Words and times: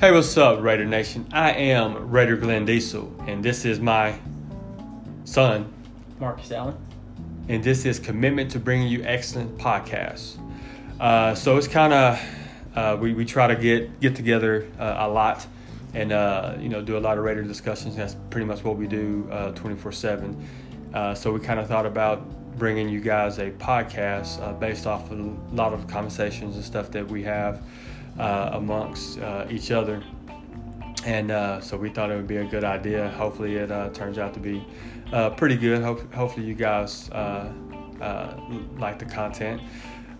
Hey, 0.00 0.12
what's 0.12 0.34
up, 0.38 0.62
Raider 0.62 0.86
Nation? 0.86 1.26
I 1.30 1.52
am 1.52 2.10
Raider 2.10 2.34
Glenn 2.34 2.64
Diesel, 2.64 3.14
and 3.26 3.44
this 3.44 3.66
is 3.66 3.80
my 3.80 4.18
son, 5.24 5.70
Marcus 6.18 6.50
Allen. 6.52 6.74
and 7.50 7.62
this 7.62 7.84
is 7.84 7.98
Commitment 7.98 8.50
to 8.52 8.58
Bringing 8.58 8.88
You 8.88 9.02
Excellent 9.04 9.58
Podcasts. 9.58 10.38
Uh, 10.98 11.34
so 11.34 11.58
it's 11.58 11.68
kind 11.68 11.92
of 11.92 12.22
uh, 12.74 12.96
we, 12.98 13.12
we 13.12 13.26
try 13.26 13.46
to 13.46 13.54
get 13.54 14.00
get 14.00 14.16
together 14.16 14.66
uh, 14.78 14.96
a 15.00 15.08
lot 15.08 15.46
and 15.92 16.12
uh, 16.12 16.56
you 16.58 16.70
know 16.70 16.80
do 16.80 16.96
a 16.96 16.98
lot 16.98 17.18
of 17.18 17.24
Raider 17.24 17.42
discussions. 17.42 17.94
That's 17.94 18.16
pretty 18.30 18.46
much 18.46 18.64
what 18.64 18.76
we 18.76 18.86
do 18.86 19.28
twenty 19.54 19.76
four 19.76 19.92
seven. 19.92 20.48
So 21.14 21.30
we 21.30 21.40
kind 21.40 21.60
of 21.60 21.68
thought 21.68 21.84
about 21.84 22.22
bringing 22.56 22.88
you 22.88 23.00
guys 23.00 23.38
a 23.38 23.50
podcast 23.50 24.42
uh, 24.42 24.54
based 24.54 24.86
off 24.86 25.10
of 25.10 25.20
a 25.20 25.54
lot 25.54 25.74
of 25.74 25.86
conversations 25.88 26.56
and 26.56 26.64
stuff 26.64 26.90
that 26.90 27.06
we 27.06 27.22
have 27.22 27.62
uh, 28.18 28.50
amongst 28.54 29.18
uh, 29.20 29.46
each 29.50 29.70
other. 29.70 30.02
And 31.06 31.30
uh, 31.30 31.60
so 31.60 31.76
we 31.76 31.88
thought 31.88 32.10
it 32.10 32.16
would 32.16 32.26
be 32.26 32.36
a 32.36 32.44
good 32.44 32.64
idea. 32.64 33.10
Hopefully, 33.10 33.56
it 33.56 33.70
uh, 33.70 33.88
turns 33.90 34.18
out 34.18 34.34
to 34.34 34.40
be 34.40 34.64
uh, 35.12 35.30
pretty 35.30 35.56
good. 35.56 35.82
Hope, 35.82 36.12
hopefully, 36.12 36.46
you 36.46 36.54
guys 36.54 37.08
like 38.78 38.98
the 38.98 39.06
content. 39.06 39.62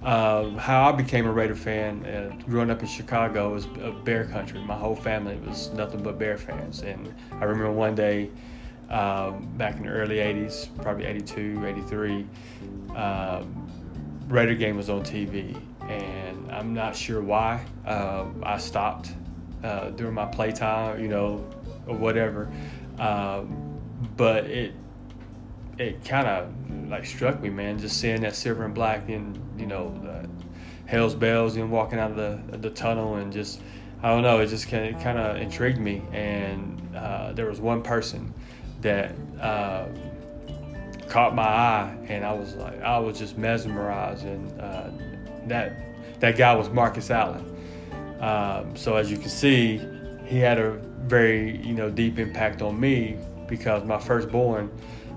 Um, 0.02 0.56
how 0.56 0.88
I 0.88 0.92
became 0.92 1.26
a 1.26 1.32
Raider 1.32 1.54
fan, 1.54 2.06
uh, 2.06 2.34
growing 2.46 2.70
up 2.70 2.80
in 2.80 2.88
Chicago, 2.88 3.52
was 3.52 3.66
uh, 3.66 3.92
Bear 4.02 4.24
Country. 4.24 4.58
My 4.60 4.74
whole 4.74 4.96
family 4.96 5.36
was 5.46 5.70
nothing 5.72 6.02
but 6.02 6.18
Bear 6.18 6.38
fans, 6.38 6.80
and 6.80 7.14
I 7.32 7.44
remember 7.44 7.70
one 7.70 7.94
day 7.94 8.30
um, 8.88 9.46
back 9.58 9.76
in 9.76 9.82
the 9.82 9.90
early 9.90 10.16
80s, 10.16 10.74
probably 10.82 11.04
82, 11.04 11.66
83, 11.66 12.26
um, 12.96 13.70
Raider 14.28 14.54
game 14.54 14.76
was 14.76 14.88
on 14.88 15.02
TV. 15.02 15.60
And 15.82 16.29
I'm 16.50 16.74
not 16.74 16.96
sure 16.96 17.20
why. 17.20 17.64
Um, 17.86 18.42
I 18.44 18.58
stopped 18.58 19.12
uh, 19.62 19.90
during 19.90 20.14
my 20.14 20.26
playtime, 20.26 21.00
you 21.00 21.08
know, 21.08 21.48
or 21.86 21.96
whatever. 21.96 22.50
Um, 22.98 23.80
but 24.16 24.44
it 24.46 24.74
it 25.78 26.04
kind 26.04 26.26
of 26.26 26.52
like 26.90 27.06
struck 27.06 27.40
me, 27.40 27.48
man, 27.48 27.78
just 27.78 27.98
seeing 27.98 28.20
that 28.20 28.34
silver 28.34 28.64
and 28.64 28.74
black 28.74 29.08
and, 29.08 29.38
you 29.58 29.66
know, 29.66 30.26
Hell's 30.90 31.14
Bells 31.14 31.56
and 31.56 31.70
walking 31.70 31.98
out 31.98 32.10
of 32.10 32.16
the, 32.16 32.58
the 32.58 32.70
tunnel 32.70 33.14
and 33.16 33.32
just, 33.32 33.60
I 34.02 34.08
don't 34.08 34.22
know, 34.22 34.40
it 34.40 34.48
just 34.48 34.68
kind 34.68 35.18
of 35.18 35.36
intrigued 35.36 35.78
me. 35.78 36.02
And 36.12 36.96
uh, 36.96 37.32
there 37.32 37.46
was 37.46 37.60
one 37.60 37.80
person 37.82 38.34
that 38.80 39.14
uh, 39.40 39.86
caught 41.08 41.34
my 41.34 41.46
eye, 41.46 41.96
and 42.08 42.24
I 42.24 42.32
was 42.32 42.56
like, 42.56 42.82
I 42.82 42.98
was 42.98 43.18
just 43.18 43.38
mesmerized, 43.38 44.26
and 44.26 44.60
uh, 44.60 44.90
that 45.46 45.89
that 46.20 46.36
guy 46.36 46.54
was 46.54 46.70
Marcus 46.70 47.10
Allen. 47.10 47.44
Um, 48.20 48.76
so 48.76 48.96
as 48.96 49.10
you 49.10 49.16
can 49.16 49.30
see, 49.30 49.80
he 50.26 50.38
had 50.38 50.58
a 50.58 50.72
very 51.06 51.58
you 51.58 51.74
know 51.74 51.90
deep 51.90 52.18
impact 52.18 52.62
on 52.62 52.78
me 52.78 53.16
because 53.48 53.84
my 53.84 53.98
firstborn, 53.98 54.70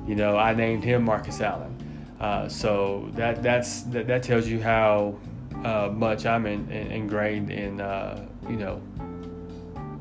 you 0.07 0.15
know, 0.15 0.37
I 0.37 0.53
named 0.53 0.83
him 0.83 1.03
Marcus 1.03 1.39
Allen. 1.41 1.77
Uh, 2.19 2.47
so 2.47 3.09
that 3.13 3.43
that's 3.43 3.83
that, 3.83 4.07
that 4.07 4.23
tells 4.23 4.47
you 4.47 4.61
how 4.61 5.15
uh, 5.63 5.89
much 5.93 6.25
I'm 6.25 6.45
in, 6.45 6.69
in, 6.71 6.91
ingrained 6.91 7.51
in 7.51 7.81
uh, 7.81 8.25
you 8.49 8.55
know 8.55 8.81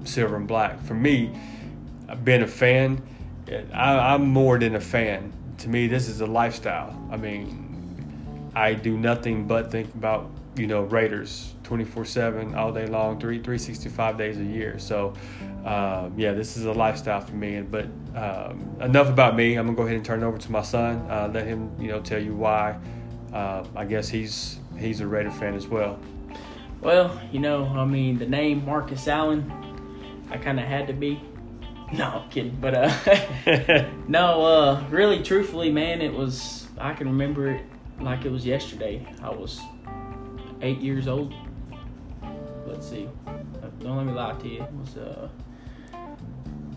silver 0.05 0.37
and 0.37 0.49
black. 0.49 0.83
For 0.85 0.95
me, 0.95 1.31
being 2.25 2.43
a 2.43 2.47
fan 2.47 3.03
I, 3.73 4.15
am 4.15 4.27
more 4.27 4.59
than 4.59 4.77
a 4.77 4.81
fan. 4.81 5.33
To 5.59 5.69
me, 5.69 5.87
this 5.87 6.09
is 6.09 6.21
a 6.21 6.27
lifestyle. 6.27 6.97
I 7.11 7.17
mean, 7.17 8.51
I 8.55 8.75
do 8.75 8.97
nothing 8.97 9.47
but 9.47 9.71
think 9.71 9.93
about 9.95 10.31
you 10.57 10.67
know 10.67 10.83
Raiders 10.83 11.55
24/7 11.65 12.55
all 12.55 12.73
day 12.73 12.87
long, 12.87 13.19
three 13.19 13.37
365 13.37 14.19
days 14.19 14.39
a 14.39 14.45
year. 14.45 14.79
So, 14.79 15.15
um, 15.65 16.13
yeah, 16.17 16.33
this 16.33 16.57
is 16.57 16.67
a 16.67 16.73
lifestyle 16.73 17.21
for 17.21 17.35
me. 17.35 17.63
But 17.63 17.87
um, 18.15 18.77
enough 18.81 19.09
about 19.09 19.37
me. 19.37 19.57
I'm 19.57 19.67
gonna 19.67 19.77
go 19.77 19.83
ahead 19.85 19.97
and 19.97 20.05
turn 20.05 20.23
it 20.23 20.27
over 20.27 20.39
to 20.39 20.53
my 20.53 20.63
son. 20.63 21.07
Uh, 21.11 21.31
let 21.33 21.47
him 21.47 21.71
you 21.81 21.89
know 21.89 22.01
tell 22.01 22.23
you 22.23 22.35
why. 22.35 22.79
Uh, 23.33 23.65
I 23.75 23.85
guess 23.85 24.09
he's 24.09 24.59
he's 24.79 25.01
a 25.01 25.07
Raider 25.07 25.31
fan 25.31 25.55
as 25.55 25.67
well. 25.67 25.99
Well, 26.81 27.21
you 27.31 27.39
know, 27.39 27.67
I 27.67 27.85
mean, 27.85 28.19
the 28.19 28.27
name 28.27 28.65
Marcus 28.65 29.07
Allen, 29.07 29.51
I 30.31 30.37
kind 30.37 30.59
of 30.59 30.67
had 30.67 30.89
to 30.89 30.93
be 30.93 31.21
no, 31.93 32.23
I'm 32.23 32.31
kidding. 32.31 32.57
But 32.59 32.75
uh, 32.75 33.89
no, 34.09 34.45
uh, 34.45 34.85
really, 34.91 35.23
truthfully, 35.23 35.71
man, 35.71 36.01
it 36.01 36.13
was. 36.13 36.67
I 36.79 36.95
can 36.95 37.07
remember 37.07 37.51
it 37.51 37.65
like 38.01 38.25
it 38.25 38.33
was 38.33 38.47
yesterday. 38.47 39.07
I 39.23 39.29
was 39.29 39.61
eight 40.63 40.81
years 40.81 41.09
old. 41.09 41.35
Let's 42.67 42.89
see. 42.89 43.09
Don't 43.81 43.97
let 43.97 44.07
me 44.07 44.13
lie 44.13 44.33
to 44.35 44.49
you. 44.49 44.63
It 44.63 44.73
was 44.73 44.97
uh, 44.97 45.29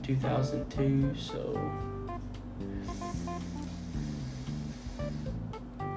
2002. 0.03 1.13
So 1.15 1.71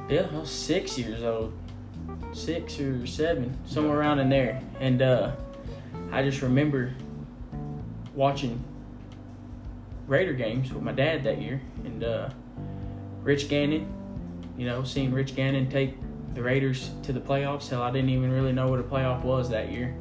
yeah, 0.09 0.27
I 0.31 0.39
was 0.39 0.51
six 0.51 0.99
years 0.99 1.23
old, 1.23 1.53
six 2.33 2.79
or 2.79 3.07
seven, 3.07 3.57
somewhere 3.67 3.99
around 3.99 4.21
in 4.21 4.29
there, 4.29 4.63
and 4.81 5.03
uh, 5.03 5.33
I 6.13 6.23
just 6.23 6.43
remember 6.43 6.95
watching 8.15 8.63
Raider 10.07 10.33
games 10.33 10.73
with 10.73 10.83
my 10.83 10.93
dad 10.93 11.25
that 11.25 11.41
year, 11.41 11.61
and 11.85 12.05
uh, 12.05 12.31
Rich 13.23 13.49
Gannon, 13.49 13.93
you 14.57 14.67
know, 14.67 14.85
seeing 14.85 15.13
Rich 15.13 15.35
Gannon 15.35 15.69
take 15.69 15.95
the 16.35 16.43
Raiders 16.43 16.91
to 17.05 17.13
the 17.13 17.21
playoffs. 17.21 17.69
Hell, 17.69 17.83
I 17.83 17.91
didn't 17.91 18.11
even 18.11 18.31
really 18.31 18.53
know 18.53 18.69
what 18.69 18.81
a 18.81 18.85
playoff 18.85 19.23
was 19.23 19.51
that 19.51 19.71
year. 19.71 19.95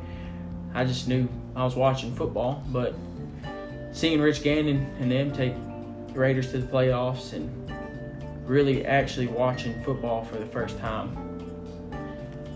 I 0.74 0.86
just 0.86 1.08
knew 1.08 1.28
I 1.56 1.64
was 1.64 1.76
watching 1.76 2.14
football, 2.16 2.64
but 2.68 2.96
seeing 3.92 4.22
Rich 4.22 4.44
Gannon 4.44 4.86
and 5.00 5.12
them 5.12 5.32
take 5.32 5.56
the 6.14 6.20
Raiders 6.20 6.52
to 6.52 6.60
the 6.60 6.68
playoffs 6.68 7.34
and 7.34 7.50
really 8.46 8.86
actually 8.86 9.28
watching 9.28 9.82
football 9.84 10.24
for 10.24 10.38
the 10.38 10.46
first 10.46 10.78
time. 10.80 11.16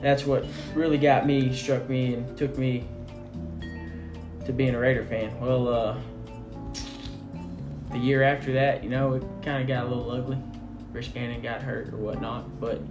That's 0.02 0.26
what 0.26 0.46
really 0.74 0.98
got 0.98 1.26
me, 1.26 1.54
struck 1.54 1.88
me, 1.90 2.16
and 2.16 2.38
took 2.38 2.58
me 2.58 2.88
to 4.46 4.54
being 4.54 4.74
a 4.74 4.80
Raider 4.80 5.06
fan. 5.06 5.40
Well, 5.40 5.68
uh, 5.68 5.98
the 7.92 7.98
year 7.98 8.24
after 8.24 8.54
that, 8.54 8.84
you 8.84 8.90
know, 8.90 9.14
it 9.14 9.24
kind 9.44 9.62
of 9.62 9.68
got 9.68 9.86
a 9.86 9.88
little 9.88 10.12
ugly. 10.12 10.38
Rich 10.92 11.14
Gannon 11.14 11.42
got 11.42 11.62
hurt 11.62 11.94
or 11.94 11.98
whatnot, 11.98 12.60
but 12.60 12.82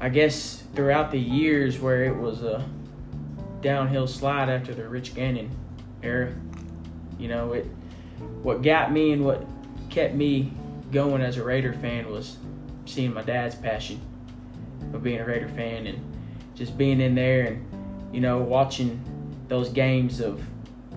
I 0.00 0.08
guess 0.08 0.62
throughout 0.74 1.10
the 1.10 1.18
years 1.18 1.78
where 1.78 2.04
it 2.04 2.16
was 2.16 2.42
a 2.42 2.66
downhill 3.60 4.06
slide 4.06 4.48
after 4.48 4.74
the 4.74 4.88
Rich 4.88 5.14
Gannon 5.14 5.50
era, 6.02 6.32
you 7.18 7.28
know, 7.28 7.52
it 7.52 7.66
what 8.42 8.62
got 8.62 8.92
me 8.92 9.12
and 9.12 9.24
what 9.24 9.44
kept 9.90 10.14
me 10.14 10.52
going 10.90 11.22
as 11.22 11.36
a 11.36 11.44
Raider 11.44 11.72
fan 11.72 12.10
was 12.10 12.36
seeing 12.86 13.14
my 13.14 13.22
dad's 13.22 13.54
passion 13.54 14.00
of 14.92 15.02
being 15.02 15.20
a 15.20 15.24
Raider 15.24 15.48
fan 15.48 15.86
and 15.86 16.02
just 16.54 16.76
being 16.76 17.00
in 17.00 17.14
there 17.14 17.46
and 17.46 18.14
you 18.14 18.20
know 18.20 18.38
watching 18.38 19.00
those 19.48 19.68
games 19.68 20.20
of 20.20 20.42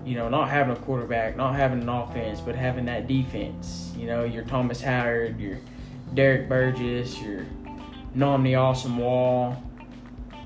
you 0.04 0.16
know, 0.16 0.28
not 0.28 0.50
having 0.50 0.76
a 0.76 0.80
quarterback, 0.80 1.36
not 1.36 1.54
having 1.56 1.80
an 1.80 1.88
offense, 1.88 2.40
but 2.40 2.54
having 2.54 2.84
that 2.86 3.08
defense. 3.08 3.92
You 3.96 4.06
know, 4.06 4.24
your 4.24 4.44
Thomas 4.44 4.80
Howard, 4.80 5.40
your 5.40 5.58
Derrick 6.12 6.48
Burgess, 6.48 7.20
your 7.20 7.46
Nnamdi 8.16 8.52
Asomugha, 8.52 9.56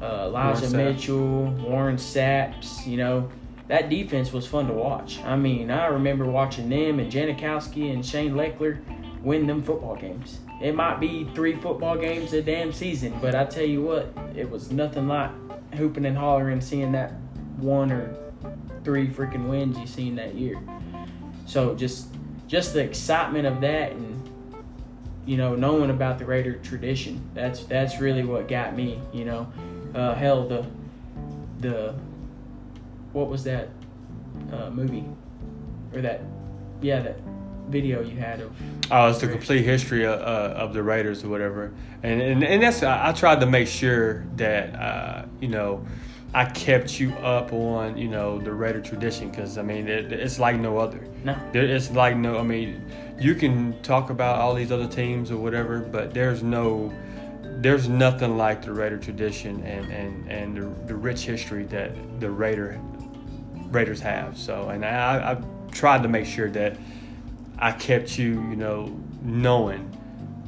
uh, 0.00 0.26
Elijah 0.26 0.60
Warren 0.60 0.76
Mitchell, 0.76 1.44
Warren 1.62 1.98
Saps. 1.98 2.86
You 2.86 2.96
know, 2.96 3.28
that 3.68 3.90
defense 3.90 4.32
was 4.32 4.46
fun 4.46 4.66
to 4.68 4.72
watch. 4.72 5.20
I 5.24 5.36
mean, 5.36 5.70
I 5.70 5.86
remember 5.86 6.24
watching 6.24 6.68
them 6.68 6.98
and 6.98 7.10
Janikowski 7.12 7.92
and 7.92 8.04
Shane 8.04 8.32
Lechler 8.32 8.80
win 9.22 9.46
them 9.46 9.62
football 9.62 9.96
games. 9.96 10.40
It 10.62 10.74
might 10.74 10.98
be 10.98 11.28
three 11.34 11.56
football 11.56 11.96
games 11.96 12.32
a 12.32 12.42
damn 12.42 12.72
season, 12.72 13.16
but 13.20 13.34
I 13.34 13.44
tell 13.44 13.64
you 13.64 13.82
what, 13.82 14.12
it 14.34 14.48
was 14.48 14.72
nothing 14.72 15.06
like 15.06 15.30
hooping 15.74 16.06
and 16.06 16.16
hollering, 16.16 16.60
seeing 16.60 16.92
that 16.92 17.12
one 17.58 17.92
or 17.92 18.16
three 18.84 19.08
freaking 19.08 19.48
wins 19.48 19.78
you 19.78 19.86
seen 19.86 20.16
that 20.16 20.34
year. 20.34 20.58
So 21.46 21.74
just 21.74 22.08
just 22.46 22.72
the 22.72 22.80
excitement 22.80 23.46
of 23.46 23.60
that 23.60 23.92
and 23.92 24.17
you 25.28 25.36
know 25.36 25.54
knowing 25.54 25.90
about 25.90 26.18
the 26.18 26.24
Raider 26.24 26.54
tradition. 26.54 27.20
That's 27.34 27.64
that's 27.64 28.00
really 28.00 28.24
what 28.24 28.48
got 28.48 28.74
me. 28.74 28.98
You 29.12 29.26
know, 29.26 29.52
uh, 29.94 30.14
hell 30.14 30.48
the 30.48 30.66
the 31.60 31.94
what 33.12 33.28
was 33.28 33.44
that 33.44 33.68
uh, 34.50 34.70
movie 34.70 35.04
or 35.92 36.00
that 36.00 36.22
yeah 36.80 37.00
that 37.00 37.20
video 37.68 38.00
you 38.02 38.16
had 38.16 38.40
of 38.40 38.50
oh 38.90 39.10
it's 39.10 39.18
the 39.18 39.28
complete 39.28 39.62
history 39.62 40.06
of, 40.06 40.18
uh, 40.20 40.54
of 40.56 40.72
the 40.72 40.82
raiders 40.82 41.22
or 41.22 41.28
whatever 41.28 41.70
and 42.02 42.22
and, 42.22 42.42
and 42.42 42.62
that's 42.62 42.82
I, 42.82 43.10
I 43.10 43.12
tried 43.12 43.40
to 43.40 43.46
make 43.46 43.68
sure 43.68 44.24
that 44.36 44.74
uh, 44.74 45.26
you 45.40 45.48
know 45.48 45.84
I 46.34 46.44
kept 46.44 47.00
you 47.00 47.12
up 47.14 47.52
on 47.52 47.96
you 47.96 48.08
know 48.08 48.38
the 48.38 48.52
Raider 48.52 48.80
tradition 48.80 49.30
because 49.30 49.58
I 49.58 49.62
mean 49.62 49.88
it, 49.88 50.12
it's 50.12 50.38
like 50.38 50.56
no 50.56 50.76
other. 50.76 51.00
No, 51.24 51.36
it's 51.54 51.90
like 51.90 52.16
no. 52.16 52.38
I 52.38 52.42
mean, 52.42 52.84
you 53.18 53.34
can 53.34 53.80
talk 53.82 54.10
about 54.10 54.38
all 54.38 54.54
these 54.54 54.70
other 54.70 54.86
teams 54.86 55.30
or 55.30 55.36
whatever, 55.36 55.80
but 55.80 56.14
there's 56.14 56.42
no, 56.42 56.92
there's 57.42 57.88
nothing 57.88 58.36
like 58.36 58.62
the 58.62 58.72
Raider 58.72 58.98
tradition 58.98 59.62
and 59.64 59.90
and 59.90 60.30
and 60.30 60.56
the, 60.56 60.86
the 60.86 60.94
rich 60.94 61.22
history 61.22 61.64
that 61.64 62.20
the 62.20 62.30
Raider 62.30 62.80
Raiders 63.70 64.00
have. 64.00 64.38
So, 64.38 64.68
and 64.68 64.84
I, 64.84 65.32
I 65.32 65.70
tried 65.72 66.02
to 66.02 66.08
make 66.08 66.26
sure 66.26 66.50
that 66.50 66.76
I 67.58 67.72
kept 67.72 68.18
you, 68.18 68.34
you 68.48 68.56
know, 68.56 68.96
knowing 69.22 69.80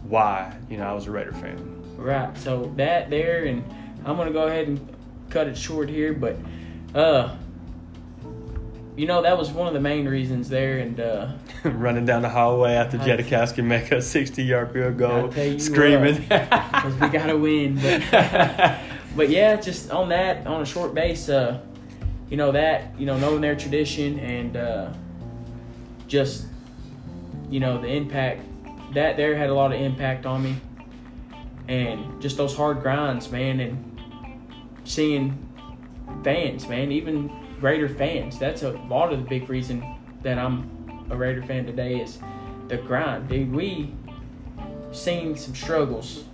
why, 0.08 0.54
you 0.68 0.76
know, 0.76 0.84
I 0.84 0.92
was 0.92 1.06
a 1.06 1.10
Raider 1.10 1.32
fan. 1.32 1.96
Right. 1.96 2.36
So 2.38 2.72
that 2.76 3.10
there, 3.10 3.44
and 3.44 3.64
I'm 4.04 4.16
gonna 4.16 4.30
go 4.30 4.46
ahead 4.46 4.68
and 4.68 4.96
cut 5.28 5.48
it 5.48 5.56
short 5.56 5.88
here, 5.88 6.12
but 6.12 6.36
uh, 6.94 7.34
you 8.96 9.06
know 9.06 9.22
that 9.22 9.36
was 9.36 9.50
one 9.50 9.66
of 9.66 9.74
the 9.74 9.80
main 9.80 10.06
reasons 10.08 10.48
there, 10.48 10.78
and 10.78 11.00
uh, 11.00 11.32
Running 11.64 12.06
down 12.06 12.22
the 12.22 12.28
hallway 12.28 12.72
after 12.72 12.98
I- 12.98 13.04
Jedikowski 13.04 13.62
make 13.62 13.92
a 13.92 14.00
60 14.00 14.42
yard 14.42 14.72
field 14.72 14.96
goal, 14.96 15.30
screaming. 15.58 16.16
because 16.22 16.94
we 16.94 17.08
gotta 17.08 17.36
win. 17.36 17.74
But, 17.74 18.78
but 19.16 19.28
yeah, 19.28 19.56
just 19.56 19.90
on 19.90 20.08
that, 20.08 20.46
on 20.46 20.62
a 20.62 20.64
short 20.64 20.94
base, 20.94 21.28
uh, 21.28 21.60
you 22.30 22.36
know 22.36 22.52
that, 22.52 22.98
you 22.98 23.06
know, 23.06 23.18
knowing 23.18 23.40
their 23.40 23.56
tradition 23.56 24.18
and 24.20 24.56
uh, 24.56 24.92
just, 26.06 26.46
you 27.50 27.60
know, 27.60 27.80
the 27.80 27.88
impact 27.88 28.42
that 28.94 29.16
there 29.16 29.36
had 29.36 29.50
a 29.50 29.54
lot 29.54 29.72
of 29.72 29.80
impact 29.80 30.26
on 30.26 30.42
me, 30.42 30.56
and 31.68 32.20
just 32.22 32.36
those 32.36 32.56
hard 32.56 32.82
grinds, 32.82 33.30
man, 33.30 33.60
and 33.60 34.00
seeing 34.84 35.46
fans, 36.24 36.66
man, 36.68 36.90
even 36.90 37.30
greater 37.60 37.88
fans. 37.88 38.38
That's 38.38 38.62
a 38.62 38.70
lot 38.70 39.12
of 39.12 39.22
the 39.22 39.28
big 39.28 39.48
reason 39.48 39.96
that 40.22 40.38
I'm 40.38 40.79
a 41.10 41.16
Raider 41.16 41.42
fan 41.42 41.66
today 41.66 42.00
is 42.00 42.18
the 42.68 42.78
grind, 42.78 43.28
dude. 43.28 43.52
We 43.52 43.92
seen 44.92 45.36
some 45.36 45.54
struggles 45.54 46.24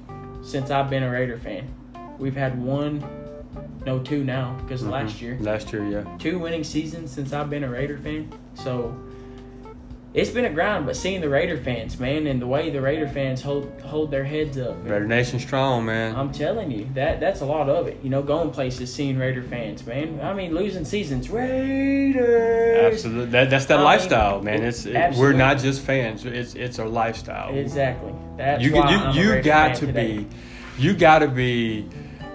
since 0.42 0.70
I've 0.70 0.90
been 0.90 1.02
a 1.02 1.10
Raider 1.10 1.38
fan. 1.38 1.72
We've 2.18 2.36
had 2.36 2.60
one, 2.62 3.04
no, 3.84 3.98
two 3.98 4.24
now 4.24 4.56
because 4.62 4.82
of 4.82 4.88
mm-hmm. 4.88 5.06
last 5.06 5.20
year. 5.20 5.38
Last 5.40 5.72
year, 5.72 5.88
yeah. 5.88 6.16
Two 6.18 6.38
winning 6.38 6.64
seasons 6.64 7.10
since 7.10 7.32
I've 7.32 7.50
been 7.50 7.64
a 7.64 7.70
Raider 7.70 7.98
fan. 7.98 8.32
So 8.54 8.96
it's 10.16 10.30
been 10.30 10.46
a 10.46 10.50
grind, 10.50 10.86
but 10.86 10.96
seeing 10.96 11.20
the 11.20 11.28
Raider 11.28 11.58
fans, 11.58 12.00
man, 12.00 12.26
and 12.26 12.40
the 12.40 12.46
way 12.46 12.70
the 12.70 12.80
Raider 12.80 13.06
fans 13.06 13.42
hold 13.42 13.70
hold 13.82 14.10
their 14.10 14.24
heads 14.24 14.56
up. 14.56 14.76
man, 14.78 14.90
Raider 14.92 15.06
Nation 15.06 15.38
strong, 15.38 15.84
man. 15.84 16.16
I'm 16.16 16.32
telling 16.32 16.70
you, 16.70 16.88
that 16.94 17.20
that's 17.20 17.42
a 17.42 17.44
lot 17.46 17.68
of 17.68 17.86
it. 17.86 17.98
You 18.02 18.08
know, 18.10 18.22
going 18.22 18.50
places, 18.50 18.92
seeing 18.92 19.18
Raider 19.18 19.42
fans, 19.42 19.86
man. 19.86 20.18
I 20.22 20.32
mean, 20.32 20.54
losing 20.54 20.84
seasons, 20.86 21.28
Raiders. 21.28 22.92
Absolutely. 22.94 23.26
That, 23.26 23.50
that's 23.50 23.66
that 23.66 23.74
I 23.74 23.76
mean, 23.78 23.84
lifestyle, 23.84 24.40
man. 24.42 24.62
It's 24.64 24.86
it, 24.86 25.14
we're 25.16 25.32
not 25.34 25.58
just 25.58 25.82
fans. 25.82 26.24
It's 26.24 26.54
it's 26.54 26.78
our 26.78 26.88
lifestyle. 26.88 27.54
Exactly. 27.54 28.12
That's 28.38 28.62
you 28.62 28.72
why 28.74 29.12
you 29.12 29.20
you 29.34 29.42
got 29.42 29.74
to 29.76 29.86
today. 29.86 30.18
be 30.18 30.26
you 30.78 30.94
got 30.94 31.18
to 31.20 31.28
be 31.28 31.86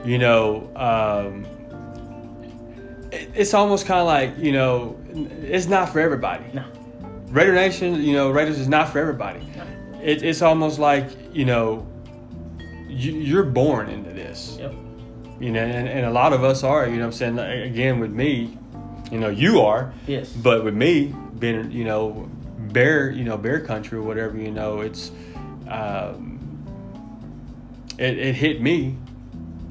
you 0.05 0.17
know 0.17 0.69
um, 0.75 1.45
it- 3.11 3.29
it's 3.35 3.53
almost 3.53 3.85
kind 3.85 3.99
of 4.01 4.07
like 4.07 4.37
you 4.37 4.51
know 4.51 4.95
it's 5.43 5.67
not 5.67 5.89
for 5.89 5.99
everybody 5.99 6.45
No. 6.53 6.63
Raider 7.31 7.53
nation 7.53 7.95
you 8.01 8.13
know 8.13 8.29
raiders 8.29 8.59
is 8.59 8.67
not 8.67 8.89
for 8.89 8.99
everybody 8.99 9.39
it, 10.01 10.21
it's 10.23 10.41
almost 10.41 10.79
like 10.79 11.07
you 11.33 11.45
know 11.45 11.87
you, 12.89 13.13
you're 13.13 13.43
born 13.43 13.89
into 13.89 14.11
this 14.11 14.57
Yep. 14.59 14.73
you 15.39 15.51
know 15.51 15.61
and, 15.63 15.87
and 15.87 16.05
a 16.05 16.11
lot 16.11 16.33
of 16.33 16.43
us 16.43 16.63
are 16.63 16.85
you 16.87 16.95
know 16.95 17.07
what 17.07 17.21
i'm 17.21 17.35
saying 17.37 17.39
again 17.39 17.99
with 17.99 18.11
me 18.11 18.57
you 19.11 19.19
know 19.19 19.29
you 19.29 19.61
are 19.61 19.93
Yes. 20.07 20.31
but 20.31 20.63
with 20.63 20.73
me 20.75 21.13
being, 21.39 21.71
you 21.71 21.83
know, 21.85 22.29
bear, 22.71 23.09
you 23.09 23.23
know, 23.23 23.35
bear 23.35 23.59
country 23.59 23.97
or 23.97 24.03
whatever, 24.03 24.37
you 24.37 24.51
know, 24.51 24.81
it's, 24.81 25.09
um, 25.67 26.37
it, 27.97 28.15
it 28.19 28.35
hit 28.35 28.61
me, 28.61 28.95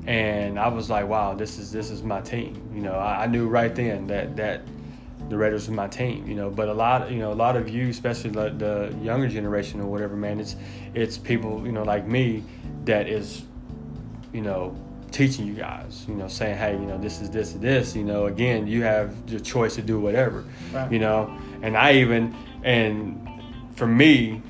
and 0.06 0.58
I 0.58 0.66
was 0.66 0.90
like, 0.90 1.06
wow, 1.06 1.32
this 1.34 1.58
is 1.58 1.70
this 1.70 1.90
is 1.90 2.02
my 2.02 2.20
team. 2.20 2.60
You 2.74 2.82
know, 2.82 2.94
I, 2.94 3.22
I 3.22 3.26
knew 3.26 3.46
right 3.46 3.72
then 3.72 4.08
that 4.08 4.34
that 4.36 4.62
the 5.30 5.38
Raiders 5.38 5.68
were 5.68 5.74
my 5.74 5.88
team. 5.88 6.26
You 6.28 6.34
know, 6.34 6.50
but 6.50 6.68
a 6.68 6.74
lot, 6.74 7.10
you 7.10 7.18
know, 7.18 7.32
a 7.32 7.34
lot 7.34 7.56
of 7.56 7.68
you, 7.68 7.88
especially 7.88 8.30
the, 8.30 8.50
the 8.50 8.96
younger 9.02 9.28
generation 9.28 9.80
or 9.80 9.86
whatever, 9.86 10.16
man, 10.16 10.38
it's 10.40 10.56
it's 10.94 11.16
people, 11.16 11.64
you 11.64 11.72
know, 11.72 11.82
like 11.84 12.06
me 12.06 12.42
that 12.84 13.08
is, 13.08 13.42
you 14.32 14.42
know, 14.42 14.76
teaching 15.10 15.46
you 15.46 15.54
guys, 15.54 16.04
you 16.08 16.14
know, 16.14 16.28
saying, 16.28 16.56
hey, 16.56 16.72
you 16.72 16.86
know, 16.86 16.98
this 16.98 17.20
is 17.20 17.30
this 17.30 17.54
and 17.54 17.62
this, 17.62 17.96
you 17.96 18.04
know, 18.04 18.26
again, 18.26 18.66
you 18.66 18.82
have 18.82 19.14
your 19.26 19.40
choice 19.40 19.74
to 19.76 19.82
do 19.82 19.98
whatever, 19.98 20.44
Right. 20.72 20.90
you 20.92 20.98
know, 21.00 21.36
and 21.62 21.76
I 21.76 21.94
even, 21.94 22.34
and 22.62 23.26
for 23.74 23.86
me, 23.88 24.40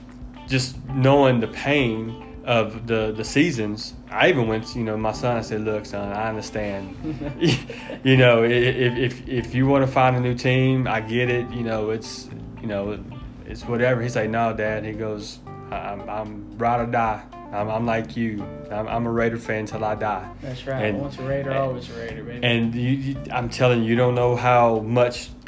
just 0.49 0.77
knowing 0.89 1.41
the 1.41 1.47
pain 1.49 2.30
of 2.51 2.89
the 2.89 3.13
the 3.17 3.23
seasons, 3.23 3.95
I 4.11 4.29
even 4.29 4.49
went, 4.49 4.67
to, 4.67 4.79
you 4.81 4.85
know, 4.85 4.97
my 4.97 5.13
son, 5.13 5.37
I 5.37 5.41
said, 5.41 5.61
look, 5.61 5.87
son, 5.87 6.13
I 6.13 6.29
understand, 6.29 6.97
you 8.03 8.17
know, 8.17 8.43
if 8.43 8.99
if 8.99 9.29
if 9.29 9.55
you 9.55 9.69
want 9.69 9.87
to 9.87 9.93
find 9.93 10.17
a 10.17 10.21
new 10.21 10.35
team, 10.35 10.89
I 10.89 11.01
get 11.01 11.31
it, 11.31 11.49
you 11.53 11.63
know, 11.63 11.91
it's, 11.91 12.29
you 12.61 12.67
know, 12.67 12.99
it's 13.47 13.63
whatever. 13.63 14.03
He's 14.03 14.17
like, 14.17 14.31
no, 14.31 14.53
dad. 14.53 14.85
He 14.85 14.93
goes, 14.93 15.39
I'm 15.71 16.01
I'm 16.11 16.59
ride 16.59 16.81
or 16.81 16.87
die. 16.87 17.23
I'm, 17.53 17.69
I'm 17.69 17.87
like 17.87 18.17
you. 18.17 18.45
I'm, 18.71 18.87
I'm 18.87 19.07
a 19.07 19.11
Raider 19.11 19.39
fan 19.39 19.67
till 19.67 19.85
I 19.85 19.95
die. 19.97 20.29
That's 20.41 20.67
right. 20.67 20.85
And- 20.85 21.01
Once 21.01 21.19
a 21.19 21.23
Raider, 21.23 21.53
always 21.53 21.91
a 21.91 21.95
Raider, 21.99 22.23
baby. 22.23 22.47
And 22.47 22.75
you, 22.75 22.91
you, 22.91 23.17
I'm 23.33 23.49
telling 23.49 23.83
you, 23.83 23.91
you 23.91 23.97
don't 23.97 24.15
know 24.15 24.37
how 24.37 24.79
much 24.81 25.31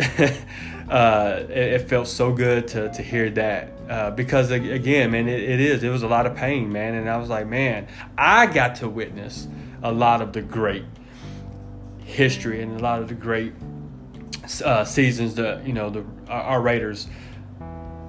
uh, 0.91 1.45
it, 1.49 1.51
it 1.51 1.89
felt 1.89 2.09
so 2.09 2.33
good 2.33 2.69
to, 2.69 2.93
to 2.93 3.03
hear 3.03 3.31
that. 3.31 3.73
Uh, 3.89 4.11
because 4.11 4.51
again, 4.51 5.11
man, 5.11 5.29
it, 5.29 5.43
it 5.43 5.61
is. 5.61 5.83
It 5.83 5.91
was 5.91 6.03
a 6.03 6.09
lot 6.09 6.27
of 6.27 6.35
pain, 6.35 6.73
man. 6.73 6.95
And 6.95 7.09
I 7.09 7.17
was 7.19 7.29
like, 7.29 7.47
man, 7.47 7.89
I 8.17 8.47
got 8.47 8.77
to 8.77 8.89
witness 8.89 9.47
a 9.83 9.93
lot 9.93 10.23
of 10.23 10.33
the 10.33 10.43
great 10.43 10.85
history 12.05 12.63
and 12.63 12.79
a 12.81 12.83
lot 12.83 13.01
of 13.01 13.09
the 13.09 13.15
great 13.15 13.53
uh, 14.65 14.85
seasons 14.85 15.35
that 15.37 15.67
you 15.67 15.73
know 15.73 15.89
the 15.91 16.05
our, 16.29 16.43
our 16.43 16.61
Raiders, 16.63 17.07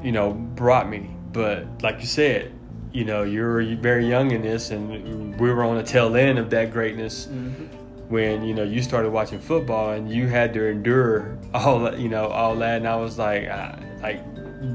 you 0.01 0.11
know, 0.11 0.33
brought 0.33 0.89
me. 0.89 1.09
But 1.31 1.81
like 1.81 1.99
you 1.99 2.07
said, 2.07 2.53
you 2.93 3.03
know, 3.05 3.23
you're 3.23 3.63
very 3.77 4.07
young 4.07 4.31
in 4.31 4.41
this, 4.43 4.69
and 4.71 5.37
we 5.39 5.51
were 5.51 5.63
on 5.63 5.77
the 5.77 5.83
tail 5.83 6.15
end 6.15 6.37
of 6.39 6.49
that 6.51 6.71
greatness 6.71 7.27
Mhm. 7.27 7.67
when 8.09 8.43
you 8.43 8.53
know 8.53 8.63
you 8.63 8.81
started 8.83 9.09
watching 9.11 9.39
football 9.39 9.91
and 9.91 10.09
you 10.11 10.27
had 10.27 10.53
to 10.53 10.65
endure 10.67 11.37
all 11.53 11.79
that 11.79 11.99
you 11.99 12.09
know 12.09 12.27
all 12.27 12.55
that. 12.57 12.77
And 12.77 12.87
i 12.87 12.95
was 12.95 13.17
like 13.17 13.47
uh, 13.47 13.75
like 14.01 14.21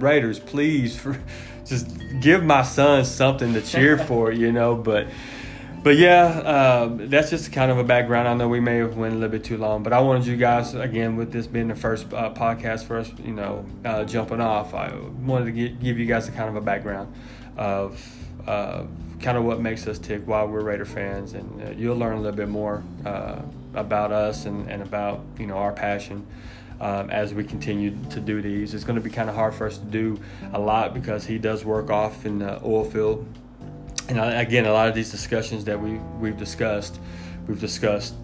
raiders 0.00 0.38
please 0.40 0.98
for, 0.98 1.16
just 1.64 1.86
give 2.20 2.42
my 2.42 2.62
son 2.62 3.04
something 3.04 3.52
to 3.54 3.60
cheer 3.60 3.96
for 4.08 4.32
you 4.32 4.50
know. 4.52 4.74
But 4.74 5.06
but 5.84 5.96
yeah 5.96 6.24
um, 6.56 7.08
that's 7.08 7.30
just 7.30 7.52
kind 7.52 7.70
of 7.70 7.78
a 7.78 7.84
background. 7.84 8.26
I 8.26 8.34
know 8.34 8.48
we 8.48 8.58
may 8.60 8.78
have 8.78 8.96
went 8.96 9.14
a 9.14 9.16
little 9.16 9.30
bit 9.30 9.44
too 9.44 9.56
long 9.58 9.84
but 9.84 9.92
i 9.92 10.00
wanted 10.00 10.26
you 10.26 10.36
guys 10.36 10.74
again 10.74 11.14
with 11.16 11.30
this 11.30 11.46
being 11.46 11.68
the 11.68 11.76
first 11.76 12.12
uh, 12.12 12.30
podcast 12.34 12.84
for 12.84 12.98
us 12.98 13.10
you 13.24 13.32
know 13.32 13.64
uh, 13.84 14.02
jumping 14.04 14.40
off 14.40 14.74
i 14.74 14.92
wanted 15.24 15.44
to 15.46 15.52
gi- 15.52 15.76
give 15.80 15.96
you 15.98 16.04
guys 16.04 16.26
a 16.28 16.32
kind 16.32 16.48
of 16.48 16.56
a 16.56 16.60
background 16.60 17.06
of 17.58 18.00
uh, 18.46 18.84
kind 19.20 19.36
of 19.36 19.44
what 19.44 19.60
makes 19.60 19.86
us 19.86 19.98
tick 19.98 20.22
why 20.26 20.44
we're 20.44 20.62
Raider 20.62 20.84
fans, 20.84 21.34
and 21.34 21.62
uh, 21.62 21.70
you'll 21.72 21.96
learn 21.96 22.14
a 22.14 22.20
little 22.20 22.36
bit 22.36 22.48
more 22.48 22.82
uh, 23.04 23.42
about 23.74 24.12
us 24.12 24.46
and, 24.46 24.70
and 24.70 24.82
about 24.82 25.20
you 25.38 25.46
know 25.46 25.56
our 25.56 25.72
passion 25.72 26.26
um, 26.80 27.10
as 27.10 27.34
we 27.34 27.44
continue 27.44 27.96
to 28.10 28.20
do 28.20 28.40
these. 28.40 28.74
It's 28.74 28.84
going 28.84 28.96
to 28.96 29.02
be 29.02 29.10
kind 29.10 29.28
of 29.28 29.34
hard 29.34 29.54
for 29.54 29.66
us 29.66 29.78
to 29.78 29.84
do 29.84 30.20
a 30.52 30.58
lot 30.58 30.94
because 30.94 31.26
he 31.26 31.38
does 31.38 31.64
work 31.64 31.90
off 31.90 32.24
in 32.24 32.38
the 32.38 32.62
oil 32.64 32.84
field, 32.84 33.26
and 34.08 34.20
I, 34.20 34.40
again, 34.40 34.64
a 34.64 34.72
lot 34.72 34.88
of 34.88 34.94
these 34.94 35.10
discussions 35.10 35.64
that 35.64 35.80
we 35.80 35.94
we've 36.20 36.38
discussed, 36.38 37.00
we've 37.46 37.60
discussed 37.60 38.14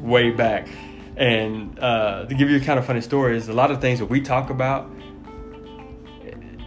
way 0.00 0.30
back. 0.30 0.68
And 1.16 1.78
uh, 1.78 2.26
to 2.26 2.34
give 2.34 2.50
you 2.50 2.56
a 2.56 2.60
kind 2.60 2.76
of 2.76 2.84
funny 2.84 3.00
story 3.00 3.36
is 3.36 3.48
a 3.48 3.52
lot 3.52 3.70
of 3.70 3.80
things 3.80 4.00
that 4.00 4.06
we 4.06 4.20
talk 4.20 4.50
about 4.50 4.90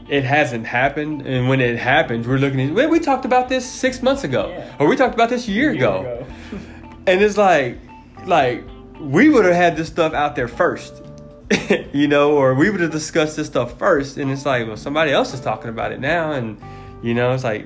it 0.09 0.23
hasn't 0.23 0.65
happened, 0.65 1.23
and 1.27 1.49
when 1.49 1.59
it 1.61 1.77
happens, 1.77 2.27
we're 2.27 2.37
looking 2.37 2.61
at. 2.61 2.73
Well, 2.73 2.89
we 2.89 2.99
talked 2.99 3.25
about 3.25 3.49
this 3.49 3.65
six 3.69 4.01
months 4.01 4.23
ago, 4.23 4.49
Yeah. 4.49 4.75
or 4.79 4.87
we 4.87 4.95
talked 4.95 5.13
about 5.13 5.29
this 5.29 5.47
a 5.47 5.51
year, 5.51 5.71
Year 5.73 5.75
ago. 5.89 6.25
and 7.07 7.21
it's 7.21 7.37
like, 7.37 7.77
like 8.25 8.63
we 8.99 9.29
would 9.29 9.45
have 9.45 9.55
had 9.55 9.75
this 9.77 9.87
stuff 9.87 10.13
out 10.13 10.35
there 10.35 10.47
first, 10.47 11.03
you 11.93 12.07
know, 12.07 12.35
or 12.37 12.53
we 12.55 12.69
would 12.69 12.79
have 12.81 12.91
discussed 12.91 13.35
this 13.35 13.47
stuff 13.47 13.77
first, 13.77 14.17
and 14.17 14.31
it's 14.31 14.45
like, 14.45 14.65
well, 14.67 14.77
somebody 14.77 15.11
else 15.11 15.33
is 15.33 15.41
talking 15.41 15.69
about 15.69 15.91
it 15.91 15.99
now, 15.99 16.31
and 16.31 16.57
you 17.03 17.13
know, 17.13 17.33
it's 17.33 17.43
like. 17.43 17.65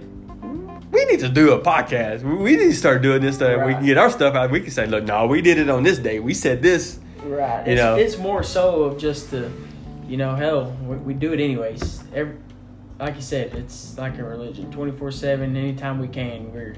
We 0.92 1.06
need 1.06 1.22
to 1.22 1.30
do 1.30 1.54
a 1.54 1.60
podcast. 1.62 2.22
We- 2.22 2.36
We 2.36 2.52
need 2.58 2.72
to 2.72 2.76
start 2.76 3.02
doing 3.02 3.22
this 3.22 3.36
stuff. 3.38 3.66
We 3.66 3.74
can 3.76 3.86
get 3.86 3.98
our 3.98 4.10
stuff 4.10 4.36
out. 4.36 4.52
We 4.52 4.60
can 4.60 4.72
say, 4.72 4.88
"Look, 4.88 5.06
no, 5.06 5.26
we 5.26 5.42
did 5.42 5.58
it 5.58 5.70
on 5.70 5.84
this 5.84 5.98
day. 5.98 6.20
We 6.20 6.34
said 6.34 6.62
this." 6.62 7.00
Right. 7.24 7.66
You 7.66 7.74
It's, 7.74 7.82
know. 7.82 7.96
it's 7.96 8.18
more 8.18 8.44
so 8.44 8.84
of 8.84 8.98
just 8.98 9.32
the, 9.32 9.50
you 10.06 10.18
know, 10.18 10.36
hell, 10.36 10.76
we, 10.86 10.98
we 10.98 11.14
do 11.14 11.32
it 11.32 11.40
anyways. 11.40 12.01
Every, 12.14 12.36
like 13.00 13.16
you 13.16 13.22
said, 13.22 13.56
it's 13.56 13.98
like 13.98 14.18
a 14.20 14.24
religion. 14.24 14.72
Twenty 14.72 14.92
four 14.92 15.12
seven. 15.12 15.56
Anytime 15.56 16.00
we 16.00 16.08
can, 16.08 16.54
we're, 16.54 16.76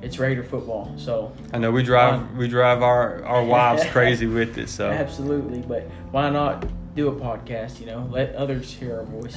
it's 0.00 0.18
Raider 0.18 0.42
football. 0.42 0.92
So 0.96 1.32
I 1.52 1.58
know 1.58 1.70
we 1.70 1.82
drive 1.82 2.36
we 2.36 2.48
drive 2.48 2.82
our 2.82 3.24
our 3.24 3.44
wives 3.44 3.84
crazy 3.86 4.26
with 4.38 4.58
it. 4.58 4.68
So 4.68 4.90
absolutely, 4.90 5.60
but 5.60 5.82
why 6.10 6.30
not 6.30 6.64
do 6.94 7.08
a 7.08 7.12
podcast? 7.12 7.80
You 7.80 7.86
know, 7.86 8.08
let 8.10 8.34
others 8.34 8.72
hear 8.72 8.96
our 8.96 9.04
voice. 9.04 9.36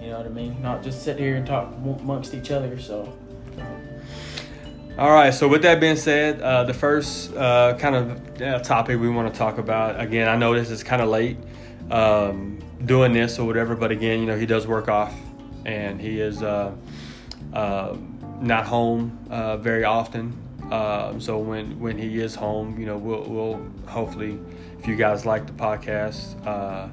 You 0.00 0.10
know 0.10 0.16
what 0.16 0.26
I 0.26 0.30
mean? 0.30 0.60
Not 0.60 0.82
just 0.82 1.02
sit 1.02 1.18
here 1.18 1.36
and 1.36 1.46
talk 1.46 1.72
amongst 1.74 2.34
each 2.34 2.50
other. 2.50 2.78
So 2.80 3.12
All 3.58 5.06
All 5.06 5.12
right. 5.12 5.32
So 5.32 5.48
with 5.48 5.62
that 5.62 5.80
being 5.80 5.96
said, 5.96 6.40
uh, 6.40 6.64
the 6.64 6.74
first 6.74 7.34
uh, 7.34 7.76
kind 7.78 7.94
of 7.94 8.42
uh, 8.42 8.58
topic 8.60 9.00
we 9.00 9.08
want 9.08 9.32
to 9.32 9.38
talk 9.38 9.58
about 9.58 10.00
again. 10.00 10.28
I 10.28 10.36
know 10.36 10.54
this 10.54 10.70
is 10.70 10.82
kind 10.82 11.00
of 11.00 11.08
late 11.08 11.36
um, 11.90 12.61
doing 12.84 13.12
this 13.12 13.38
or 13.38 13.46
whatever, 13.46 13.76
but 13.76 13.90
again, 13.90 14.20
you 14.20 14.26
know, 14.26 14.36
he 14.36 14.46
does 14.46 14.66
work 14.66 14.88
off, 14.88 15.14
and 15.64 16.00
he 16.00 16.20
is 16.20 16.42
uh, 16.42 16.72
uh, 17.52 17.96
not 18.40 18.66
home 18.66 19.18
uh, 19.30 19.56
very 19.56 19.84
often. 19.84 20.36
Um, 20.70 21.20
so 21.20 21.38
when 21.38 21.78
when 21.78 21.98
he 21.98 22.20
is 22.20 22.34
home, 22.34 22.78
you 22.78 22.86
know, 22.86 22.96
we'll, 22.96 23.24
we'll 23.24 23.66
hopefully, 23.86 24.38
if 24.78 24.86
you 24.86 24.96
guys 24.96 25.26
like 25.26 25.46
the 25.46 25.52
podcast, 25.52 26.46
uh, 26.46 26.88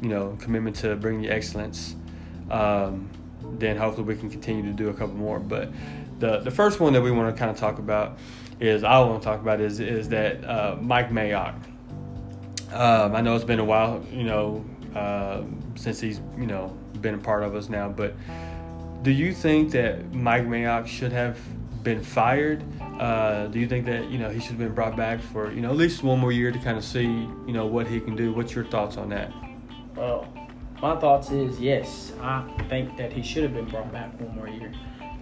you 0.00 0.08
know, 0.08 0.36
commitment 0.40 0.76
to 0.76 0.94
bring 0.96 1.22
you 1.22 1.30
excellence, 1.30 1.96
um, 2.50 3.10
then 3.58 3.76
hopefully 3.76 4.06
we 4.06 4.16
can 4.16 4.30
continue 4.30 4.62
to 4.62 4.72
do 4.72 4.88
a 4.88 4.94
couple 4.94 5.16
more. 5.16 5.40
But 5.40 5.70
the 6.20 6.38
the 6.38 6.50
first 6.50 6.80
one 6.80 6.92
that 6.92 7.02
we 7.02 7.10
want 7.10 7.34
to 7.34 7.38
kind 7.38 7.50
of 7.50 7.56
talk 7.56 7.78
about 7.78 8.18
is 8.60 8.84
I 8.84 8.98
want 9.00 9.22
to 9.22 9.28
talk 9.28 9.40
about 9.40 9.60
is 9.60 9.80
is 9.80 10.08
that 10.10 10.44
uh, 10.44 10.76
Mike 10.80 11.10
Mayock. 11.10 11.54
Um, 12.72 13.16
I 13.16 13.22
know 13.22 13.34
it's 13.34 13.46
been 13.46 13.60
a 13.60 13.64
while, 13.64 14.04
you 14.12 14.24
know, 14.24 14.62
uh, 14.94 15.42
since 15.74 16.00
he's 16.00 16.20
you 16.38 16.46
know 16.46 16.76
been 17.00 17.14
a 17.14 17.18
part 17.18 17.42
of 17.42 17.54
us 17.54 17.68
now, 17.68 17.88
but 17.88 18.14
do 19.02 19.10
you 19.10 19.32
think 19.32 19.70
that 19.72 20.12
Mike 20.12 20.44
Mayock 20.44 20.86
should 20.86 21.12
have 21.12 21.38
been 21.82 22.02
fired? 22.02 22.62
Uh, 23.00 23.46
do 23.46 23.60
you 23.60 23.68
think 23.68 23.86
that 23.86 24.10
you 24.10 24.18
know 24.18 24.28
he 24.28 24.40
should 24.40 24.50
have 24.50 24.58
been 24.58 24.74
brought 24.74 24.96
back 24.96 25.20
for 25.20 25.52
you 25.52 25.60
know 25.60 25.70
at 25.70 25.76
least 25.76 26.02
one 26.02 26.18
more 26.18 26.32
year 26.32 26.50
to 26.50 26.58
kind 26.58 26.76
of 26.76 26.84
see 26.84 27.04
you 27.04 27.52
know 27.52 27.66
what 27.66 27.86
he 27.86 28.00
can 28.00 28.16
do? 28.16 28.32
What's 28.32 28.54
your 28.54 28.64
thoughts 28.64 28.96
on 28.96 29.08
that? 29.10 29.32
Well, 29.94 30.32
my 30.82 30.98
thoughts 30.98 31.30
is 31.30 31.58
yes. 31.60 32.12
I 32.20 32.44
think 32.68 32.96
that 32.96 33.12
he 33.12 33.22
should 33.22 33.42
have 33.42 33.54
been 33.54 33.68
brought 33.68 33.92
back 33.92 34.18
one 34.20 34.34
more 34.34 34.48
year. 34.48 34.72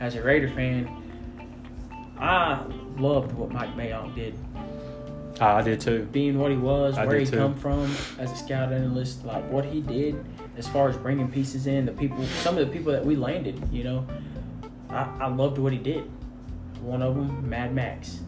As 0.00 0.14
a 0.14 0.22
Raider 0.22 0.48
fan, 0.48 1.02
I 2.18 2.64
loved 2.96 3.32
what 3.32 3.50
Mike 3.50 3.74
Mayock 3.76 4.14
did. 4.14 4.38
I 5.40 5.62
did 5.62 5.80
too. 5.80 6.08
Being 6.12 6.38
what 6.38 6.50
he 6.50 6.56
was, 6.56 6.96
I 6.96 7.04
where 7.04 7.18
he 7.18 7.26
too. 7.26 7.36
come 7.36 7.54
from 7.54 7.84
as 8.18 8.32
a 8.32 8.36
scout 8.36 8.72
analyst, 8.72 9.24
like 9.24 9.44
what 9.50 9.64
he 9.64 9.80
did 9.80 10.24
as 10.56 10.66
far 10.68 10.88
as 10.88 10.96
bringing 10.96 11.30
pieces 11.30 11.66
in, 11.66 11.84
the 11.86 11.92
people, 11.92 12.24
some 12.42 12.56
of 12.56 12.66
the 12.66 12.72
people 12.72 12.92
that 12.92 13.04
we 13.04 13.16
landed, 13.16 13.60
you 13.70 13.84
know, 13.84 14.06
I, 14.88 15.02
I 15.20 15.28
loved 15.28 15.58
what 15.58 15.72
he 15.72 15.78
did. 15.78 16.10
One 16.80 17.02
of 17.02 17.14
them, 17.14 17.48
Mad 17.48 17.74
Max. 17.74 18.20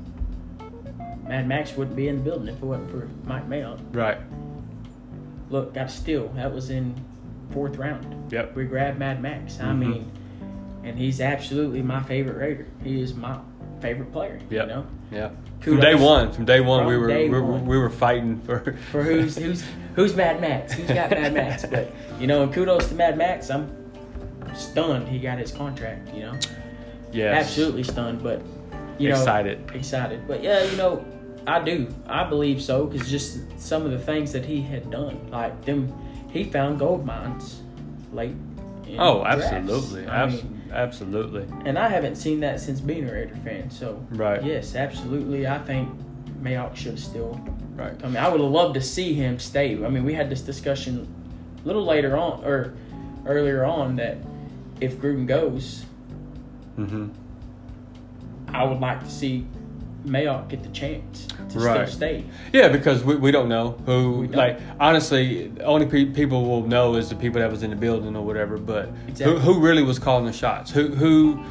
Mad 1.26 1.46
Max 1.48 1.76
wouldn't 1.76 1.96
be 1.96 2.08
in 2.08 2.16
the 2.16 2.22
building 2.22 2.48
if 2.48 2.56
it 2.56 2.64
wasn't 2.64 2.90
for 2.90 3.08
Mike 3.24 3.48
Mayock. 3.48 3.78
Right. 3.94 4.18
Look, 5.50 5.74
got 5.74 5.86
a 5.86 5.88
steal. 5.88 6.28
That 6.36 6.52
was 6.52 6.70
in 6.70 6.94
fourth 7.52 7.76
round. 7.76 8.30
Yep. 8.32 8.54
We 8.54 8.64
grabbed 8.64 8.98
Mad 8.98 9.22
Max. 9.22 9.58
I 9.60 9.64
Mhm. 9.66 9.78
mean, 9.78 10.12
and 10.84 10.98
he's 10.98 11.20
absolutely 11.20 11.82
my 11.82 12.02
favorite 12.02 12.36
Raider. 12.36 12.66
He 12.82 13.00
is 13.00 13.14
my 13.14 13.38
favorite 13.80 14.12
player. 14.12 14.38
Yep. 14.50 14.68
You 14.68 14.74
know, 14.74 14.86
Yeah. 15.10 15.30
From 15.60 15.80
day 15.80 15.94
one, 15.94 16.32
from 16.32 16.44
day 16.44 16.60
one, 16.60 16.80
From 16.80 16.88
we 16.88 16.96
were 16.96 17.08
we, 17.08 17.28
were 17.28 17.42
one. 17.44 17.66
we 17.66 17.78
were 17.78 17.90
fighting 17.90 18.40
for 18.40 18.60
for 18.92 19.02
who's 19.02 19.36
who's 19.36 19.64
who's 19.96 20.14
Mad 20.14 20.40
Max? 20.40 20.72
Who's 20.74 20.88
got 20.88 21.10
Mad 21.10 21.34
Max? 21.34 21.64
But 21.66 21.92
you 22.20 22.26
know, 22.26 22.42
and 22.44 22.52
kudos 22.52 22.88
to 22.88 22.94
Mad 22.94 23.18
Max. 23.18 23.50
I'm 23.50 23.68
stunned 24.54 25.08
he 25.08 25.18
got 25.18 25.38
his 25.38 25.50
contract. 25.52 26.14
You 26.14 26.20
know, 26.22 26.38
yes, 27.12 27.44
absolutely 27.44 27.82
stunned. 27.82 28.22
But 28.22 28.40
you 28.98 29.08
know, 29.08 29.16
excited. 29.18 29.70
excited. 29.74 30.26
But 30.28 30.42
yeah, 30.42 30.62
you 30.62 30.76
know, 30.76 31.04
I 31.46 31.60
do. 31.62 31.92
I 32.06 32.24
believe 32.28 32.62
so 32.62 32.86
because 32.86 33.10
just 33.10 33.38
some 33.60 33.84
of 33.84 33.90
the 33.90 33.98
things 33.98 34.32
that 34.32 34.44
he 34.44 34.60
had 34.60 34.90
done, 34.90 35.28
like 35.30 35.64
them, 35.64 35.92
he 36.30 36.44
found 36.44 36.78
gold 36.78 37.04
mines 37.04 37.62
late. 38.12 38.34
in 38.86 38.98
Oh, 38.98 39.24
absolutely. 39.24 40.06
absolutely, 40.06 40.06
mean, 40.26 40.57
absolutely. 40.72 41.46
and 41.64 41.78
I 41.78 41.88
haven't 41.88 42.16
seen 42.16 42.40
that 42.40 42.60
since 42.60 42.80
being 42.80 43.08
a 43.08 43.12
Raider 43.12 43.36
fan. 43.44 43.70
So 43.70 44.04
Right. 44.10 44.42
yes, 44.42 44.74
absolutely. 44.74 45.46
I 45.46 45.58
think 45.58 45.88
Mayock 46.42 46.76
should 46.76 46.98
still. 46.98 47.40
Right. 47.74 47.94
I 48.02 48.06
mean, 48.06 48.16
I 48.16 48.28
would 48.28 48.40
love 48.40 48.74
to 48.74 48.80
see 48.80 49.14
him 49.14 49.38
stay. 49.38 49.72
I 49.84 49.88
mean, 49.88 50.04
we 50.04 50.14
had 50.14 50.28
this 50.30 50.40
discussion 50.40 51.06
a 51.62 51.66
little 51.66 51.84
later 51.84 52.16
on 52.16 52.44
or 52.44 52.74
earlier 53.26 53.64
on 53.64 53.96
that 53.96 54.18
if 54.80 54.96
Gruden 54.98 55.26
goes, 55.26 55.84
Mm-hmm. 56.78 57.08
I 58.54 58.64
would 58.64 58.78
like 58.80 59.00
to 59.00 59.10
see 59.10 59.46
Mayock 60.08 60.48
get 60.48 60.62
the 60.62 60.68
chance 60.70 61.26
to 61.50 61.58
Right. 61.58 61.86
still 61.88 61.96
stay. 61.96 62.24
Yeah, 62.52 62.68
because 62.68 63.04
we, 63.04 63.16
we 63.16 63.30
don't 63.30 63.48
know 63.48 63.72
who. 63.86 64.26
Don't. 64.26 64.36
Like 64.36 64.60
honestly, 64.80 65.48
the 65.48 65.64
only 65.64 65.86
pe- 65.86 66.06
people 66.06 66.44
will 66.44 66.66
know 66.66 66.96
is 66.96 67.08
the 67.08 67.14
people 67.16 67.40
that 67.40 67.50
was 67.50 67.62
in 67.62 67.70
the 67.70 67.76
building 67.76 68.16
or 68.16 68.24
whatever. 68.24 68.56
But 68.58 68.90
Exactly. 69.06 69.38
who 69.40 69.54
who 69.54 69.60
really 69.60 69.82
was 69.82 69.98
calling 69.98 70.26
the 70.26 70.32
shots? 70.32 70.70
Who 70.70 70.88
who 70.94 71.42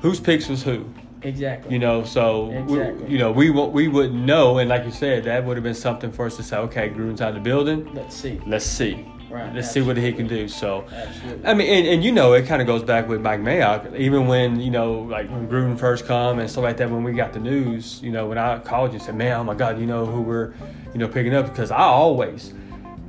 whose 0.00 0.20
picks 0.20 0.48
was 0.48 0.62
who? 0.62 0.84
Exactly. 1.22 1.72
You 1.72 1.78
know, 1.80 2.04
so 2.04 2.50
Exactly. 2.52 3.04
we, 3.06 3.12
you 3.12 3.18
know 3.18 3.32
we 3.32 3.50
we 3.50 3.88
wouldn't 3.88 4.14
know, 4.24 4.58
and 4.58 4.68
like 4.68 4.84
you 4.84 4.90
said, 4.92 5.24
that 5.24 5.44
would 5.44 5.56
have 5.56 5.64
been 5.64 5.74
something 5.74 6.12
for 6.12 6.26
us 6.26 6.36
to 6.36 6.42
say. 6.42 6.56
Okay, 6.58 6.90
Gruden's 6.90 7.20
out 7.20 7.30
of 7.30 7.34
the 7.36 7.40
building. 7.40 7.92
Let's 7.94 8.14
see. 8.14 8.40
Let's 8.46 8.64
see. 8.66 9.04
Right. 9.28 9.54
Let's 9.54 9.70
see 9.70 9.80
what 9.80 9.96
he 9.96 10.12
can 10.12 10.26
do. 10.26 10.48
So. 10.48 10.84
Absolutely. 10.90 11.46
I 11.46 11.54
mean, 11.54 11.68
and, 11.68 11.86
and 11.86 12.04
you 12.04 12.12
know, 12.12 12.32
it 12.34 12.46
kind 12.46 12.60
of 12.60 12.66
goes 12.66 12.82
back 12.82 13.08
with 13.08 13.20
Mike 13.20 13.40
Mayock. 13.40 13.98
Even 13.98 14.26
when 14.26 14.60
you 14.60 14.70
know, 14.70 15.00
like 15.00 15.28
when 15.30 15.48
Gruden 15.48 15.78
first 15.78 16.06
come 16.06 16.38
and 16.38 16.48
stuff 16.48 16.64
like 16.64 16.76
that, 16.76 16.90
when 16.90 17.02
we 17.02 17.12
got 17.12 17.32
the 17.32 17.40
news, 17.40 18.00
you 18.02 18.12
know, 18.12 18.26
when 18.26 18.38
I 18.38 18.58
called 18.60 18.90
you 18.90 18.98
and 18.98 19.02
said, 19.02 19.16
"Man, 19.16 19.32
oh 19.32 19.44
my 19.44 19.54
God, 19.54 19.80
you 19.80 19.86
know 19.86 20.06
who 20.06 20.22
we're, 20.22 20.54
you 20.92 20.98
know, 20.98 21.08
picking 21.08 21.34
up," 21.34 21.46
because 21.46 21.70
I 21.70 21.82
always, 21.82 22.54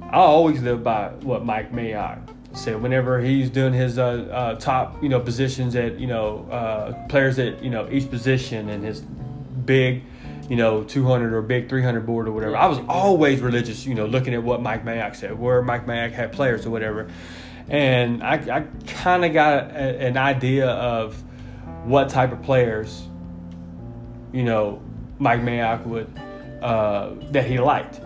I 0.01 0.17
always 0.17 0.61
live 0.61 0.83
by 0.83 1.09
what 1.21 1.45
Mike 1.45 1.71
Mayock 1.71 2.19
said. 2.53 2.81
Whenever 2.81 3.19
he's 3.19 3.49
doing 3.49 3.73
his 3.73 3.97
uh, 3.99 4.27
uh, 4.31 4.55
top, 4.55 5.01
you 5.03 5.09
know, 5.09 5.19
positions 5.19 5.75
at, 5.75 5.99
you 5.99 6.07
know, 6.07 6.47
uh, 6.49 7.07
players 7.07 7.37
at, 7.39 7.63
you 7.63 7.69
know, 7.69 7.87
each 7.91 8.09
position 8.09 8.69
and 8.69 8.83
his 8.83 9.01
big. 9.01 10.03
You 10.47 10.55
know, 10.55 10.83
200 10.83 11.33
or 11.33 11.41
big 11.41 11.67
300 11.69 12.05
board 12.05 12.27
or 12.27 12.31
whatever. 12.31 12.55
I 12.55 12.67
was 12.67 12.79
always 12.87 13.41
religious, 13.41 13.85
you 13.85 13.95
know, 13.95 14.05
looking 14.05 14.33
at 14.33 14.43
what 14.43 14.61
Mike 14.61 14.85
Mayock 14.85 15.15
said, 15.15 15.37
where 15.37 15.61
Mike 15.61 15.85
Mayock 15.85 16.13
had 16.13 16.31
players 16.31 16.65
or 16.65 16.69
whatever 16.69 17.09
and 17.69 18.23
I, 18.23 18.35
I 18.35 18.61
kind 18.87 19.25
of 19.25 19.33
got 19.33 19.71
a, 19.71 20.07
an 20.07 20.17
idea 20.17 20.67
of 20.67 21.21
what 21.83 22.09
type 22.09 22.31
of 22.31 22.41
players, 22.41 23.03
you 24.31 24.43
know, 24.43 24.81
Mike 25.19 25.41
Mayock 25.41 25.85
would 25.85 26.07
uh, 26.61 27.13
that 27.31 27.45
he 27.45 27.59
liked, 27.59 27.99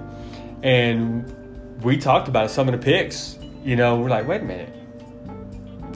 and 0.63 1.81
we 1.83 1.97
talked 1.97 2.27
about 2.27 2.45
it, 2.45 2.49
some 2.49 2.67
of 2.67 2.73
the 2.73 2.83
picks. 2.83 3.37
You 3.63 3.75
know, 3.75 3.99
we're 3.99 4.09
like, 4.09 4.27
wait 4.27 4.41
a 4.41 4.45
minute, 4.45 4.73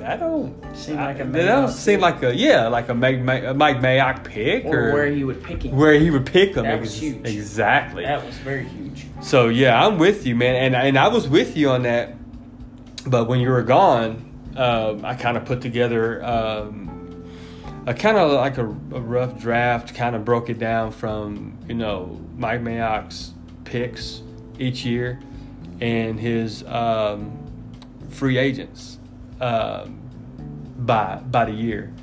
that 0.05 0.19
don't 0.19 0.77
Seem 0.77 0.97
like 0.97 1.19
a 1.19 1.23
that 1.23 1.45
don't 1.45 1.71
seem 1.71 1.99
like 1.99 2.21
a 2.21 2.35
yeah, 2.35 2.67
like 2.67 2.89
a 2.89 2.93
Mike, 2.93 3.21
Mike, 3.21 3.55
Mike 3.55 3.77
Mayock 3.77 4.23
pick 4.23 4.65
or 4.65 4.89
or, 4.89 4.93
where 4.93 5.07
he 5.07 5.23
would 5.23 5.43
pick 5.43 5.63
him. 5.63 5.75
where 5.75 5.93
he 5.93 6.11
would 6.11 6.27
pick 6.27 6.53
them. 6.53 6.63
That 6.63 6.79
was 6.79 6.95
huge. 6.95 7.25
Exactly. 7.25 8.03
That 8.03 8.23
was 8.23 8.35
very 8.37 8.65
huge. 8.65 9.07
So 9.21 9.47
yeah, 9.47 9.83
I'm 9.83 9.97
with 9.97 10.27
you, 10.27 10.35
man, 10.35 10.55
and 10.55 10.75
and 10.75 10.99
I 10.99 11.07
was 11.07 11.27
with 11.27 11.57
you 11.57 11.71
on 11.71 11.83
that. 11.83 12.13
But 13.07 13.27
when 13.27 13.39
you 13.39 13.49
were 13.49 13.63
gone, 13.63 14.53
um, 14.55 15.03
I 15.03 15.15
kind 15.15 15.37
of 15.37 15.45
put 15.45 15.61
together 15.61 16.23
um, 16.23 17.25
a 17.87 17.93
kind 17.95 18.17
of 18.17 18.31
like 18.31 18.59
a, 18.59 18.65
a 18.65 19.01
rough 19.01 19.39
draft. 19.39 19.95
Kind 19.95 20.15
of 20.15 20.23
broke 20.23 20.51
it 20.51 20.59
down 20.59 20.91
from 20.91 21.57
you 21.67 21.73
know 21.73 22.21
Mike 22.37 22.61
Mayock's 22.61 23.33
picks 23.63 24.21
each 24.59 24.85
year 24.85 25.19
and 25.81 26.19
his 26.19 26.63
um, 26.65 27.39
free 28.11 28.37
agents 28.37 28.99
um, 29.41 29.99
by 30.77 31.17
by 31.17 31.45
the 31.45 31.51
year. 31.51 31.93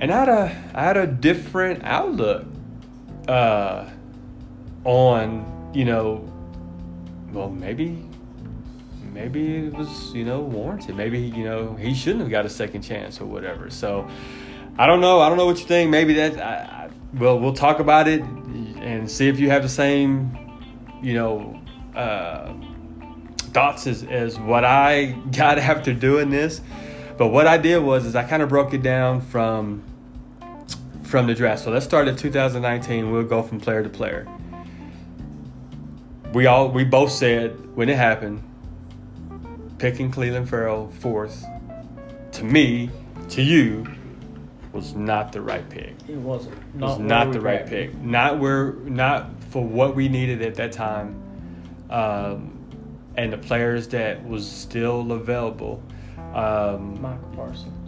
And 0.00 0.12
I 0.12 0.18
had 0.18 0.28
a 0.28 0.62
I 0.74 0.82
had 0.82 0.96
a 0.96 1.06
different 1.06 1.84
outlook 1.84 2.46
uh, 3.28 3.88
on 4.84 5.70
you 5.72 5.84
know 5.84 6.30
well 7.32 7.48
maybe 7.48 8.04
maybe 9.12 9.66
it 9.66 9.74
was 9.74 10.12
you 10.14 10.24
know 10.24 10.40
warranted. 10.40 10.96
Maybe 10.96 11.20
you 11.20 11.44
know 11.44 11.74
he 11.74 11.94
shouldn't 11.94 12.22
have 12.22 12.30
got 12.30 12.44
a 12.44 12.50
second 12.50 12.82
chance 12.82 13.20
or 13.20 13.26
whatever. 13.26 13.70
So 13.70 14.08
i 14.76 14.86
don't 14.86 15.00
know. 15.00 15.20
I 15.20 15.28
don't 15.28 15.38
know 15.38 15.46
what 15.46 15.58
you 15.60 15.66
think. 15.66 15.90
Maybe 15.90 16.14
that 16.14 16.38
I, 16.38 16.84
I, 16.84 16.90
well 17.14 17.38
we'll 17.38 17.54
talk 17.54 17.78
about 17.78 18.08
it 18.08 18.22
and 18.22 19.10
see 19.10 19.28
if 19.28 19.38
you 19.38 19.50
have 19.50 19.62
the 19.62 19.68
same 19.68 20.36
you 21.02 21.14
know 21.14 21.60
uh, 21.94 22.52
thoughts 23.54 23.86
as, 23.86 24.02
as 24.04 24.38
what 24.38 24.64
i 24.64 25.06
got 25.36 25.58
after 25.58 25.94
doing 25.94 26.28
this 26.28 26.60
but 27.16 27.28
what 27.28 27.46
i 27.46 27.56
did 27.56 27.78
was 27.78 28.04
is 28.04 28.14
i 28.14 28.22
kind 28.22 28.42
of 28.42 28.48
broke 28.48 28.74
it 28.74 28.82
down 28.82 29.20
from 29.20 29.82
from 31.02 31.26
the 31.26 31.34
draft 31.34 31.62
so 31.62 31.70
let's 31.70 31.84
start 31.84 32.08
at 32.08 32.18
2019 32.18 33.10
we'll 33.10 33.22
go 33.22 33.42
from 33.42 33.58
player 33.60 33.82
to 33.82 33.88
player 33.88 34.26
we 36.34 36.46
all 36.46 36.68
we 36.68 36.82
both 36.82 37.12
said 37.12 37.76
when 37.76 37.88
it 37.88 37.96
happened, 37.96 38.42
picking 39.78 40.10
Clelin 40.10 40.46
Ferrell 40.46 40.90
fourth, 40.98 41.44
to 42.32 42.44
me, 42.44 42.90
to 43.30 43.40
you, 43.40 43.86
was 44.72 44.94
not 44.94 45.32
the 45.32 45.40
right 45.40 45.68
pick. 45.70 45.94
It 46.08 46.16
wasn't. 46.16 46.56
It 46.74 46.80
was 46.80 46.98
not 46.98 47.32
the 47.32 47.40
right 47.40 47.64
pick. 47.64 47.94
Not 47.98 48.40
where 48.40 48.72
not 48.72 49.30
for 49.50 49.64
what 49.64 49.94
we 49.94 50.08
needed 50.08 50.42
at 50.42 50.56
that 50.56 50.72
time, 50.72 51.22
um, 51.88 52.53
and 53.16 53.32
the 53.32 53.38
players 53.38 53.88
that 53.88 54.26
was 54.26 54.48
still 54.50 55.12
available. 55.12 55.82
Um, 56.34 57.00
Michael 57.00 57.28
Parsons. 57.34 57.84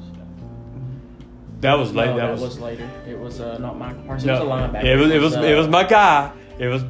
That 1.60 1.78
was 1.78 1.94
late. 1.94 2.06
No, 2.06 2.16
that, 2.16 2.26
that 2.26 2.32
was, 2.32 2.40
was, 2.42 2.60
later. 2.60 2.88
It 3.08 3.18
was 3.18 3.40
uh, 3.40 3.58
not 3.58 3.78
Michael 3.78 4.02
Parsons. 4.02 4.26
no, 4.26 4.36
It 4.36 4.40
was 4.40 4.48
a 4.48 4.50
linebacker. 4.50 4.84
It 4.84 4.96
was 4.96 5.10
it 5.10 5.20
was 5.20 5.36
uh, 5.36 5.42
it 5.42 5.54
was 5.54 5.68
my 5.68 5.84
guy. 5.84 6.32
It 6.58 6.68
was 6.68 6.82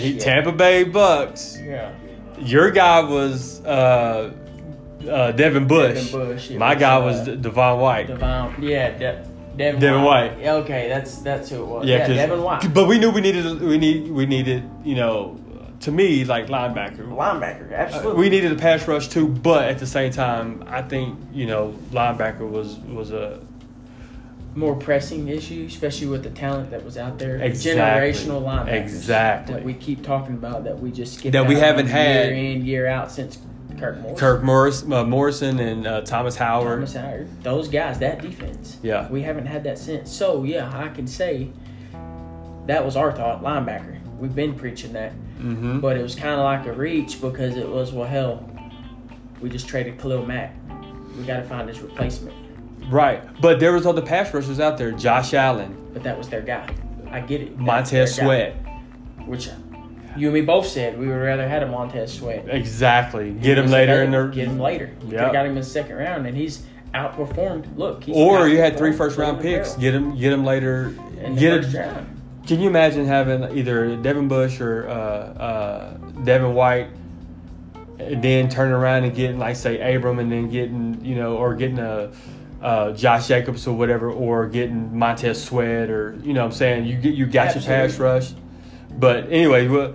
he. 0.00 0.18
Tampa 0.18 0.52
Bay 0.52 0.84
Bucks. 0.84 1.58
yeah. 1.60 1.92
Your 2.38 2.70
guy 2.70 3.00
was 3.00 3.60
uh, 3.64 4.32
uh, 5.08 5.32
Devin 5.32 5.66
Bush. 5.66 6.10
Devin 6.10 6.28
Bush. 6.28 6.50
It 6.50 6.58
My 6.58 6.74
guy 6.74 6.98
was 6.98 7.28
uh, 7.28 7.34
Devin 7.34 7.78
White. 7.78 8.06
Devin. 8.08 8.62
Yeah, 8.62 8.90
De- 8.90 9.28
Devin, 9.56 9.80
Devin 9.80 10.02
White. 10.02 10.38
Yeah, 10.40 10.54
Okay, 10.54 10.88
that's 10.88 11.18
that's 11.18 11.50
who 11.50 11.62
it 11.62 11.66
was. 11.66 11.86
Yeah, 11.86 11.98
Yeah, 11.98 12.26
Devin 12.26 12.42
White. 12.42 12.72
But 12.72 12.88
we 12.88 12.98
knew 12.98 13.10
we 13.10 13.20
needed 13.20 13.60
we 13.60 13.76
need 13.76 14.10
we 14.10 14.24
needed 14.26 14.68
you 14.84 14.94
know 14.94 15.38
to 15.82 15.92
me 15.92 16.24
like 16.24 16.46
linebacker. 16.46 17.06
Linebacker, 17.08 17.70
Uh, 17.72 17.74
absolutely. 17.74 18.20
we 18.20 18.28
needed 18.30 18.52
a 18.52 18.56
pass 18.56 18.86
rush 18.88 19.08
too, 19.08 19.28
but 19.28 19.68
at 19.68 19.78
the 19.78 19.86
same 19.86 20.12
time, 20.12 20.64
I 20.68 20.82
think 20.82 21.18
you 21.32 21.46
know 21.46 21.74
linebacker 21.92 22.48
was 22.48 22.76
was 22.78 23.10
a 23.12 23.40
more 24.54 24.74
pressing 24.76 25.28
issue, 25.28 25.64
especially 25.68 26.08
with 26.08 26.22
the 26.22 26.30
talent 26.30 26.70
that 26.70 26.84
was 26.84 26.98
out 26.98 27.18
there. 27.18 27.36
Exactly. 27.36 27.80
Generational 28.12 28.42
linebackers. 28.42 28.82
Exactly. 28.82 29.54
That 29.54 29.64
we 29.64 29.72
keep 29.74 30.02
talking 30.02 30.34
about 30.34 30.64
that 30.64 30.78
we 30.78 30.90
just 30.90 31.14
skip 31.18 31.32
That 31.32 31.46
we 31.46 31.54
haven't 31.56 31.86
had- 31.86 32.26
year 32.26 32.34
in 32.52 32.64
year 32.64 32.86
out 32.86 33.10
since 33.10 33.38
Kirk 33.78 33.98
Morris. 34.00 34.20
Kirk 34.20 34.42
Morris, 34.42 34.84
uh, 34.92 35.04
Morrison 35.04 35.58
and 35.58 35.86
uh, 35.86 36.02
Thomas 36.02 36.36
Howard. 36.36 36.74
Thomas 36.76 36.94
Howard. 36.94 37.28
Those 37.42 37.68
guys, 37.68 37.98
that 38.00 38.20
defense. 38.20 38.76
Yeah. 38.82 39.08
We 39.08 39.22
haven't 39.22 39.46
had 39.46 39.64
that 39.64 39.78
since. 39.78 40.10
So 40.12 40.44
yeah, 40.44 40.70
I 40.72 40.88
can 40.88 41.06
say 41.06 41.48
that 42.66 42.84
was 42.84 42.94
our 42.94 43.10
thought, 43.10 43.42
linebacker. 43.42 43.96
We've 44.22 44.32
been 44.36 44.54
preaching 44.54 44.92
that. 44.92 45.10
hmm 45.40 45.80
But 45.80 45.96
it 45.96 46.02
was 46.02 46.14
kind 46.14 46.34
of 46.38 46.44
like 46.44 46.64
a 46.66 46.72
reach 46.72 47.20
because 47.20 47.56
it 47.56 47.68
was, 47.68 47.90
well, 47.90 48.06
hell, 48.06 48.48
we 49.40 49.50
just 49.50 49.66
traded 49.66 49.98
Khalil 49.98 50.24
Mack. 50.24 50.54
We 51.18 51.24
got 51.24 51.38
to 51.38 51.42
find 51.42 51.68
his 51.68 51.80
replacement. 51.80 52.36
Right, 52.88 53.20
but 53.40 53.58
there 53.58 53.72
was 53.72 53.84
other 53.84 54.00
pass 54.00 54.32
rushers 54.32 54.60
out 54.60 54.78
there. 54.78 54.92
Josh 54.92 55.34
Allen, 55.34 55.76
But 55.92 56.04
that 56.04 56.16
was 56.16 56.28
their 56.28 56.40
guy. 56.40 56.72
I 57.10 57.18
get 57.18 57.40
it. 57.40 57.58
Montez 57.58 58.14
their 58.16 58.24
guy. 58.24 58.54
Sweat. 58.54 59.26
Which 59.26 59.48
you 60.16 60.28
and 60.28 60.34
me 60.34 60.40
both 60.42 60.68
said 60.68 60.96
we 61.00 61.08
would 61.08 61.14
rather 61.14 61.48
had 61.48 61.64
a 61.64 61.66
Montez 61.66 62.12
Sweat. 62.12 62.44
Exactly. 62.48 63.32
Get 63.32 63.58
him 63.58 63.66
later 63.72 64.04
in 64.04 64.12
the 64.12 64.28
Get 64.28 64.46
him 64.46 64.60
later. 64.60 64.94
You 65.04 65.10
got 65.16 65.34
him 65.46 65.50
in 65.50 65.54
the 65.56 65.64
second 65.64 65.96
round, 65.96 66.28
and 66.28 66.36
he's 66.36 66.64
outperformed. 66.94 67.76
Look, 67.76 68.04
he's 68.04 68.14
Or 68.14 68.46
you 68.46 68.58
had 68.58 68.78
three 68.78 68.92
first 68.92 69.18
round 69.18 69.40
picks. 69.40 69.74
Get 69.74 69.94
him, 69.94 70.16
get 70.16 70.32
him 70.32 70.44
later. 70.44 70.94
in 71.20 71.34
the 71.34 71.40
Get 71.40 71.74
round. 71.74 72.11
Can 72.46 72.60
you 72.60 72.68
imagine 72.68 73.06
having 73.06 73.56
either 73.56 73.96
Devin 73.96 74.26
Bush 74.26 74.60
or 74.60 74.88
uh, 74.88 74.92
uh, 74.92 75.96
Devin 76.24 76.54
White, 76.54 76.88
and 77.98 78.22
then 78.22 78.48
turning 78.48 78.74
around 78.74 79.04
and 79.04 79.14
getting 79.14 79.38
like 79.38 79.54
say 79.54 79.94
Abram, 79.94 80.18
and 80.18 80.30
then 80.30 80.50
getting 80.50 81.04
you 81.04 81.14
know, 81.14 81.36
or 81.36 81.54
getting 81.54 81.78
a 81.78 82.10
uh, 82.60 82.92
Josh 82.92 83.28
Jacobs 83.28 83.66
or 83.66 83.76
whatever, 83.76 84.10
or 84.10 84.48
getting 84.48 84.96
Montez 84.96 85.42
Sweat, 85.42 85.88
or 85.88 86.18
you 86.22 86.32
know, 86.32 86.40
what 86.40 86.46
I'm 86.46 86.52
saying 86.52 86.86
you 86.86 86.96
get 86.96 87.14
you 87.14 87.26
got 87.26 87.54
your 87.54 87.62
pass 87.62 87.98
rush. 87.98 88.32
But 88.90 89.30
anyway, 89.30 89.68
well, 89.68 89.94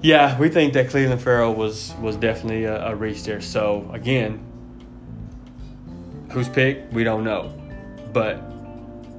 yeah, 0.00 0.38
we 0.38 0.48
think 0.48 0.74
that 0.74 0.88
Clelin 0.88 1.20
Ferrell 1.20 1.54
was 1.54 1.92
was 2.00 2.16
definitely 2.16 2.64
a, 2.64 2.86
a 2.86 2.94
reach 2.94 3.24
there. 3.24 3.40
So 3.40 3.90
again, 3.92 4.44
who's 6.30 6.48
pick? 6.48 6.84
we 6.92 7.02
don't 7.02 7.24
know, 7.24 7.52
but 8.12 8.51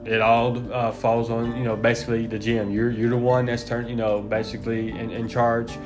it 0.05 0.21
all 0.21 0.73
uh, 0.73 0.91
falls 0.91 1.29
on 1.29 1.55
you 1.57 1.63
know 1.63 1.75
basically 1.75 2.27
the 2.27 2.37
GM. 2.37 2.73
You're 2.73 2.91
you're 2.91 3.09
the 3.09 3.17
one 3.17 3.45
that's 3.45 3.63
turned 3.63 3.89
you 3.89 3.95
know 3.95 4.21
basically 4.21 4.89
in, 4.89 5.11
in 5.11 5.27
charge 5.27 5.77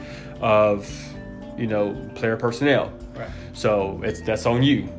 of 0.42 0.90
you 1.58 1.68
know 1.68 1.94
player 2.16 2.38
personnel. 2.38 2.92
Right. 3.16 3.30
So 3.54 4.02
it's 4.04 4.22
that's 4.22 4.46
on 4.46 4.64
you. 4.64 4.90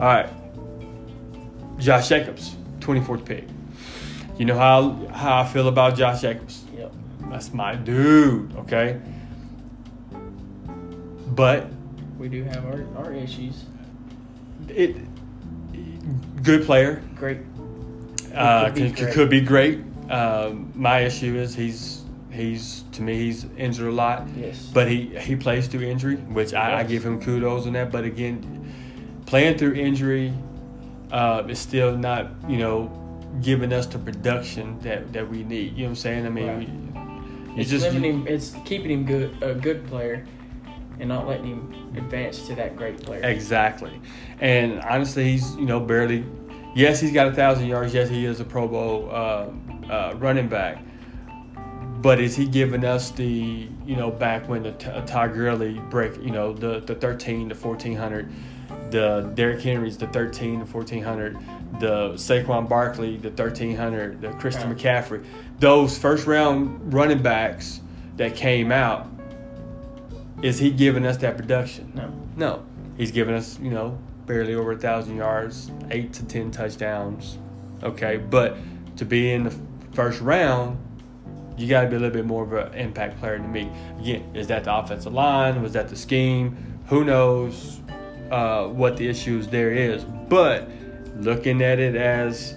All 0.00 0.06
right, 0.06 0.28
Josh 1.78 2.08
Jacobs, 2.08 2.56
24th 2.80 3.24
pick. 3.24 3.44
You 4.36 4.44
know 4.44 4.56
how 4.56 4.92
how 5.12 5.40
I 5.42 5.46
feel 5.46 5.68
about 5.68 5.96
Josh 5.96 6.20
Jacobs. 6.20 6.64
Yep. 6.76 6.92
That's 7.30 7.52
my 7.52 7.74
dude. 7.74 8.54
Okay. 8.58 9.00
But 11.34 11.68
We 12.18 12.28
do 12.28 12.42
have 12.44 12.64
our, 12.66 12.84
our 12.96 13.12
issues. 13.12 13.64
it 14.68 14.96
good 16.42 16.64
player. 16.64 17.02
Great. 17.14 17.38
Uh, 18.38 18.64
could 18.66 18.74
be 18.74 18.90
could, 18.90 18.96
could, 18.96 19.14
great. 19.14 19.30
be 19.30 19.40
great. 19.40 19.80
Um, 20.10 20.72
my 20.74 21.00
issue 21.00 21.36
is 21.36 21.54
he's 21.54 22.02
he's 22.30 22.84
to 22.92 23.02
me 23.02 23.14
he's 23.16 23.44
injured 23.56 23.88
a 23.88 23.92
lot, 23.92 24.26
Yes. 24.36 24.70
but 24.72 24.88
he 24.88 25.16
he 25.18 25.36
plays 25.36 25.66
through 25.66 25.82
injury, 25.82 26.16
which 26.16 26.54
I, 26.54 26.80
I 26.80 26.82
give 26.84 27.04
him 27.04 27.20
kudos 27.20 27.66
on 27.66 27.72
that. 27.74 27.90
But 27.90 28.04
again, 28.04 28.72
playing 29.26 29.58
through 29.58 29.74
injury 29.74 30.32
uh, 31.12 31.42
is 31.48 31.58
still 31.58 31.96
not 31.96 32.30
you 32.48 32.58
know 32.58 32.90
giving 33.42 33.72
us 33.72 33.86
the 33.86 33.98
production 33.98 34.78
that, 34.80 35.12
that 35.12 35.28
we 35.28 35.44
need. 35.44 35.72
You 35.72 35.78
know 35.78 35.82
what 35.84 35.88
I'm 35.90 35.94
saying? 35.96 36.26
I 36.26 36.30
mean, 36.30 36.46
Right. 36.46 36.58
we, 36.58 36.64
you 37.54 37.60
it's 37.60 37.70
just 37.70 37.84
limiting. 37.86 38.26
It's 38.26 38.54
keeping 38.64 38.90
him 38.90 39.04
good, 39.04 39.36
a 39.42 39.54
good 39.54 39.86
player, 39.86 40.26
and 41.00 41.08
not 41.08 41.26
letting 41.26 41.46
him 41.46 41.94
advance 41.96 42.46
to 42.48 42.54
that 42.54 42.76
great 42.76 43.02
player. 43.02 43.20
Exactly. 43.24 44.00
And 44.40 44.80
honestly, 44.80 45.24
he's, 45.32 45.54
you 45.56 45.66
know, 45.66 45.78
barely, 45.80 46.24
yes, 46.74 47.00
he's 47.00 47.12
got 47.12 47.28
a 47.28 47.32
thousand 47.32 47.66
yards. 47.66 47.94
Yes, 47.94 48.08
he 48.08 48.24
is 48.24 48.40
a 48.40 48.44
Pro 48.44 48.68
Bowl 48.68 49.08
uh, 49.10 49.50
uh, 49.90 50.14
running 50.16 50.48
back. 50.48 50.82
But 52.00 52.20
is 52.20 52.36
he 52.36 52.46
giving 52.46 52.84
us 52.84 53.10
the, 53.10 53.68
you 53.84 53.96
know, 53.96 54.10
back 54.10 54.48
when 54.48 54.62
the 54.62 54.72
t- 54.72 54.86
uh, 54.86 55.04
Todd 55.04 55.34
Gurley 55.34 55.80
break, 55.90 56.16
you 56.16 56.30
know, 56.30 56.52
the, 56.52 56.80
the 56.80 56.94
13 56.94 57.48
to 57.48 57.56
1400, 57.56 58.30
the 58.90 59.30
Derrick 59.34 59.60
Henry's 59.60 59.98
the 59.98 60.06
13 60.06 60.60
to 60.60 60.64
1400, 60.64 61.36
the 61.80 62.12
Saquon 62.12 62.68
Barkley, 62.68 63.16
the 63.16 63.30
1300, 63.30 64.20
the 64.20 64.30
Christian. 64.34 64.74
McCaffrey, 64.74 65.24
those 65.58 65.98
first 65.98 66.26
round 66.26 66.92
running 66.92 67.20
backs 67.20 67.80
that 68.16 68.36
came 68.36 68.70
out, 68.70 69.08
is 70.42 70.58
he 70.58 70.70
giving 70.70 71.04
us 71.04 71.16
that 71.18 71.36
production? 71.36 71.90
No. 71.94 72.12
No, 72.36 72.66
he's 72.96 73.10
giving 73.10 73.34
us, 73.34 73.58
you 73.58 73.70
know, 73.70 73.98
barely 74.28 74.54
over 74.54 74.72
a 74.72 74.78
thousand 74.78 75.16
yards, 75.16 75.72
eight 75.90 76.12
to 76.12 76.24
ten 76.26 76.50
touchdowns. 76.50 77.38
Okay, 77.82 78.18
but 78.18 78.56
to 78.96 79.04
be 79.04 79.32
in 79.32 79.44
the 79.44 79.54
first 79.92 80.20
round, 80.20 80.78
you 81.56 81.66
got 81.66 81.82
to 81.82 81.88
be 81.88 81.96
a 81.96 81.98
little 81.98 82.14
bit 82.14 82.26
more 82.26 82.44
of 82.44 82.52
an 82.52 82.78
impact 82.78 83.18
player 83.18 83.38
to 83.38 83.48
me. 83.48 83.70
Again, 83.98 84.30
is 84.34 84.46
that 84.48 84.64
the 84.64 84.76
offensive 84.76 85.12
line? 85.12 85.60
Was 85.62 85.72
that 85.72 85.88
the 85.88 85.96
scheme? 85.96 86.78
Who 86.86 87.04
knows 87.04 87.80
uh, 88.30 88.68
what 88.68 88.96
the 88.96 89.08
issues 89.08 89.48
there 89.48 89.72
is? 89.72 90.04
But 90.04 90.68
looking 91.16 91.62
at 91.62 91.80
it 91.80 91.96
as 91.96 92.54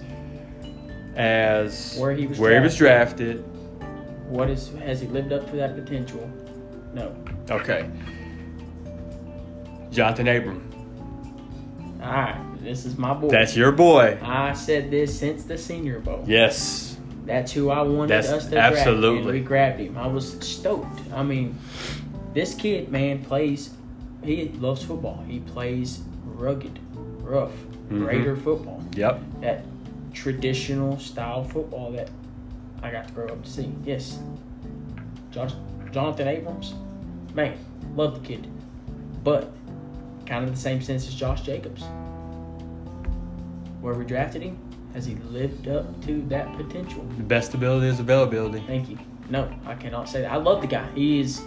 as 1.16 1.96
Where 1.98 2.12
he 2.12 2.26
was 2.26 2.38
where 2.38 2.54
he 2.54 2.60
was 2.60 2.76
drafted. 2.76 3.44
What 4.28 4.48
is 4.48 4.70
has 4.84 5.00
he 5.00 5.08
lived 5.08 5.32
up 5.32 5.50
to 5.50 5.56
that 5.56 5.74
potential? 5.74 6.30
No. 6.94 7.14
Okay, 7.50 7.90
Jonathan 9.90 10.28
Abram. 10.28 10.71
All 12.02 12.08
right, 12.10 12.40
this 12.62 12.84
is 12.84 12.98
my 12.98 13.14
boy. 13.14 13.28
That's 13.28 13.56
your 13.56 13.70
boy. 13.72 14.18
I 14.22 14.52
said 14.54 14.90
this 14.90 15.16
since 15.18 15.44
the 15.44 15.56
Senior 15.56 16.00
Bowl. 16.00 16.24
Yes. 16.26 16.96
That's 17.24 17.52
who 17.52 17.70
I 17.70 17.82
wanted 17.82 18.08
That's 18.08 18.28
us 18.28 18.48
to 18.48 18.58
absolutely. 18.58 19.18
and 19.20 19.26
we 19.30 19.40
grabbed 19.40 19.78
him. 19.78 19.96
I 19.96 20.08
was 20.08 20.32
stoked. 20.40 21.00
I 21.14 21.22
mean, 21.22 21.56
this 22.34 22.54
kid, 22.54 22.90
man, 22.90 23.22
plays. 23.24 23.70
He 24.24 24.48
loves 24.58 24.82
football. 24.84 25.22
He 25.28 25.38
plays 25.40 26.00
rugged, 26.24 26.78
rough, 27.20 27.52
Mhm. 27.90 28.06
Raider 28.06 28.34
football. 28.36 28.82
Yep. 28.96 29.20
That 29.40 29.64
traditional 30.12 30.98
style 30.98 31.44
football 31.44 31.92
that 31.92 32.10
I 32.82 32.90
got 32.90 33.06
to 33.08 33.14
grow 33.14 33.26
up 33.28 33.44
to 33.44 33.50
see. 33.50 33.70
Yes, 33.84 34.18
Jonathan 35.92 36.26
Abrams, 36.28 36.74
man, 37.34 37.54
love 37.96 38.20
the 38.20 38.26
kid, 38.28 38.46
but 39.22 39.52
kind 40.26 40.44
of 40.44 40.50
the 40.50 40.60
same 40.60 40.80
sense 40.80 41.06
as 41.06 41.14
Josh 41.14 41.42
Jacobs. 41.42 41.82
Where 43.80 43.94
we 43.94 44.04
drafted 44.04 44.42
him, 44.42 44.58
has 44.94 45.06
he 45.06 45.14
lived 45.16 45.68
up 45.68 46.04
to 46.04 46.22
that 46.28 46.54
potential? 46.56 47.04
The 47.16 47.22
best 47.22 47.54
ability 47.54 47.88
is 47.88 48.00
availability. 48.00 48.60
Thank 48.66 48.88
you. 48.88 48.98
No, 49.30 49.52
I 49.66 49.74
cannot 49.74 50.08
say 50.08 50.22
that. 50.22 50.30
I 50.30 50.36
love 50.36 50.60
the 50.60 50.66
guy. 50.66 50.88
He 50.94 51.20
is 51.20 51.42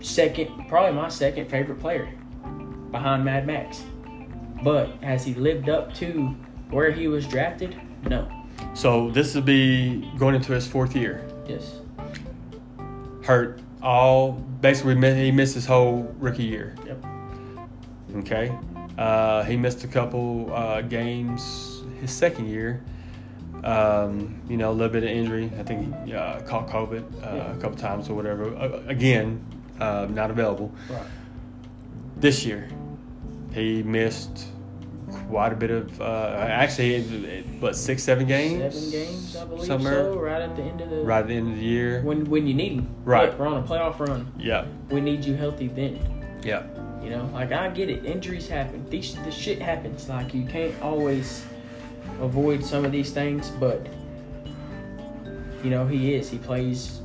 second, 0.00 0.68
probably 0.68 0.92
my 0.92 1.08
second 1.08 1.50
favorite 1.50 1.80
player 1.80 2.08
behind 2.90 3.24
Mad 3.24 3.46
Max. 3.46 3.84
But 4.62 4.90
has 5.02 5.24
he 5.24 5.34
lived 5.34 5.68
up 5.68 5.94
to 5.94 6.28
where 6.70 6.90
he 6.90 7.08
was 7.08 7.26
drafted? 7.26 7.78
No. 8.08 8.28
So 8.74 9.10
this 9.10 9.34
would 9.34 9.44
be 9.44 10.10
going 10.18 10.34
into 10.34 10.52
his 10.52 10.66
fourth 10.66 10.96
year. 10.96 11.28
Yes. 11.46 11.80
Hurt 13.22 13.60
all 13.82 14.32
basically 14.32 14.94
he 15.14 15.30
missed 15.30 15.54
his 15.54 15.66
whole 15.66 16.14
rookie 16.18 16.44
year. 16.44 16.74
Yep. 16.86 17.04
Okay. 18.20 18.52
Uh, 18.98 19.42
he 19.44 19.56
missed 19.56 19.84
a 19.84 19.88
couple 19.88 20.52
uh, 20.54 20.80
games 20.82 21.82
his 22.00 22.10
second 22.10 22.48
year. 22.48 22.82
Um, 23.64 24.40
you 24.48 24.56
know, 24.56 24.70
a 24.70 24.72
little 24.72 24.92
bit 24.92 25.02
of 25.02 25.08
injury. 25.10 25.50
I 25.58 25.62
think 25.62 25.92
he 26.06 26.14
uh, 26.14 26.40
caught 26.42 26.68
COVID 26.68 27.02
uh, 27.02 27.36
Yeah. 27.36 27.52
a 27.52 27.56
couple 27.58 27.76
times 27.76 28.08
or 28.08 28.14
whatever. 28.14 28.54
Uh, 28.54 28.82
again, 28.86 29.44
uh, 29.80 30.06
not 30.10 30.30
available. 30.30 30.72
Right. 30.90 31.02
This 32.16 32.44
year, 32.46 32.68
he 33.52 33.82
missed 33.82 34.46
quite 35.28 35.52
a 35.52 35.56
bit 35.56 35.70
of 35.70 36.00
uh, 36.00 36.36
actually, 36.48 37.02
what 37.60 37.74
six, 37.76 38.02
seven 38.02 38.26
games? 38.26 38.74
Seven 38.74 38.90
games, 38.90 39.36
I 39.36 39.44
believe 39.44 39.64
Somewhere. 39.66 39.94
so. 40.12 40.18
Right 40.20 40.42
at 40.42 40.54
the 40.56 40.62
end 40.62 40.80
of 40.80 40.90
the 40.90 40.96
Right 41.02 41.20
at 41.20 41.28
the 41.28 41.34
end 41.34 41.52
of 41.52 41.58
the 41.58 41.64
year. 41.64 42.02
when 42.02 42.24
when 42.26 42.46
you 42.46 42.54
need 42.54 42.72
him. 42.72 42.88
Right. 43.04 43.30
Look, 43.30 43.38
we're 43.38 43.46
on 43.46 43.62
a 43.62 43.66
playoff 43.66 43.98
run. 43.98 44.30
Yeah, 44.38 44.66
We 44.90 45.00
need 45.00 45.24
you 45.24 45.34
healthy 45.34 45.68
then. 45.68 45.98
yeah, 46.44 46.62
You 47.06 47.12
know, 47.12 47.30
like 47.32 47.52
I 47.52 47.68
get 47.70 47.88
it. 47.88 48.04
Injuries 48.04 48.48
happen. 48.48 48.84
These 48.90 49.14
this 49.22 49.32
shit 49.32 49.62
happens. 49.62 50.08
Like 50.08 50.34
you 50.34 50.44
can't 50.44 50.74
always 50.82 51.46
avoid 52.20 52.64
some 52.64 52.84
of 52.84 52.90
these 52.90 53.12
things, 53.12 53.48
but 53.60 53.86
you 55.62 55.70
know 55.70 55.86
he 55.86 56.14
is. 56.14 56.28
He 56.28 56.38
plays. 56.38 57.02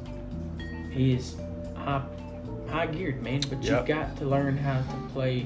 He 0.89 1.13
is 1.13 1.35
high 1.75 2.01
high 2.67 2.87
geared, 2.87 3.21
man. 3.21 3.41
But 3.47 3.61
Yep. 3.61 3.77
you've 3.77 3.85
got 3.95 4.17
to 4.17 4.25
learn 4.25 4.57
how 4.57 4.79
to 4.81 4.97
play. 5.13 5.45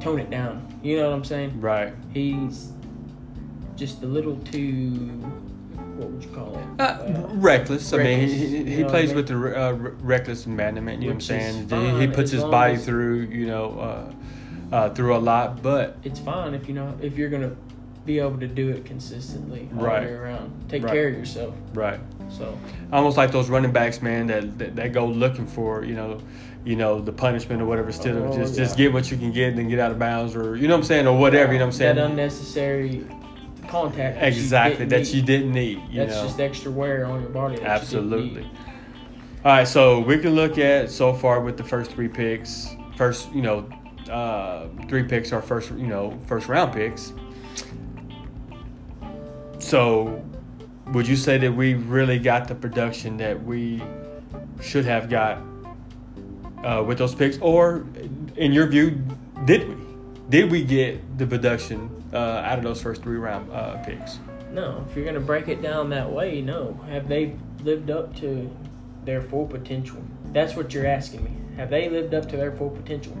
Tone 0.00 0.18
it 0.18 0.30
down. 0.30 0.66
You 0.82 0.96
know 0.96 1.10
what 1.10 1.16
I'm 1.16 1.24
saying? 1.24 1.60
right. 1.60 1.92
He's 2.14 2.72
just 3.76 4.02
a 4.02 4.06
little 4.06 4.36
too. 4.50 5.20
What 6.00 6.10
would 6.12 6.22
you 6.24 6.30
call 6.30 6.56
it? 6.58 6.80
Uh, 6.80 7.26
reckless. 7.34 7.92
I 7.92 7.98
mean, 7.98 8.20
reckless, 8.20 8.32
he, 8.40 8.46
you 8.56 8.64
he 8.64 8.76
know 8.76 8.82
what 8.84 8.86
I 8.86 8.90
plays 8.90 9.08
mean? 9.08 9.16
with 9.16 9.28
the 9.28 9.34
uh, 9.68 9.72
reckless 9.72 10.46
abandonment. 10.46 11.02
You 11.02 11.08
know 11.08 11.14
what 11.14 11.16
I'm 11.16 11.20
saying? 11.20 11.68
fine 11.68 12.00
He, 12.00 12.06
he 12.06 12.12
puts 12.12 12.30
his 12.30 12.42
body 12.42 12.74
as- 12.74 12.86
through, 12.86 13.20
you 13.30 13.46
know, 13.46 13.78
uh, 13.78 14.74
uh, 14.74 14.94
through 14.94 15.14
a 15.14 15.18
lot. 15.18 15.62
But 15.62 15.98
it's 16.02 16.18
fine 16.20 16.54
if 16.54 16.68
you 16.68 16.74
know 16.74 16.96
if 17.02 17.18
you're 17.18 17.28
gonna 17.28 17.54
be 18.06 18.18
able 18.18 18.38
to 18.38 18.46
do 18.48 18.70
it 18.70 18.86
consistently 18.86 19.68
all 19.76 19.84
Right. 19.84 20.04
year 20.04 20.24
round. 20.24 20.50
Take 20.70 20.84
Right. 20.84 20.92
care 20.94 21.08
of 21.08 21.14
yourself. 21.14 21.54
right, 21.74 22.00
So 22.30 22.56
almost 22.90 23.18
like 23.18 23.30
those 23.30 23.50
running 23.50 23.72
backs, 23.72 24.00
man, 24.00 24.26
that 24.28 24.58
that, 24.58 24.76
that 24.76 24.92
go 24.94 25.04
looking 25.06 25.46
for, 25.46 25.84
you 25.84 25.94
know, 25.94 26.18
you 26.64 26.76
know, 26.76 26.98
the 27.00 27.12
punishment 27.12 27.60
or 27.60 27.66
whatever. 27.66 27.88
Instead 27.88 28.16
of 28.16 28.24
Oh, 28.30 28.32
just 28.34 28.54
just 28.56 28.78
yeah. 28.78 28.86
get 28.86 28.92
what 28.94 29.10
you 29.10 29.18
can 29.18 29.32
get 29.32 29.50
and 29.50 29.58
then 29.58 29.68
get 29.68 29.78
out 29.78 29.90
of 29.90 29.98
bounds, 29.98 30.34
or 30.34 30.56
you 30.56 30.66
know 30.66 30.74
what 30.74 30.78
I'm 30.80 30.84
saying, 30.84 31.06
or 31.06 31.18
whatever. 31.18 31.52
You 31.52 31.58
know 31.58 31.66
what 31.66 31.74
I'm 31.74 31.78
saying? 31.78 31.96
That 31.96 32.10
unnecessary 32.10 33.04
contact. 33.70 34.20
that 34.20 34.32
you 34.32 34.40
exactly 34.40 34.86
didn't 34.86 34.88
that 34.90 34.98
need. 35.06 35.14
you 35.14 35.22
didn't 35.22 35.52
need. 35.52 35.82
You 35.90 36.00
That's 36.00 36.14
know? 36.16 36.22
just 36.24 36.40
extra 36.40 36.70
wear 36.70 37.06
on 37.06 37.20
your 37.20 37.30
body. 37.30 37.56
you 37.56 37.62
Absolutely. 37.62 38.42
need. 38.42 38.50
All 39.42 39.52
right, 39.52 39.66
so 39.66 40.00
we 40.00 40.18
can 40.18 40.34
look 40.34 40.58
at 40.58 40.90
so 40.90 41.14
far 41.14 41.40
with 41.40 41.56
the 41.56 41.64
first 41.64 41.90
three 41.92 42.08
picks. 42.08 42.68
First, 42.96 43.32
you 43.32 43.40
know, 43.40 43.68
uh, 44.10 44.68
three 44.88 45.04
picks 45.04 45.32
are 45.32 45.40
first, 45.40 45.70
you 45.70 45.86
know, 45.86 46.18
first 46.26 46.48
round 46.48 46.74
picks. 46.74 47.14
So, 49.58 50.22
would 50.88 51.06
you 51.06 51.16
say 51.16 51.38
that 51.38 51.52
we 51.52 51.74
really 51.74 52.18
got 52.18 52.48
the 52.48 52.54
production 52.54 53.16
that 53.18 53.42
we 53.42 53.82
should 54.60 54.84
have 54.84 55.08
got 55.08 55.42
uh, 56.64 56.82
with 56.86 56.98
those 56.98 57.14
picks, 57.14 57.38
or 57.38 57.86
in 58.36 58.52
your 58.52 58.66
view, 58.66 59.02
did 59.46 59.68
we? 59.68 59.79
Did 60.30 60.48
we 60.48 60.62
get 60.62 61.18
the 61.18 61.26
production 61.26 61.90
uh, 62.12 62.16
out 62.16 62.58
of 62.58 62.64
those 62.64 62.80
first 62.80 63.02
three 63.02 63.16
round 63.16 63.50
uh, 63.50 63.82
picks? 63.84 64.20
No, 64.52 64.86
if 64.88 64.96
you're 64.96 65.04
gonna 65.04 65.18
break 65.18 65.48
it 65.48 65.60
down 65.60 65.90
that 65.90 66.08
way, 66.08 66.40
no. 66.40 66.80
Have 66.88 67.08
they 67.08 67.34
lived 67.64 67.90
up 67.90 68.14
to 68.18 68.48
their 69.04 69.22
full 69.22 69.46
potential? 69.46 70.00
That's 70.26 70.54
what 70.54 70.72
you're 70.72 70.86
asking 70.86 71.24
me. 71.24 71.32
Have 71.56 71.68
they 71.68 71.88
lived 71.88 72.14
up 72.14 72.28
to 72.28 72.36
their 72.36 72.52
full 72.52 72.70
potential? 72.70 73.16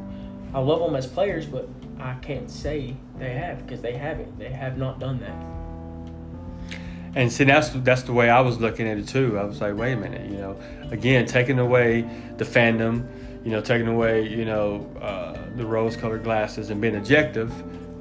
I 0.54 0.60
love 0.60 0.78
them 0.78 0.94
as 0.94 1.08
players, 1.08 1.46
but 1.46 1.68
I 1.98 2.14
can't 2.22 2.48
say 2.48 2.94
they 3.18 3.32
have 3.32 3.66
because 3.66 3.82
they 3.82 3.94
haven't. 3.94 4.38
They 4.38 4.50
have 4.50 4.78
not 4.78 5.00
done 5.00 5.18
that. 5.18 6.70
And 7.16 7.32
see, 7.32 7.42
that's 7.42 7.70
that's 7.70 8.02
the 8.02 8.12
way 8.12 8.30
I 8.30 8.40
was 8.40 8.60
looking 8.60 8.86
at 8.86 8.98
it 8.98 9.08
too. 9.08 9.36
I 9.36 9.42
was 9.42 9.60
like, 9.60 9.74
wait 9.74 9.94
a 9.94 9.96
minute, 9.96 10.30
you 10.30 10.38
know, 10.38 10.60
again, 10.92 11.26
taking 11.26 11.58
away 11.58 12.08
the 12.36 12.44
fandom, 12.44 13.08
you 13.44 13.50
know, 13.50 13.60
taking 13.60 13.88
away, 13.88 14.28
you 14.28 14.44
know, 14.44 14.86
uh, 15.00 15.36
the 15.56 15.64
rose-colored 15.64 16.22
glasses 16.22 16.70
and 16.70 16.80
being 16.80 16.96
objective. 16.96 17.52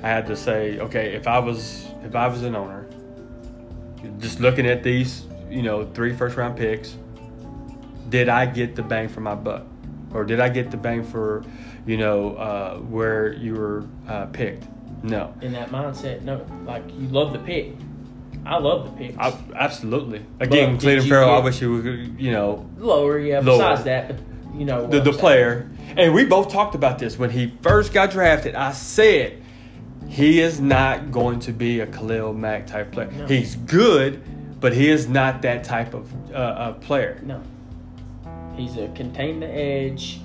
I 0.04 0.08
had 0.08 0.28
to 0.28 0.36
say, 0.36 0.80
okay, 0.80 1.13
if 1.13 1.28
I 1.28 1.39
was 1.39 1.88
if 2.04 2.15
I 2.15 2.28
was 2.28 2.43
an 2.43 2.56
owner, 2.56 2.88
just 4.19 4.39
looking 4.39 4.65
at 4.65 4.84
these, 4.84 5.25
you 5.49 5.62
know, 5.62 5.86
three 5.93 6.13
first-round 6.13 6.58
picks, 6.58 6.97
did 8.10 8.30
I 8.30 8.45
get 8.45 8.75
the 8.75 8.82
bang 8.82 9.08
for 9.10 9.21
my 9.21 9.36
buck, 9.36 9.65
or 10.13 10.23
did 10.23 10.39
I 10.39 10.49
get 10.49 10.71
the 10.71 10.78
bang 10.78 11.04
for, 11.04 11.43
you 11.86 11.97
know, 11.97 12.36
uh, 12.36 12.78
where 12.78 13.34
you 13.34 13.56
were 13.56 13.86
uh, 14.08 14.25
picked? 14.28 14.65
No. 15.04 15.34
In 15.41 15.52
that 15.54 15.69
mindset, 15.69 16.21
no. 16.23 16.45
Like 16.65 16.84
you 16.97 17.08
love 17.08 17.34
the 17.34 17.39
pick. 17.39 17.73
I 18.45 18.58
love 18.58 18.86
the 18.86 18.91
picks. 18.97 19.17
I, 19.17 19.38
absolutely. 19.56 20.25
Again, 20.39 20.78
Clelin 20.78 21.08
Ferrell. 21.08 21.30
I 21.30 21.39
wish 21.39 21.62
you 21.62 21.73
would, 21.73 22.19
you 22.19 22.32
know, 22.32 22.69
Lower, 22.78 23.19
yeah. 23.19 23.39
Lower. 23.39 23.58
Besides 23.58 23.84
that, 23.84 24.08
but 24.08 24.17
you 24.54 24.66
know 24.66 24.88
the, 24.88 25.02
the 25.02 25.14
player. 25.14 25.70
And 25.98 26.14
we 26.14 26.26
both 26.26 26.52
talked 26.52 26.76
about 26.76 27.00
this 27.00 27.18
when 27.18 27.30
he 27.30 27.54
first 27.62 27.94
got 27.94 28.12
drafted. 28.12 28.56
I 28.56 28.72
said 28.72 29.42
he 30.08 30.40
is 30.40 30.60
not 30.60 31.12
going 31.12 31.40
to 31.42 31.52
be 31.52 31.80
a 31.82 31.88
Khalil 31.88 32.34
Mack 32.34 32.68
type 32.68 32.92
player. 32.92 33.12
No. 33.12 33.26
He's 33.28 33.56
good, 33.56 34.22
but 34.60 34.74
he 34.74 34.90
is 34.90 35.08
not 35.08 35.42
that 35.42 35.64
type 35.64 35.94
of 35.94 36.12
uh, 36.32 36.36
uh, 36.36 36.74
player. 36.74 37.20
No. 37.24 37.42
He's 38.56 38.76
a 38.78 38.88
contain 38.90 39.40
the 39.40 39.48
edge, 39.48 40.20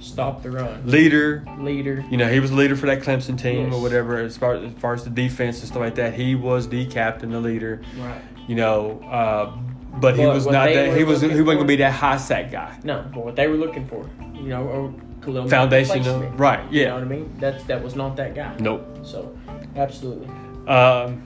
stop 0.00 0.42
the 0.42 0.50
run, 0.50 0.86
Leader. 0.86 1.44
leader. 1.58 2.04
You 2.10 2.16
know, 2.16 2.28
he 2.28 2.40
was 2.40 2.50
the 2.50 2.56
leader 2.56 2.74
for 2.76 2.86
that 2.86 3.02
Clemson 3.02 3.38
team 3.40 3.72
or 3.74 3.80
whatever. 3.82 4.18
As 4.18 4.36
far 4.36 4.54
as 4.54 4.72
far 4.74 4.94
as 4.94 5.04
the 5.04 5.10
defense 5.10 5.58
and 5.60 5.68
stuff 5.68 5.80
like 5.80 5.94
that, 5.96 6.14
he 6.14 6.34
was 6.34 6.68
the 6.68 6.86
captain, 6.86 7.30
the 7.30 7.40
leader. 7.40 7.82
Right. 7.98 8.20
You 8.46 8.54
know, 8.54 9.00
uh, 9.02 9.56
but 10.00 10.16
he 10.16 10.24
But 10.24 10.34
was 10.34 10.46
not 10.46 10.66
that. 10.66 10.96
He 10.96 11.04
was. 11.04 11.20
He 11.20 11.28
wasn't 11.28 11.44
going 11.46 11.58
to 11.58 11.64
be 11.64 11.76
that 11.76 11.92
high 11.92 12.16
sack 12.16 12.50
guy. 12.50 12.78
No, 12.84 13.04
but 13.14 13.24
what 13.24 13.36
they 13.36 13.46
were 13.48 13.56
looking 13.56 13.86
for, 13.88 14.08
you 14.34 14.48
know, 14.48 14.62
or 14.64 14.94
Khalil 15.22 15.42
Mack 15.42 15.50
Foundational, 15.50 15.98
replacement. 16.20 16.40
right? 16.40 16.72
You 16.72 16.80
Yeah. 16.82 16.88
know 16.88 16.94
what 16.94 17.02
I 17.04 17.06
mean? 17.06 17.34
That 17.38 17.66
that 17.66 17.82
was 17.82 17.94
not 17.96 18.16
that 18.16 18.34
guy. 18.34 18.54
Nope. 18.60 18.84
So, 19.02 19.36
absolutely. 19.76 20.28
Um, 20.66 21.22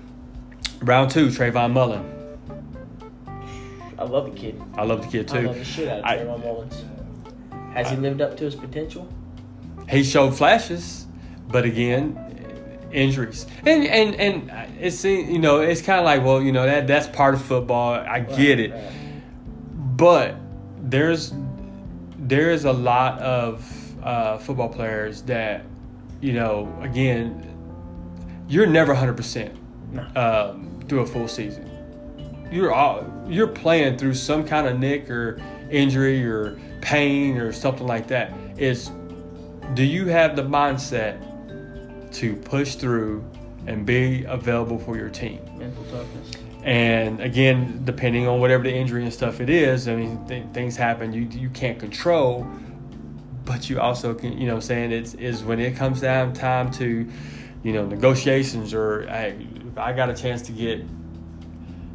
round 0.82 1.10
two, 1.10 1.26
Trayvon 1.28 1.72
Mullen. 1.72 2.04
I 3.98 4.04
love 4.04 4.24
the 4.32 4.38
kid. 4.38 4.60
I 4.74 4.84
love 4.84 5.02
the 5.02 5.08
kid 5.08 5.28
too. 5.28 5.38
I 5.38 5.42
love 5.42 5.54
the 5.56 5.64
shit 5.64 5.88
out 5.88 5.98
of 6.00 6.04
I- 6.04 6.16
Trayvon 6.18 6.40
Mullins. 6.44 6.84
Has 7.74 7.90
he 7.90 7.96
lived 7.96 8.20
up 8.20 8.36
to 8.38 8.44
his 8.44 8.54
potential? 8.54 9.08
He 9.88 10.02
showed 10.02 10.36
flashes, 10.36 11.06
but 11.48 11.64
again, 11.64 12.18
injuries. 12.92 13.46
And 13.66 13.84
and 13.84 14.14
and 14.16 14.76
it's 14.80 15.04
you 15.04 15.38
know 15.38 15.60
it's 15.60 15.82
kind 15.82 15.98
of 15.98 16.04
like 16.04 16.22
well 16.24 16.42
you 16.42 16.52
know 16.52 16.66
that 16.66 16.86
that's 16.86 17.06
part 17.08 17.34
of 17.34 17.42
football. 17.42 17.94
I 17.94 18.20
get 18.20 18.60
it, 18.60 18.72
but 19.96 20.36
there's 20.80 21.32
there 22.18 22.50
is 22.50 22.64
a 22.64 22.72
lot 22.72 23.18
of 23.20 24.04
uh, 24.04 24.38
football 24.38 24.68
players 24.68 25.22
that 25.22 25.64
you 26.20 26.32
know 26.32 26.72
again 26.80 27.48
you're 28.48 28.66
never 28.66 28.94
hundred 28.94 29.16
percent 29.16 29.56
No. 29.92 30.02
um, 30.16 30.80
through 30.88 31.00
a 31.00 31.06
full 31.06 31.28
season. 31.28 31.68
You're 32.50 32.72
all, 32.74 33.06
you're 33.28 33.46
playing 33.46 33.96
through 33.96 34.12
some 34.14 34.44
kind 34.44 34.66
of 34.66 34.78
nick 34.78 35.08
or 35.08 35.40
injury 35.70 36.22
or 36.26 36.60
pain 36.82 37.38
or 37.38 37.50
something 37.52 37.86
like 37.86 38.08
that. 38.08 38.32
Is 38.58 38.90
do 39.74 39.84
you 39.84 40.08
have 40.08 40.36
the 40.36 40.42
mindset 40.42 41.16
to 42.14 42.36
push 42.36 42.74
through 42.74 43.24
and 43.66 43.86
be 43.86 44.24
available 44.24 44.78
for 44.78 44.96
your 44.96 45.08
team? 45.08 45.40
Mental 45.58 45.84
toughness. 45.84 46.32
And 46.64 47.20
again, 47.20 47.82
depending 47.84 48.28
on 48.28 48.40
whatever 48.40 48.62
the 48.62 48.72
injury 48.72 49.02
and 49.02 49.12
stuff 49.12 49.40
it 49.40 49.50
is, 49.50 49.88
I 49.88 49.96
mean, 49.96 50.24
th- 50.26 50.46
things 50.52 50.76
happen 50.76 51.12
you 51.12 51.22
you 51.22 51.48
can't 51.50 51.78
control, 51.78 52.46
but 53.44 53.68
you 53.68 53.80
also 53.80 54.14
can, 54.14 54.38
you 54.38 54.46
know, 54.46 54.56
I'm 54.56 54.60
saying 54.60 54.92
it's 54.92 55.14
is 55.14 55.42
when 55.42 55.58
it 55.58 55.76
comes 55.76 56.00
down 56.00 56.32
time 56.32 56.70
to, 56.72 57.08
you 57.64 57.72
know, 57.72 57.84
negotiations 57.84 58.74
or 58.74 59.06
hey, 59.08 59.46
if 59.66 59.78
I 59.78 59.92
got 59.92 60.08
a 60.08 60.14
chance 60.14 60.42
to 60.42 60.52
get, 60.52 60.84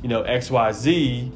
you 0.03 0.09
know, 0.09 0.23
X 0.23 0.51
Y 0.51 0.71
Z, 0.73 1.31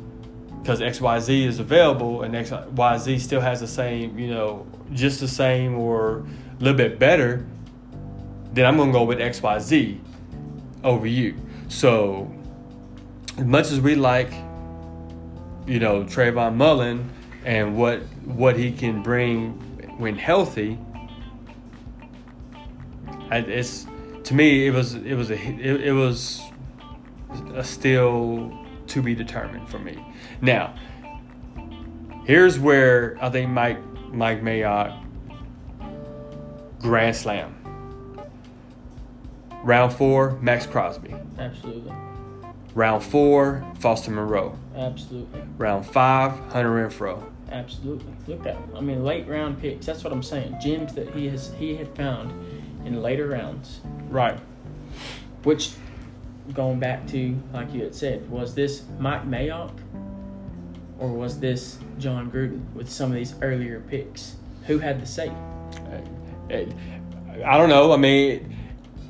because 0.61 0.81
X 0.81 0.99
Y 0.99 1.19
Z 1.19 1.45
is 1.45 1.59
available 1.59 2.23
and 2.23 2.35
X 2.35 2.51
Y 2.51 2.97
Z 2.97 3.19
still 3.19 3.41
has 3.41 3.61
the 3.61 3.67
same, 3.67 4.19
you 4.19 4.27
know, 4.29 4.65
just 4.91 5.21
the 5.21 5.27
same 5.27 5.79
or 5.79 6.17
a 6.17 6.63
little 6.63 6.77
bit 6.77 6.99
better, 6.99 7.45
then 8.53 8.65
I'm 8.65 8.77
gonna 8.77 8.91
go 8.91 9.03
with 9.03 9.21
X 9.21 9.41
Y 9.41 9.59
Z 9.59 10.01
over 10.83 11.07
you. 11.07 11.35
So 11.69 12.31
as 13.37 13.45
much 13.45 13.71
as 13.71 13.79
we 13.79 13.95
like, 13.95 14.31
you 15.65 15.79
know, 15.79 16.03
Trayvon 16.03 16.55
Mullen 16.55 17.09
and 17.45 17.77
what 17.77 18.01
what 18.25 18.57
he 18.57 18.71
can 18.71 19.01
bring 19.01 19.51
when 19.97 20.17
healthy, 20.17 20.77
it's 23.31 23.87
to 24.23 24.33
me 24.33 24.67
it 24.67 24.71
was 24.71 24.95
it 24.95 25.13
was 25.15 25.31
a 25.31 25.35
it, 25.35 25.81
it 25.81 25.93
was 25.93 26.41
a 27.53 27.63
still 27.63 28.57
to 28.87 29.01
be 29.01 29.15
determined 29.15 29.69
for 29.69 29.79
me. 29.79 30.03
Now, 30.41 30.75
here's 32.25 32.59
where 32.59 33.17
I 33.21 33.29
think 33.29 33.49
Mike 33.49 33.79
Mike 34.11 34.41
Mayock 34.41 34.97
grand 36.81 37.15
slam. 37.15 37.61
Round 39.63 39.93
four, 39.93 40.38
Maxx 40.41 40.65
Crosby. 40.65 41.13
Absolutely. 41.38 41.93
Round 42.74 43.04
four, 43.04 43.65
Foster 43.80 44.12
Moreau. 44.12 44.58
Absolutely. 44.76 45.41
Round 45.58 45.86
five, 45.86 46.32
Hunter 46.52 46.69
Renfrow. 46.71 47.24
Absolutely. 47.52 48.13
Look 48.28 48.45
at 48.47 48.56
him. 48.56 48.76
I 48.76 48.80
mean, 48.80 49.04
late 49.04 49.28
round 49.28 49.60
picks. 49.60 49.86
That's 49.86 50.04
what 50.04 50.13
I'm 50.13 50.24
saying. 50.24 50.58
Gems 50.62 50.93
that 50.93 51.13
he 51.13 51.28
has 51.28 51.54
he 51.60 51.76
had 51.76 51.93
found 51.95 52.32
in 52.86 53.02
later 53.02 53.28
rounds 53.28 53.82
Right. 54.10 54.39
Which, 55.43 55.71
going 56.54 56.80
back 56.80 57.08
to 57.08 57.38
like 57.54 57.74
you 57.74 57.84
had 57.84 57.95
said, 57.95 58.30
was 58.30 58.56
this 58.56 58.84
Mike 59.00 59.26
Mayock, 59.26 59.71
or 61.00 61.10
was 61.10 61.39
this 61.39 61.78
Jon 61.97 62.32
Gruden 62.32 62.62
with 62.74 62.89
some 62.89 63.10
of 63.10 63.15
these 63.15 63.36
earlier 63.41 63.80
picks? 63.82 64.36
Who 64.67 64.80
had 64.80 65.02
the 65.02 65.06
say? 65.06 65.30
Uh, 65.30 66.54
uh, 66.54 66.65
I 67.45 67.58
don't 67.58 67.69
know. 67.69 67.91
I 67.91 67.97
mean, 67.97 68.56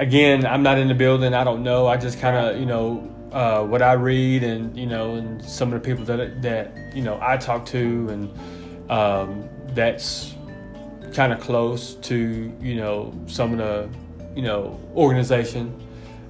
again, 0.02 0.46
I'm 0.46 0.64
not 0.64 0.80
in 0.80 0.88
the 0.88 0.96
building. 0.96 1.34
I 1.34 1.44
don't 1.44 1.64
know. 1.64 1.88
I 1.88 1.96
just 1.96 2.20
kind 2.20 2.36
of, 2.36 2.60
you 2.60 2.66
know, 2.66 3.08
uh, 3.32 3.64
what 3.64 3.82
I 3.82 3.94
read 3.94 4.44
and 4.44 4.76
you 4.76 4.88
know, 4.88 5.16
and 5.16 5.44
some 5.46 5.72
of 5.72 5.82
the 5.82 5.88
people 5.88 6.04
that 6.06 6.42
that 6.42 6.76
you 6.94 7.02
know 7.02 7.18
I 7.22 7.38
talk 7.38 7.66
to, 7.68 8.10
and 8.10 8.92
um, 8.92 9.48
that's 9.70 10.36
kind 11.14 11.32
of 11.32 11.40
close 11.40 11.96
to 11.96 12.54
you 12.60 12.76
know 12.76 13.14
some 13.28 13.54
of 13.54 13.58
the 13.60 13.90
you 14.36 14.42
know 14.42 14.78
organization. 14.96 15.80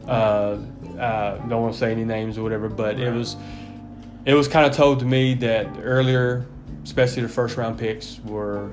Uh, 0.08 0.58
uh, 1.00 1.38
don't 1.48 1.62
want 1.62 1.74
to 1.74 1.80
say 1.80 1.92
any 1.92 2.04
names 2.04 2.38
or 2.38 2.44
whatever, 2.44 2.70
but 2.70 3.00
it 3.00 3.12
was 3.12 3.36
it 4.26 4.36
was 4.36 4.48
kind 4.48 4.68
of 4.68 4.76
told 4.76 5.00
to 5.00 5.06
me 5.06 5.34
that 5.36 5.68
earlier, 5.82 6.46
especially 6.84 7.24
the 7.24 7.30
first 7.30 7.58
round 7.58 7.80
picks 7.80 8.20
were 8.26 8.70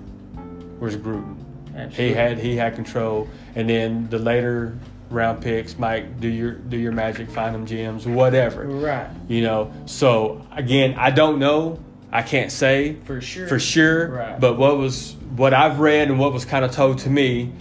was 0.80 0.96
Gruden. 0.96 1.37
Absolutely. 1.78 2.08
He 2.08 2.14
had 2.14 2.38
he 2.38 2.56
had 2.56 2.74
control, 2.74 3.28
and 3.54 3.68
then 3.70 4.08
the 4.10 4.18
later 4.18 4.76
round 5.10 5.40
picks 5.42 5.78
Mike, 5.78 6.20
do 6.20 6.28
your 6.28 6.52
do 6.52 6.76
your 6.76 6.92
magic, 6.92 7.30
find 7.30 7.54
them 7.54 7.64
gems, 7.66 8.06
whatever. 8.06 8.64
right 8.64 9.08
You 9.28 9.42
know. 9.42 9.72
So 9.86 10.46
again, 10.52 10.94
I 10.98 11.10
don't 11.10 11.38
know. 11.38 11.78
I 12.10 12.22
can't 12.22 12.50
say 12.50 12.96
for 13.04 13.20
sure. 13.20 13.46
for 13.48 13.58
sure. 13.58 14.08
Right. 14.08 14.40
But 14.40 14.58
what 14.58 14.76
was 14.78 15.14
what 15.36 15.54
I've 15.54 15.78
read 15.78 16.08
and 16.08 16.18
what 16.18 16.32
was 16.32 16.44
kind 16.44 16.64
of 16.64 16.72
told 16.72 16.98
to 17.00 17.10
me, 17.10 17.52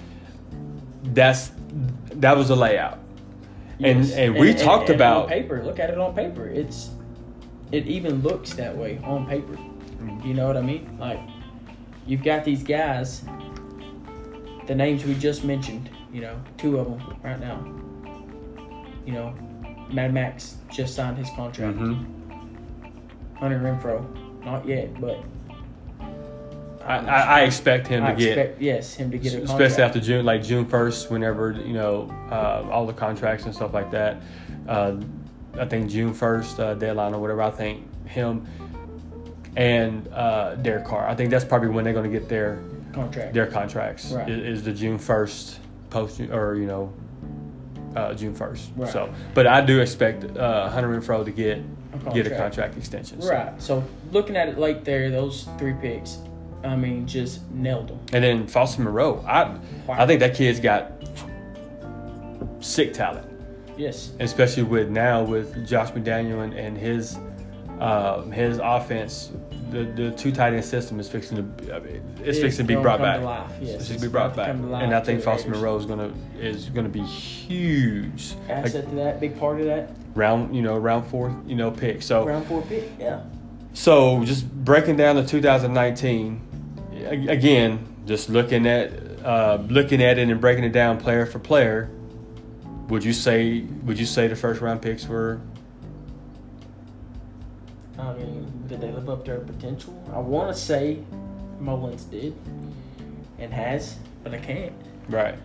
that's 1.04 1.52
that 2.16 2.36
was 2.38 2.48
the 2.48 2.56
layout. 2.56 3.00
And 3.80 4.06
Yes. 4.06 4.12
and 4.14 4.36
we 4.36 4.54
talked 4.54 4.90
and 4.90 4.96
about 4.96 5.24
on 5.24 5.30
paper. 5.30 5.62
Look 5.64 5.80
at 5.80 5.90
it 5.90 5.98
on 6.00 6.16
paper. 6.16 6.48
It's 6.48 6.90
it 7.72 7.86
even 7.86 8.22
looks 8.22 8.54
that 8.54 8.76
way 8.76 9.00
on 9.04 9.28
paper. 9.28 9.54
Mm-hmm. 9.54 10.28
You 10.28 10.34
know 10.34 10.48
what 10.48 10.58
I 10.58 10.62
mean? 10.62 10.98
Like 11.00 11.20
you've 12.06 12.24
got 12.24 12.44
these 12.46 12.64
guys, 12.64 13.24
the 14.68 14.76
names 14.76 15.06
we 15.06 15.16
just 15.16 15.44
mentioned. 15.44 15.90
You 16.14 16.22
know, 16.22 16.42
two 16.58 16.80
of 16.80 16.88
them 16.88 17.18
right 17.24 17.40
now. 17.40 17.64
You 19.06 19.14
know, 19.14 19.34
Mad 19.92 20.14
Max 20.14 20.58
just 20.72 20.96
signed 20.96 21.18
his 21.18 21.30
contract. 21.36 21.78
Mhm. 21.78 22.06
Hunter 23.36 23.60
Renfrow, 23.60 24.44
not 24.44 24.68
yet, 24.68 25.00
but 25.00 25.20
I, 26.88 26.98
I, 26.98 27.22
I 27.22 27.42
expect 27.42 27.88
him 27.88 28.04
I 28.04 28.14
to 28.14 28.18
get 28.18 28.62
yes 28.62 28.94
him 28.94 29.12
to 29.12 29.18
get 29.18 29.34
especially 29.34 29.84
after 29.84 30.00
June, 30.00 30.26
like 30.26 30.44
June 30.44 30.66
first, 30.66 31.12
whenever 31.12 31.52
you 31.52 31.74
know 31.74 32.10
uh, 32.32 32.68
all 32.72 32.86
the 32.86 32.94
contracts 32.94 33.46
and 33.46 33.54
stuff 33.54 33.74
like 33.74 33.92
that. 33.92 34.22
Uh, 34.68 34.96
I 35.60 35.66
think 35.66 35.90
June 35.90 36.14
first 36.14 36.60
uh, 36.60 36.76
deadline 36.76 37.14
or 37.14 37.20
whatever. 37.20 37.42
I 37.42 37.52
think 37.52 37.86
him 38.08 38.48
and 39.58 40.08
uh, 40.14 40.56
Derek 40.56 40.86
Carr. 40.86 41.08
I 41.08 41.16
think 41.16 41.30
that's 41.30 41.46
probably 41.46 41.70
when 41.70 41.84
they're 41.84 41.94
going 41.94 42.10
to 42.10 42.20
get 42.20 42.30
their 42.30 42.60
contract. 42.98 43.34
their 43.34 43.48
contracts. 43.48 44.12
Right. 44.12 44.30
Is, 44.30 44.60
is 44.60 44.64
the 44.64 44.74
June 44.74 44.98
first 44.98 45.60
post 45.90 46.20
or 46.20 46.56
you 46.56 46.66
know 46.68 46.94
uh, 47.96 48.14
June 48.14 48.34
first. 48.36 48.72
Right. 48.76 48.92
So, 48.92 49.14
but 49.34 49.48
I 49.48 49.62
do 49.62 49.80
expect 49.80 50.38
uh, 50.38 50.70
Hunter 50.70 50.90
Renfrow 50.90 51.24
to 51.26 51.32
get 51.32 51.60
A 52.08 52.14
get 52.14 52.28
a 52.28 52.36
contract. 52.36 52.78
extension. 52.78 53.22
So- 53.22 53.30
Right. 53.30 53.62
So 53.62 53.84
looking 54.12 54.36
at 54.36 54.50
it 54.50 54.58
like 54.58 54.84
there, 54.84 55.10
those 55.10 55.48
three 55.58 55.74
picks, 55.74 56.18
I 56.64 56.76
mean, 56.76 57.08
just 57.08 57.50
nailed 57.52 57.88
them. 57.90 58.00
And 58.14 58.24
then 58.24 58.48
Foster 58.48 58.82
Moreau, 58.82 59.24
I 59.28 59.58
I 59.90 60.06
think 60.06 60.20
that 60.20 60.36
kid's 60.36 60.60
got 60.60 60.92
sick 62.60 62.94
talent. 62.94 63.26
Yes. 63.78 64.14
especially 64.20 64.64
with 64.64 64.90
now 64.90 65.22
with 65.22 65.68
Josh 65.68 65.92
McDaniel 65.92 66.44
and, 66.44 66.52
and 66.56 66.76
his 66.76 67.16
um, 67.80 68.32
his 68.32 68.58
offense, 68.58 69.32
the 69.72 69.84
the 69.84 70.12
two 70.12 70.32
tight 70.32 70.54
end 70.54 70.66
system 70.66 71.00
is 71.00 71.10
fixing 71.10 71.38
to 71.38 71.76
I 71.76 71.80
mean, 71.80 72.02
it's 72.24 72.40
fixing 72.40 72.68
to 72.68 72.76
be 72.76 72.82
brought 72.82 73.02
back. 73.02 73.22
Yes. 73.62 73.76
It's 73.76 73.90
it's 73.90 74.02
to 74.02 74.08
be 74.08 74.12
brought 74.12 74.36
back, 74.36 74.48
to 74.48 74.54
come 74.54 74.62
to 74.64 74.68
life 74.70 74.84
and 74.84 74.94
I 74.94 75.02
think 75.02 75.22
Foster. 75.24 75.50
Moreau 75.50 75.78
is 75.78 75.86
gonna 75.86 76.14
is 76.40 76.70
gonna 76.70 76.90
be 76.90 77.04
huge. 77.04 78.34
Like, 78.48 78.66
Asset 78.66 78.90
to 78.90 78.96
that, 78.96 79.20
big 79.20 79.38
part 79.40 79.60
of 79.60 79.66
that. 79.68 79.92
round 80.16 80.56
you 80.56 80.62
know 80.62 80.78
round 80.78 81.08
four 81.08 81.36
you 81.46 81.56
know 81.56 81.72
pick. 81.72 82.02
So 82.02 82.26
Round 82.26 82.46
four 82.46 82.62
pick. 82.64 82.90
Yeah. 83.00 83.24
so 83.74 84.24
just 84.24 84.50
breaking 84.64 84.96
down 84.98 85.16
the 85.16 85.26
2019 85.26 86.42
again, 87.28 87.96
just 88.06 88.30
looking 88.30 88.66
at 88.68 88.92
uh, 89.24 89.58
looking 89.70 90.02
at 90.02 90.18
it 90.18 90.30
and 90.30 90.40
breaking 90.42 90.64
it 90.64 90.72
down 90.72 91.00
player 91.00 91.26
for 91.26 91.40
player. 91.40 91.90
Would 92.90 93.04
you 93.04 93.14
say 93.14 93.62
would 93.84 94.00
you 94.00 94.06
say 94.06 94.28
the 94.28 94.36
first 94.36 94.62
round 94.62 94.82
picks 94.82 95.08
were 95.08 95.42
I 98.00 98.14
mean, 98.14 98.52
did 98.68 98.82
they 98.82 98.92
live 98.92 99.10
up 99.10 99.26
to 99.26 99.32
their 99.32 99.40
potential? 99.40 99.94
I 100.14 100.20
want 100.20 100.54
to 100.56 100.60
say 100.60 101.00
Mullins 101.60 102.04
did 102.04 102.36
and 103.40 103.52
has, 103.54 103.96
but 104.24 104.34
I 104.34 104.38
can't. 104.40 104.74
right? 105.10 105.36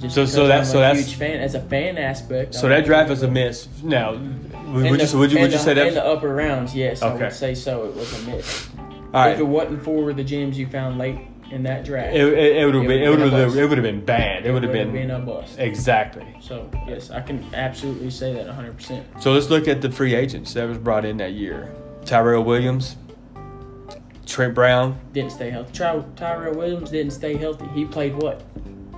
Just 0.00 0.14
So- 0.16 0.26
so 0.26 0.46
that- 0.48 0.66
so 0.66 0.78
a 0.78 0.80
that's- 0.80 1.04
huge 1.06 1.14
fan 1.16 1.40
as 1.40 1.54
a 1.54 1.60
fan 1.60 1.96
aspect. 1.98 2.54
So 2.54 2.66
I 2.66 2.70
that 2.70 2.84
draft 2.84 3.10
is 3.10 3.22
a 3.22 3.30
miss. 3.30 3.68
Now, 3.82 4.12
mm-hmm. 4.14 4.74
would, 4.74 4.84
In 4.86 4.90
would 4.90 5.00
the- 5.00 5.06
you 5.12 5.18
would 5.18 5.32
you, 5.32 5.38
would 5.40 5.52
you 5.52 5.58
the- 5.58 5.62
say 5.64 5.74
that 5.74 5.86
in 5.86 5.94
the 5.94 6.04
upper 6.04 6.34
rounds? 6.34 6.74
Yes, 6.74 7.02
I 7.02 7.14
would 7.14 7.32
say 7.32 7.54
so. 7.54 7.84
It 7.84 7.94
was 7.94 8.12
a 8.26 8.30
miss. 8.30 8.68
All 9.14 9.28
If 9.28 9.38
it 9.38 9.46
wasn't 9.46 9.84
for 9.84 10.12
the 10.12 10.24
gems 10.24 10.58
you 10.58 10.66
found 10.66 10.98
late 10.98 11.18
in 11.50 11.62
that 11.64 11.84
draft, 11.84 12.14
it, 12.16 12.32
it, 12.32 12.56
it 12.56 12.64
would 12.66 12.74
have 12.74 12.84
it 12.84 12.88
been 12.88 13.02
it 13.02 13.08
would've 13.10 13.24
been 13.30 13.34
a 13.34 13.38
have 13.38 13.48
bust. 13.48 13.56
it 13.58 13.68
would 13.68 13.78
have 13.78 13.82
been 13.82 14.04
bad. 14.04 14.46
It 14.46 14.52
would 14.52 14.62
have 14.62 14.72
would've 14.72 14.92
been, 14.92 15.10
a 15.10 15.18
bust. 15.20 15.58
exactly. 15.58 16.26
So 16.40 16.68
yes, 16.88 17.10
I 17.10 17.20
can 17.20 17.44
absolutely 17.54 18.10
say 18.10 18.32
that 18.34 18.46
100. 18.46 18.76
percent 18.76 19.06
So 19.20 19.32
let's 19.32 19.50
look 19.50 19.68
at 19.68 19.80
the 19.82 19.90
free 19.90 20.14
agents 20.14 20.52
that 20.54 20.68
was 20.68 20.78
brought 20.78 21.04
in 21.04 21.16
that 21.18 21.32
year: 21.32 21.72
Tyrell 22.04 22.42
Williams, 22.44 22.96
Trent 24.26 24.54
Brown, 24.54 24.98
Didn't 25.12 25.32
stay 25.32 25.50
healthy. 25.50 25.72
Ty- 25.72 26.04
Tyrell 26.16 26.54
Williams 26.54 26.90
didn't 26.90 27.12
stay 27.12 27.36
healthy. 27.36 27.66
He 27.74 27.84
played 27.84 28.14
what? 28.14 28.42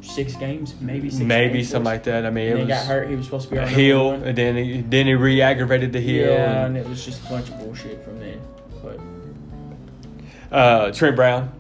Six 0.03 0.37
games, 0.37 0.75
maybe 0.81 1.11
six. 1.11 1.23
maybe 1.25 1.65
something 1.65 1.81
was- 1.81 1.87
like 1.95 2.05
that. 2.05 2.25
I 2.27 2.31
mean, 2.31 2.49
And 2.51 2.59
it 2.59 2.63
he 2.63 2.69
got 2.69 2.87
hurt. 2.87 3.09
He 3.09 3.17
was 3.17 3.25
supposed 3.25 3.49
to 3.49 3.55
be 3.55 3.59
our 3.59 3.67
heel, 3.67 4.13
and 4.13 4.37
then 4.39 4.57
he 4.57 4.81
then 4.83 5.07
he 5.07 5.15
re-aggravated 5.15 5.93
the 5.93 6.01
heel. 6.01 6.27
Yeah, 6.31 6.65
and- 6.67 6.77
and 6.77 6.87
it 6.87 6.89
was 6.89 7.05
just 7.05 7.25
a 7.27 7.29
bunch 7.29 7.49
of 7.49 7.59
bullshit 7.59 8.05
from 8.05 8.21
then. 8.21 8.41
But 8.83 10.57
uh, 10.57 10.93
Trent 10.93 11.17
Brown. 11.17 11.53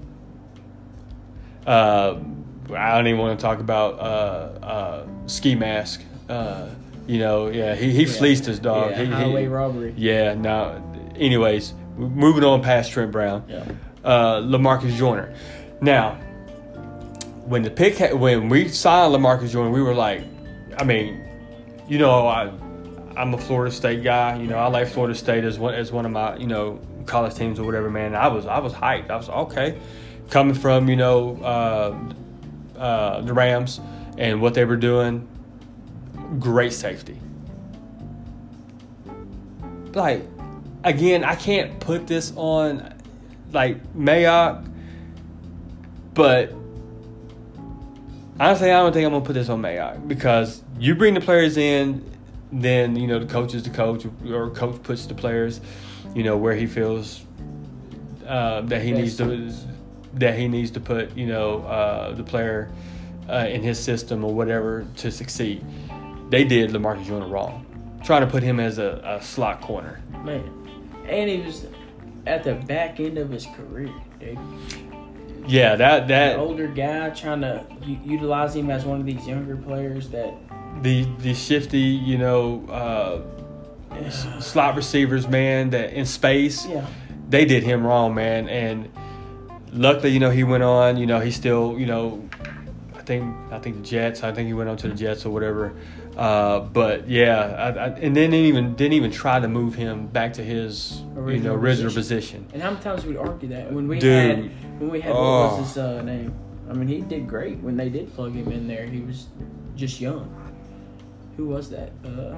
Uh, 1.66 2.18
I 2.74 2.96
don't 2.96 3.06
even 3.06 3.20
want 3.20 3.38
to 3.38 3.42
talk 3.42 3.58
about 3.60 3.98
uh, 3.98 4.64
uh, 4.64 5.06
ski 5.26 5.54
mask. 5.54 6.02
Uh, 6.28 6.68
you 7.06 7.18
know, 7.18 7.48
yeah, 7.48 7.74
he, 7.74 7.92
he 7.92 8.04
yeah. 8.04 8.12
fleeced 8.12 8.46
his 8.46 8.58
dog. 8.58 8.90
Yeah, 8.90 8.98
He- 8.98 9.06
he- 9.06 9.12
highway 9.12 9.46
robbery. 9.46 9.94
Yeah, 9.96 10.34
no. 10.34 10.82
Anyways, 11.16 11.72
moving 11.96 12.44
on 12.44 12.62
past 12.62 12.92
Trent 12.92 13.12
Brown, 13.12 13.44
Yeah. 13.48 13.64
uh, 14.04 14.40
Lamarcus 14.40 14.96
Joyner. 14.96 15.32
Now, 15.80 16.18
when 17.44 17.62
the 17.62 17.70
pick, 17.70 17.98
ha- 17.98 18.14
when 18.14 18.48
we 18.48 18.68
signed 18.68 19.14
Lamarcus 19.14 19.50
Joyner, 19.50 19.70
we 19.70 19.82
were 19.82 19.94
like, 19.94 20.22
I 20.78 20.84
mean, 20.84 21.22
you 21.88 21.98
know, 21.98 22.26
I, 22.26 22.50
I'm 23.16 23.32
a 23.34 23.38
Florida 23.38 23.74
State 23.74 24.02
guy. 24.02 24.36
You 24.40 24.46
know, 24.48 24.58
I 24.58 24.66
like 24.66 24.88
Florida 24.88 25.14
State 25.14 25.44
as 25.44 25.58
one 25.58 25.74
as 25.74 25.92
one 25.92 26.04
of 26.04 26.12
my 26.12 26.36
you 26.36 26.46
know 26.46 26.80
college 27.06 27.34
teams 27.34 27.58
or 27.58 27.64
whatever. 27.64 27.88
Man, 27.88 28.14
I 28.14 28.28
was 28.28 28.44
I 28.46 28.58
was 28.58 28.72
hyped. 28.74 29.10
I 29.10 29.16
was 29.16 29.28
okay, 29.30 29.78
coming 30.30 30.54
from 30.54 30.88
you 30.88 30.96
know 30.96 31.36
uh, 31.42 32.78
uh, 32.78 33.20
the 33.22 33.32
Rams 33.32 33.80
and 34.18 34.40
what 34.40 34.54
they 34.54 34.64
were 34.64 34.76
doing. 34.76 35.26
Great 36.38 36.72
safety. 36.72 37.18
Like 39.94 40.22
again, 40.84 41.24
I 41.24 41.34
can't 41.34 41.78
put 41.80 42.06
this 42.06 42.32
on 42.36 42.94
like 43.52 43.82
Mayock, 43.94 44.68
but 46.14 46.52
honestly, 48.38 48.70
I 48.70 48.80
don't 48.80 48.92
think 48.92 49.06
I'm 49.06 49.12
gonna 49.12 49.24
put 49.24 49.34
this 49.34 49.48
on 49.48 49.62
Mayock 49.62 50.06
because 50.08 50.62
you 50.78 50.94
bring 50.94 51.14
the 51.14 51.20
players 51.20 51.56
in, 51.56 52.04
then 52.52 52.96
you 52.96 53.06
know 53.06 53.18
the 53.18 53.26
coach 53.26 53.54
is 53.54 53.62
the 53.62 53.70
coach, 53.70 54.06
or 54.28 54.50
coach 54.50 54.82
puts 54.82 55.06
the 55.06 55.14
players, 55.14 55.60
you 56.14 56.22
know 56.22 56.36
where 56.36 56.54
he 56.54 56.66
feels 56.66 57.22
uh, 58.26 58.60
that 58.62 58.82
he 58.82 58.92
needs 58.92 59.16
to 59.16 59.52
that 60.16 60.38
he 60.38 60.48
needs 60.48 60.70
to 60.72 60.80
put 60.80 61.16
you 61.16 61.26
know 61.26 61.62
uh, 61.62 62.12
the 62.12 62.24
player 62.24 62.70
uh, 63.28 63.46
in 63.48 63.62
his 63.62 63.78
system 63.78 64.24
or 64.24 64.34
whatever 64.34 64.86
to 64.96 65.10
succeed. 65.10 65.64
They 66.30 66.44
did 66.44 66.70
Lamarcus 66.70 67.06
Joyner 67.06 67.28
wrong, 67.28 67.64
trying 68.04 68.22
to 68.22 68.26
put 68.26 68.42
him 68.42 68.58
as 68.58 68.78
a, 68.78 69.00
a 69.04 69.22
slot 69.22 69.60
corner. 69.60 70.02
Man. 70.24 70.52
And 71.06 71.30
he 71.30 71.40
was 71.40 71.66
at 72.26 72.42
the 72.42 72.54
back 72.54 72.98
end 72.98 73.18
of 73.18 73.30
his 73.30 73.46
career, 73.46 73.92
dude. 74.18 74.38
Yeah, 75.46 75.76
that 75.76 76.02
An 76.02 76.08
that 76.08 76.38
older 76.38 76.66
guy 76.66 77.10
trying 77.10 77.42
to 77.42 77.64
u- 77.82 78.00
utilize 78.04 78.56
him 78.56 78.68
as 78.68 78.84
one 78.84 78.98
of 78.98 79.06
these 79.06 79.26
younger 79.26 79.56
players 79.56 80.08
that 80.08 80.34
the 80.82 81.04
the 81.18 81.34
shifty, 81.34 81.78
you 81.78 82.18
know, 82.18 82.66
uh, 82.68 84.10
slot 84.40 84.76
receivers, 84.76 85.28
man, 85.28 85.70
that 85.70 85.92
in 85.92 86.06
space, 86.06 86.66
yeah. 86.66 86.86
they 87.28 87.44
did 87.44 87.62
him 87.62 87.86
wrong, 87.86 88.14
man. 88.14 88.48
And 88.48 88.90
luckily, 89.76 90.10
you 90.12 90.18
know, 90.20 90.30
he 90.30 90.44
went 90.44 90.62
on. 90.62 90.96
You 90.96 91.06
know, 91.06 91.20
he 91.20 91.30
still, 91.30 91.78
you 91.78 91.86
know, 91.86 92.28
I 92.94 93.02
think 93.02 93.34
I 93.52 93.58
think 93.58 93.76
the 93.76 93.82
Jets. 93.82 94.22
I 94.24 94.32
think 94.32 94.46
he 94.48 94.54
went 94.54 94.68
on 94.68 94.76
to 94.78 94.88
the 94.88 94.94
Jets 94.94 95.24
or 95.26 95.30
whatever. 95.30 95.74
Uh, 96.16 96.60
but 96.60 97.06
yeah, 97.08 97.54
I, 97.58 97.68
I, 97.68 97.86
and 97.88 98.16
then 98.16 98.30
didn't 98.30 98.46
even 98.46 98.74
didn't 98.74 98.94
even 98.94 99.10
try 99.10 99.38
to 99.38 99.48
move 99.48 99.74
him 99.74 100.06
back 100.06 100.32
to 100.34 100.42
his 100.42 101.00
you 101.00 101.04
know 101.14 101.20
Original 101.20 101.54
original 101.56 101.92
position. 101.92 102.44
position. 102.44 102.46
And 102.54 102.62
how 102.62 102.70
many 102.70 102.82
times 102.82 103.04
we'd 103.04 103.18
argue 103.18 103.48
that 103.50 103.70
when 103.70 103.86
we 103.86 103.98
Dude. 103.98 104.38
had 104.38 104.80
when 104.80 104.88
we 104.90 105.00
had 105.00 105.10
what 105.12 105.20
Oh. 105.20 105.58
was 105.58 105.68
his 105.68 105.78
uh, 105.78 106.02
name? 106.02 106.32
I 106.70 106.72
mean, 106.72 106.88
he 106.88 107.00
did 107.02 107.28
great 107.28 107.58
when 107.58 107.76
they 107.76 107.88
did 107.90 108.12
plug 108.14 108.32
him 108.34 108.50
in 108.50 108.66
there. 108.66 108.86
He 108.86 109.00
was 109.00 109.26
just 109.76 110.00
young. 110.00 110.32
Who 111.36 111.46
was 111.48 111.68
that? 111.70 111.92
Uh, 112.02 112.34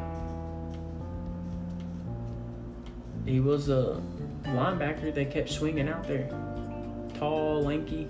he 3.25 3.41
was 3.41 3.69
a 3.69 4.03
linebacker. 4.45 5.15
They 5.15 5.25
kept 5.25 5.51
swinging 5.51 5.89
out 5.89 6.07
there. 6.09 6.29
Tall, 7.19 7.63
lanky. 7.63 8.09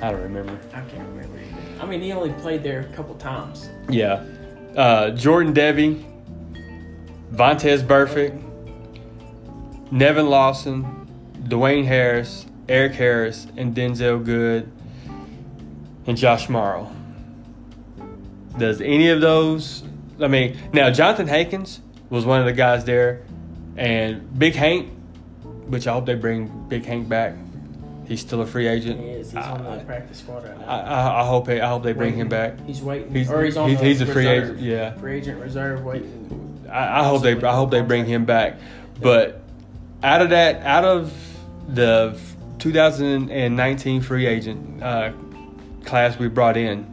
I 0.00 0.10
don't 0.10 0.22
remember. 0.22 0.58
I 0.72 0.80
can't 0.82 1.08
remember. 1.08 1.38
Either. 1.38 1.82
I 1.82 1.86
mean, 1.86 2.00
he 2.00 2.12
only 2.12 2.32
played 2.34 2.62
there 2.62 2.80
a 2.80 2.96
couple 2.96 3.14
times. 3.16 3.70
Yeah, 3.88 4.24
uh, 4.76 5.10
Jordan 5.10 5.52
Devey, 5.54 6.04
Vontaze 7.32 7.82
Burfict, 7.82 8.40
Nevin 9.90 10.28
Lawson, 10.28 11.08
Dwayne 11.44 11.86
Harris, 11.86 12.46
Erik 12.68 12.92
Harris, 12.94 13.46
and 13.56 13.74
Denzelle 13.74 14.24
Good, 14.24 14.70
and 16.06 16.16
Josh 16.16 16.48
Mauro. 16.48 16.90
Does 18.58 18.80
any 18.80 19.08
of 19.08 19.20
those? 19.20 19.82
I 20.20 20.28
mean, 20.28 20.56
now 20.72 20.90
Johnathan 20.90 21.28
Hankins 21.28 21.80
was 22.10 22.24
one 22.24 22.40
of 22.40 22.46
the 22.46 22.52
guys 22.52 22.84
there, 22.84 23.22
and 23.76 24.38
Big 24.38 24.54
Hank, 24.54 24.90
which 25.68 25.86
I 25.86 25.92
hope 25.92 26.06
they 26.06 26.14
bring 26.14 26.68
Big 26.68 26.84
Hank 26.84 27.08
back. 27.08 27.34
He's 28.06 28.20
still 28.20 28.42
a 28.42 28.46
free 28.46 28.66
agent. 28.66 29.00
He 29.00 29.06
is. 29.06 29.32
He's 29.32 29.42
on 29.44 29.64
the 29.78 29.84
practice 29.84 30.18
squad 30.18 30.44
right 30.44 30.58
now. 30.58 30.66
I, 30.66 30.78
I, 30.78 31.22
I 31.22 31.26
hope 31.26 31.48
I 31.48 31.66
hope 31.66 31.82
they 31.82 31.92
bring 31.92 32.14
him 32.14 32.28
back. 32.28 32.60
He's 32.66 32.82
waiting. 32.82 33.14
He's 33.14 33.30
or 33.30 33.42
he's 33.44 33.56
on 33.56 33.70
he's, 33.70 33.78
the 33.78 33.84
he's 33.84 34.00
a 34.02 34.06
free 34.06 34.26
agent. 34.26 34.60
Yeah. 34.60 34.92
Free 34.98 35.16
agent 35.16 35.40
reserve 35.40 35.82
waiting. 35.84 36.66
I, 36.70 37.00
I 37.00 37.04
hope 37.04 37.22
they 37.22 37.40
I 37.42 37.54
hope 37.54 37.70
they 37.70 37.80
bring 37.80 38.04
him 38.04 38.24
back. 38.24 38.58
But 39.00 39.42
out 40.02 40.20
of 40.20 40.30
that, 40.30 40.62
out 40.62 40.84
of 40.84 41.12
the 41.68 42.18
2019 42.58 44.00
free 44.02 44.26
agent 44.26 44.82
uh, 44.82 45.12
class 45.84 46.18
we 46.18 46.28
brought 46.28 46.56
in, 46.56 46.84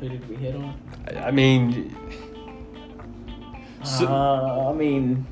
Who 0.00 0.08
did 0.08 0.28
we 0.28 0.36
hit 0.36 0.54
on? 0.54 0.78
I 1.16 1.30
mean, 1.30 1.94
So- 3.82 4.06
uh, 4.06 4.70
I 4.70 4.74
mean, 4.74 5.26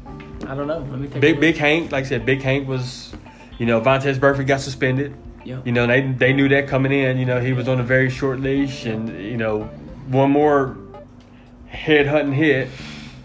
I 0.47 0.55
don't 0.55 0.67
know. 0.67 0.79
Let 0.79 0.99
me 0.99 1.07
Big. 1.07 1.41
Big 1.41 1.57
Hank, 1.57 1.93
like 1.93 2.05
I 2.05 2.09
said, 2.09 2.27
Big 2.27 2.43
Hank 2.43 2.69
was, 2.69 3.15
you 3.59 3.67
know, 3.67 3.81
Vontaze 3.81 4.19
Burfict 4.19 4.47
got 4.47 4.61
suspended. 4.61 5.15
Yeah. 5.45 5.61
You 5.65 5.73
know, 5.73 5.87
they 5.87 6.01
they 6.13 6.33
knew 6.33 6.49
that 6.49 6.69
coming 6.69 6.93
in. 6.93 7.19
You 7.19 7.27
know, 7.27 7.41
he 7.41 7.53
was 7.53 7.69
on 7.69 7.81
a 7.81 7.83
very 7.83 8.11
short 8.11 8.41
leash, 8.41 8.85
and 8.85 9.09
you 9.09 9.37
know, 9.37 9.65
one 10.09 10.31
more 10.31 10.77
head 11.67 12.07
hunting 12.07 12.35
hit. 12.35 12.69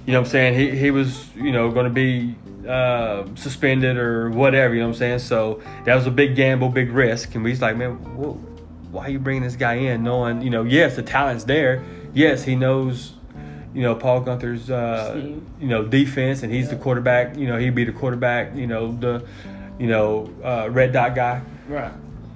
You 0.05 0.13
know 0.13 0.19
what 0.19 0.27
I'm 0.27 0.31
saying? 0.31 0.53
He 0.55 0.77
he 0.77 0.91
was 0.91 1.27
you 1.35 1.51
know 1.51 1.69
going 1.71 1.85
to 1.85 1.91
be 1.91 2.35
uh, 2.67 3.25
suspended 3.35 3.97
or 3.97 4.29
whatever. 4.29 4.73
You 4.73 4.81
know 4.81 4.87
what 4.87 4.95
I'm 4.95 4.99
saying? 4.99 5.19
So 5.19 5.61
that 5.85 5.95
was 5.95 6.07
a 6.07 6.11
big 6.11 6.35
gamble, 6.35 6.69
big 6.69 6.91
risk, 6.91 7.35
and 7.35 7.43
we 7.43 7.51
was 7.51 7.61
like, 7.61 7.77
man, 7.77 7.93
whoa, 8.15 8.33
why 8.91 9.05
are 9.05 9.09
you 9.09 9.19
bringing 9.19 9.43
this 9.43 9.55
guy 9.55 9.75
in, 9.75 10.03
knowing 10.03 10.41
you 10.41 10.49
know, 10.49 10.63
yes, 10.63 10.95
the 10.95 11.03
talent's 11.03 11.43
there. 11.43 11.83
Yes, 12.13 12.43
he 12.43 12.55
knows. 12.55 13.13
You 13.77 13.83
know 13.83 13.93
Paul 13.93 14.23
Guenther's, 14.25 14.71
uh, 14.71 15.13
you 15.61 15.67
know 15.67 15.85
defense, 15.85 16.41
and 16.41 16.51
he's 16.51 16.67
the 16.67 16.75
quarterback. 16.77 17.37
You 17.37 17.45
know 17.45 17.57
he'd 17.59 17.75
be 17.75 17.83
the 17.83 17.91
quarterback. 17.91 18.55
You 18.55 18.65
know 18.65 18.91
the, 18.91 19.23
you 19.77 19.85
know 19.85 20.33
uh, 20.43 20.67
red 20.71 20.91
dot 20.93 21.13
guy 21.13 21.43
Right. 21.69 21.91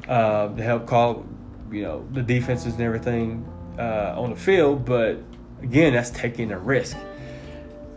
uh, 0.07 0.49
to 0.55 0.61
help 0.61 0.85
call, 0.85 1.25
you 1.71 1.81
know, 1.81 2.05
the 2.11 2.21
defenses 2.21 2.73
and 2.73 2.81
everything 2.83 3.43
uh, 3.79 4.13
on 4.21 4.29
the 4.29 4.35
field. 4.35 4.85
But 4.85 5.17
again, 5.63 5.93
that's 5.93 6.11
taking 6.11 6.51
a 6.51 6.59
risk. 6.59 6.95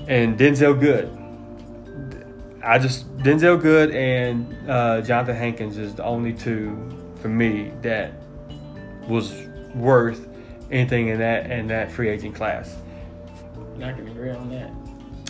And 0.08 0.38
Denzelle 0.38 0.80
Good, 0.80 1.10
I 2.64 2.78
just 2.78 3.14
Denzelle 3.18 3.60
Good 3.60 3.90
and 3.94 4.70
uh, 4.70 5.02
Johnathan 5.02 5.36
Hankins 5.36 5.76
is 5.76 5.94
the 5.94 6.04
only 6.04 6.32
two 6.32 6.74
for 7.20 7.28
me 7.28 7.72
that 7.82 8.14
was 9.06 9.34
worth 9.74 10.26
anything 10.70 11.08
in 11.08 11.18
that 11.18 11.50
in 11.50 11.66
that 11.68 11.92
free 11.92 12.08
agent 12.08 12.34
class. 12.34 12.74
I 13.82 13.92
can 13.92 14.08
agree 14.08 14.30
on 14.30 14.50
that. 14.50 14.70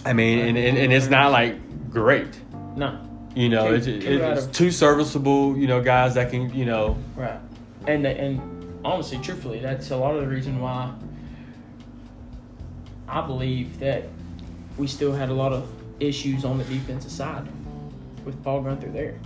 I 0.05 0.13
mean, 0.13 0.39
and, 0.39 0.59
and, 0.59 0.77
and 0.77 0.93
it's 0.93 1.09
not 1.09 1.33
like 1.33 1.57
great. 1.91 2.29
No. 2.77 3.01
You 3.35 3.49
know, 3.49 3.69
Two- 3.69 3.75
it's, 3.75 3.87
two 3.87 4.23
out 4.23 4.39
it's 4.39 4.47
two 4.47 4.71
serviceable, 4.71 5.57
you 5.57 5.67
know, 5.67 5.83
guys 5.83 6.15
that 6.15 6.31
can, 6.31 6.55
you 6.55 6.65
know, 6.67 6.97
Right. 7.17 7.39
And 7.87 8.07
and 8.07 8.81
honestly, 8.85 9.19
truthfully, 9.19 9.61
that's 9.61 9.91
a 9.91 9.97
lot 9.97 10.15
of 10.15 10.23
the 10.23 10.29
reason 10.29 10.61
why 10.61 10.93
I 13.09 13.21
believe 13.27 13.79
that 13.81 14.05
we 14.77 14.87
still 14.87 15.13
had 15.13 15.29
a 15.29 15.35
lot 15.35 15.53
of 15.53 15.69
issues 16.01 16.45
on 16.45 16.59
the 16.59 16.65
defensive 16.65 17.11
side 17.11 17.47
with 18.25 18.43
Paul 18.43 18.63
Guenther 18.63 18.93
there. 18.93 19.19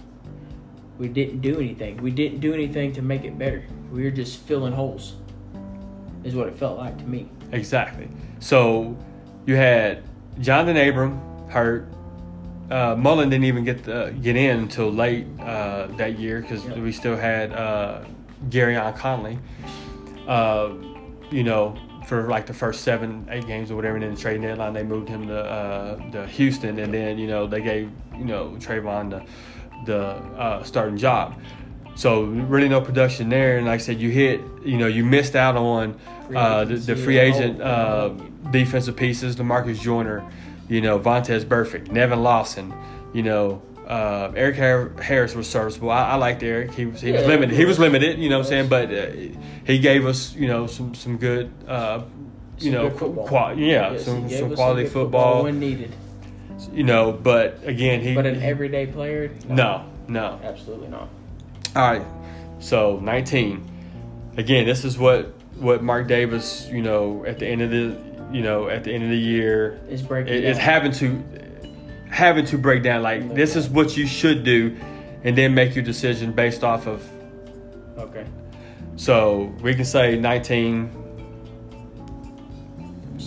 We 0.99 1.09
didn't 1.09 1.41
do 1.41 1.57
anything. 1.61 1.99
We 1.99 2.11
didn't 2.11 2.41
do 2.41 2.53
anything 2.53 2.93
to 2.95 3.03
make 3.03 3.25
it 3.25 3.39
better. 3.39 3.65
We 3.93 4.03
were 4.03 4.11
just 4.11 4.41
filling 4.41 4.73
holes. 4.73 5.15
Is 6.25 6.35
what 6.35 6.49
it 6.49 6.57
felt 6.57 6.77
like 6.79 6.99
to 6.99 7.05
me. 7.05 7.31
Exactly. 7.53 8.09
So 8.41 8.97
you 9.47 9.57
had 9.57 10.03
Johnathan 10.41 10.89
Abram 10.89 11.21
hurt. 11.49 11.89
Uh, 12.71 12.95
Mullen 12.97 13.31
didn't 13.31 13.47
even 13.47 13.65
get 13.65 13.85
the, 13.85 14.15
get 14.21 14.37
in 14.37 14.59
until 14.61 14.91
late 14.93 15.27
uh, 15.41 15.87
that 15.97 16.19
year 16.19 16.43
because 16.43 16.65
Yeah. 16.65 16.79
we 16.81 16.93
still 16.93 17.17
had 17.17 17.53
uh, 17.53 18.05
Gareon 18.51 18.95
Conley. 18.97 19.39
Uh, 20.27 20.75
you 21.31 21.43
know, 21.45 21.75
for 22.07 22.29
like 22.29 22.47
the 22.47 22.55
first 22.55 22.83
seven, 22.83 23.27
eight 23.31 23.47
games 23.47 23.71
or 23.71 23.77
whatever, 23.77 23.97
and 23.97 24.03
then 24.05 24.15
the 24.15 24.21
trade 24.21 24.41
deadline 24.43 24.73
they 24.75 24.83
moved 24.83 25.09
him 25.09 25.27
to 25.29 25.39
uh, 25.45 26.11
to 26.11 26.27
Houston, 26.27 26.79
and 26.79 26.93
then 26.93 27.19
you 27.19 27.27
know 27.27 27.47
they 27.47 27.61
gave 27.63 27.91
you 28.17 28.25
know 28.25 28.51
Trayvon 28.59 29.11
the 29.11 29.23
the 29.87 29.99
uh, 30.39 30.63
starting 30.63 30.97
job. 30.99 31.35
So 31.99 32.23
really 32.23 32.69
no 32.69 32.81
production 32.81 33.29
there, 33.29 33.59
and 33.59 33.67
like 33.67 33.81
I 33.81 33.83
said, 33.83 34.01
you 34.01 34.09
hit 34.11 34.41
you 34.65 34.79
know 34.79 34.87
you 34.87 35.05
missed 35.05 35.35
out 35.35 35.57
on 35.57 35.99
uh, 36.33 36.65
the, 36.65 36.77
the 36.77 36.95
free 36.95 37.19
agent 37.19 37.61
uh, 37.61 38.11
defensive 38.53 38.95
pieces, 38.95 39.35
Demarcus 39.35 39.81
Joyner, 39.81 40.25
you 40.69 40.81
know, 40.81 41.01
Vontaze 41.01 41.45
Burfict, 41.45 41.91
Nevin 41.91 42.23
Lawson, 42.23 42.73
you 43.13 43.25
know, 43.25 43.61
uh, 43.89 44.31
Erik 44.37 44.55
Harris 45.01 45.35
was 45.35 45.51
serviceable. 45.51 45.91
I, 45.91 46.11
I 46.11 46.15
liked 46.15 46.41
Eric. 46.45 46.73
He 46.73 46.87
was 46.87 47.01
he 47.01 47.11
was 47.11 47.23
Yeah, 47.23 47.27
limited. 47.27 47.57
He 47.57 47.65
was 47.65 47.81
limited. 47.81 48.17
You 48.21 48.29
know 48.31 48.39
what 48.39 48.47
I'm 48.47 48.49
saying? 48.49 48.69
But 48.69 48.95
uh, 48.95 49.07
he 49.65 49.81
gave 49.81 50.07
us 50.07 50.37
you 50.37 50.47
know 50.47 50.69
some 50.69 50.95
some 50.95 51.17
good 51.19 51.51
uh, 51.67 52.03
you 52.61 52.71
Some 52.71 52.73
know 52.75 52.89
good 52.91 52.99
football. 53.01 53.27
qua- 53.27 53.51
yeah 53.57 53.99
some 53.99 54.31
some 54.31 54.55
quality 54.55 54.85
good 54.85 54.93
football. 54.93 55.43
when 55.43 55.59
needed. 55.59 55.93
you 56.73 56.85
know, 56.85 57.11
but 57.11 57.59
again 57.65 58.03
he 58.03 58.15
But 58.15 58.27
an 58.27 58.41
everyday 58.41 58.87
player? 58.87 59.33
no 59.49 59.85
no 60.07 60.39
Absolutely 60.45 60.87
not. 60.87 61.09
All 61.79 61.93
right, 61.93 62.05
so 62.59 62.99
19. 62.99 64.33
Again, 64.37 64.67
this 64.67 64.85
is 64.85 64.99
what 64.99 65.33
what 65.61 65.81
Mark 65.83 66.09
Davis, 66.09 66.67
you 66.73 66.83
know, 66.83 67.25
at 67.25 67.39
the 67.39 67.47
end 67.47 67.63
of 67.63 67.71
the, 67.71 67.97
you 68.33 68.43
know, 68.43 68.69
at 68.69 68.83
the 68.83 68.93
end 68.93 69.05
of 69.05 69.11
the 69.11 69.17
year, 69.17 69.81
Is 69.89 70.03
breaking 70.03 70.35
it- 70.35 70.45
it's 70.45 70.59
having 70.59 70.91
to 70.93 71.23
having 72.11 72.45
to 72.47 72.59
break 72.59 72.83
down. 72.83 73.03
Like 73.03 73.33
this 73.33 73.55
is 73.55 73.69
what 73.69 73.97
you 73.97 74.09
should 74.09 74.43
do, 74.43 74.77
and 75.23 75.39
then 75.39 75.55
make 75.55 75.77
your 75.77 75.85
decision 75.85 76.33
based 76.33 76.65
off 76.65 76.89
of. 76.89 77.09
Okay. 77.97 78.25
So 78.97 79.55
we 79.63 79.73
can 79.75 79.85
say 79.85 80.19
19. 80.19 80.91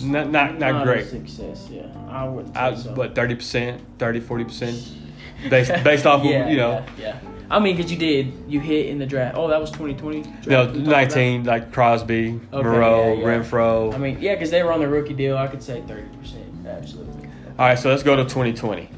Not 0.04 0.30
not 0.30 0.58
not 0.58 0.82
a 0.82 0.84
great. 0.84 1.06
success, 1.06 1.68
yeah. 1.70 1.86
I 2.10 2.28
wouldn't 2.28 2.54
say 2.54 2.60
I, 2.60 2.74
so. 2.74 2.92
what 2.92 3.14
30 3.14 3.34
percent, 3.36 3.82
30 3.98 4.20
40 4.20 4.44
percent, 4.44 4.88
based 5.48 5.72
based 5.84 6.04
off 6.04 6.22
yeah, 6.22 6.44
of 6.44 6.50
you 6.50 6.56
know. 6.58 6.84
Yeah, 6.98 7.18
yeah. 7.22 7.31
I 7.52 7.58
mean, 7.58 7.76
because 7.76 7.92
you 7.92 7.98
did, 7.98 8.32
you 8.48 8.60
hit 8.60 8.86
in 8.86 8.98
the 8.98 9.04
draft. 9.04 9.36
Oh, 9.36 9.46
that 9.48 9.60
was 9.60 9.70
2020? 9.72 10.22
draft 10.22 10.46
No, 10.46 10.62
you 10.62 10.66
talking 10.68 10.84
19 10.84 11.44
like 11.44 11.70
Crosby, 11.70 12.40
Okay, 12.50 12.62
Moreau, 12.66 13.12
yeah, 13.12 13.20
yeah. 13.20 13.26
Renfrow. 13.26 13.92
I 13.92 13.98
mean, 13.98 14.16
yeah, 14.20 14.34
because 14.34 14.50
they 14.50 14.62
were 14.62 14.72
on 14.72 14.80
the 14.80 14.88
rookie 14.88 15.12
deal. 15.12 15.36
I 15.36 15.48
could 15.48 15.62
say 15.62 15.82
30%. 15.82 16.66
Absolutely. 16.66 17.28
All 17.58 17.66
right, 17.66 17.78
so 17.78 17.90
let's 17.90 18.02
go 18.02 18.16
to 18.16 18.22
2020. 18.22 18.88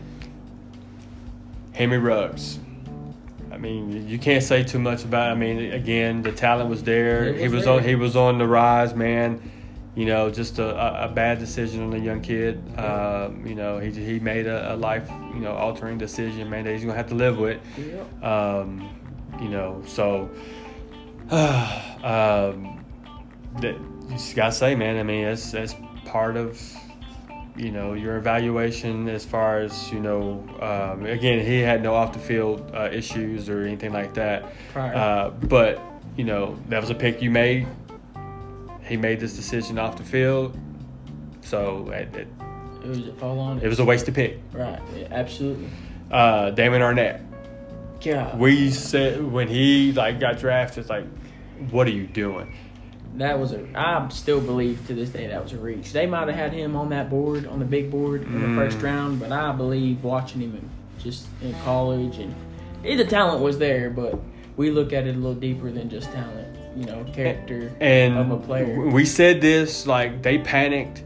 Henry 1.73 1.99
Ruggs. 1.99 2.61
I 3.51 3.57
mean, 3.57 4.07
you 4.07 4.21
can't 4.21 4.45
say 4.45 4.63
too 4.63 4.79
much 4.79 5.05
about. 5.05 5.33
I 5.33 5.35
mean, 5.35 5.73
again, 5.73 6.23
the 6.23 6.31
talent 6.31 6.71
was 6.71 6.85
there. 6.85 7.25
It 7.25 7.39
he 7.39 7.43
was 7.45 7.53
was 7.53 7.65
there. 7.65 7.75
on. 7.75 7.83
He 7.83 7.95
was 7.97 8.15
on 8.15 8.39
the 8.39 8.47
rise, 8.47 8.95
man. 8.95 9.43
You 9.95 10.07
know, 10.07 10.29
just 10.29 10.59
a, 10.59 11.05
a, 11.05 11.09
bad 11.09 11.39
decision 11.39 11.85
on 11.85 11.93
a 11.93 11.99
young 11.99 12.21
kid. 12.21 12.61
Um, 12.77 13.47
you 13.47 13.55
know, 13.55 13.79
he 13.79 13.93
he 13.93 14.19
made 14.19 14.47
a, 14.49 14.75
a 14.75 14.77
life 14.77 15.09
you 15.33 15.41
know 15.41 15.53
altering 15.53 15.99
decision, 15.99 16.51
man. 16.51 16.65
That 16.65 16.73
he's 16.73 16.83
gonna 16.83 16.97
have 16.97 17.09
to 17.11 17.15
live 17.15 17.39
with. 17.39 17.61
Um, 18.23 18.89
you 19.41 19.49
know, 19.49 19.83
so 19.87 20.31
um, 21.31 22.85
that 23.61 23.75
you 23.75 24.09
just 24.11 24.35
gotta 24.35 24.53
say, 24.53 24.75
man. 24.75 24.99
I 24.99 25.05
mean, 25.05 25.25
that's 25.25 25.53
that's 25.53 25.75
part 26.05 26.37
of 26.37 26.61
you 27.57 27.71
know 27.71 27.95
your 27.95 28.17
evaluation 28.17 29.09
as 29.09 29.25
far 29.25 29.61
as 29.61 29.93
you 29.93 30.01
know. 30.01 30.45
Um, 30.61 31.07
again, 31.07 31.45
he 31.45 31.61
had 31.61 31.83
no 31.83 31.95
off 31.95 32.13
the 32.13 32.19
field 32.19 32.71
uh, 32.75 32.89
issues 32.93 33.49
or 33.49 33.63
anything 33.63 33.93
like 33.93 34.15
that. 34.15 34.53
Prior. 34.73 34.95
Uh, 34.95 35.31
but 35.31 35.81
you 36.17 36.25
know, 36.25 36.59
that 36.69 36.81
was 36.81 36.91
a 36.91 36.95
pick 36.95 37.23
you 37.23 37.31
made. 37.31 37.67
He 38.87 38.97
made 38.97 39.21
this 39.21 39.35
decision 39.35 39.79
off 39.79 39.97
the 39.97 40.03
field, 40.05 40.57
so 41.41 41.89
it, 41.91 42.15
it, 42.15 42.29
It 42.83 42.89
was 42.89 43.09
a 43.09 43.13
fall 43.15 43.39
on. 43.39 43.61
it 43.61 43.69
was 43.69 43.81
a 43.81 43.85
wasted 43.85 44.15
pick. 44.15 44.41
right. 44.53 44.81
Yeah, 44.97 45.09
absolutely. 45.11 45.69
Uh, 46.11 46.51
Damon 46.51 46.83
Arnette. 46.83 47.23
God, 48.05 48.39
We 48.39 48.71
said 48.71 49.25
when 49.33 49.49
he 49.49 49.93
like 49.93 50.21
got 50.21 50.39
drafted, 50.39 50.81
it's 50.83 50.91
like, 50.91 51.07
what 51.71 51.87
are 51.87 51.91
you 51.93 52.07
doing? 52.07 52.53
that 53.17 53.39
was 53.39 53.53
a. 53.53 53.65
I 53.77 54.09
still 54.09 54.41
believe 54.41 54.85
to 54.89 54.93
this 54.95 55.09
day 55.11 55.29
that 55.29 55.41
was 55.41 55.53
a 55.53 55.57
reach. 55.57 55.93
They 55.93 56.05
might 56.05 56.27
have 56.27 56.37
had 56.37 56.53
him 56.53 56.75
on 56.75 56.89
that 56.91 57.09
board, 57.09 57.47
on 57.47 57.61
the 57.61 57.65
big 57.65 57.89
board 57.91 58.23
in 58.25 58.41
the 58.41 58.61
first 58.61 58.79
Mm. 58.79 58.83
round, 58.83 59.21
but 59.21 59.31
I 59.31 59.53
believe 59.53 60.03
watching 60.03 60.41
him 60.41 60.57
in, 60.57 60.69
just 61.01 61.29
in 61.41 61.55
college 61.65 62.19
and 62.19 62.35
the 62.83 63.05
talent 63.05 63.41
was 63.41 63.57
there, 63.59 63.89
but 63.89 64.19
we 64.57 64.71
look 64.73 64.93
at 64.93 65.07
it 65.07 65.15
a 65.15 65.19
little 65.19 65.33
deeper 65.35 65.71
than 65.71 65.89
just 65.89 66.11
talent. 66.13 66.44
You 66.77 66.87
know, 66.87 67.05
character 67.13 67.71
And 67.81 68.19
of 68.19 68.31
a 68.31 68.37
player 68.37 68.81
we 68.81 69.05
said 69.05 69.41
this 69.41 69.87
like 69.87 70.23
they 70.23 70.39
panicked. 70.39 71.03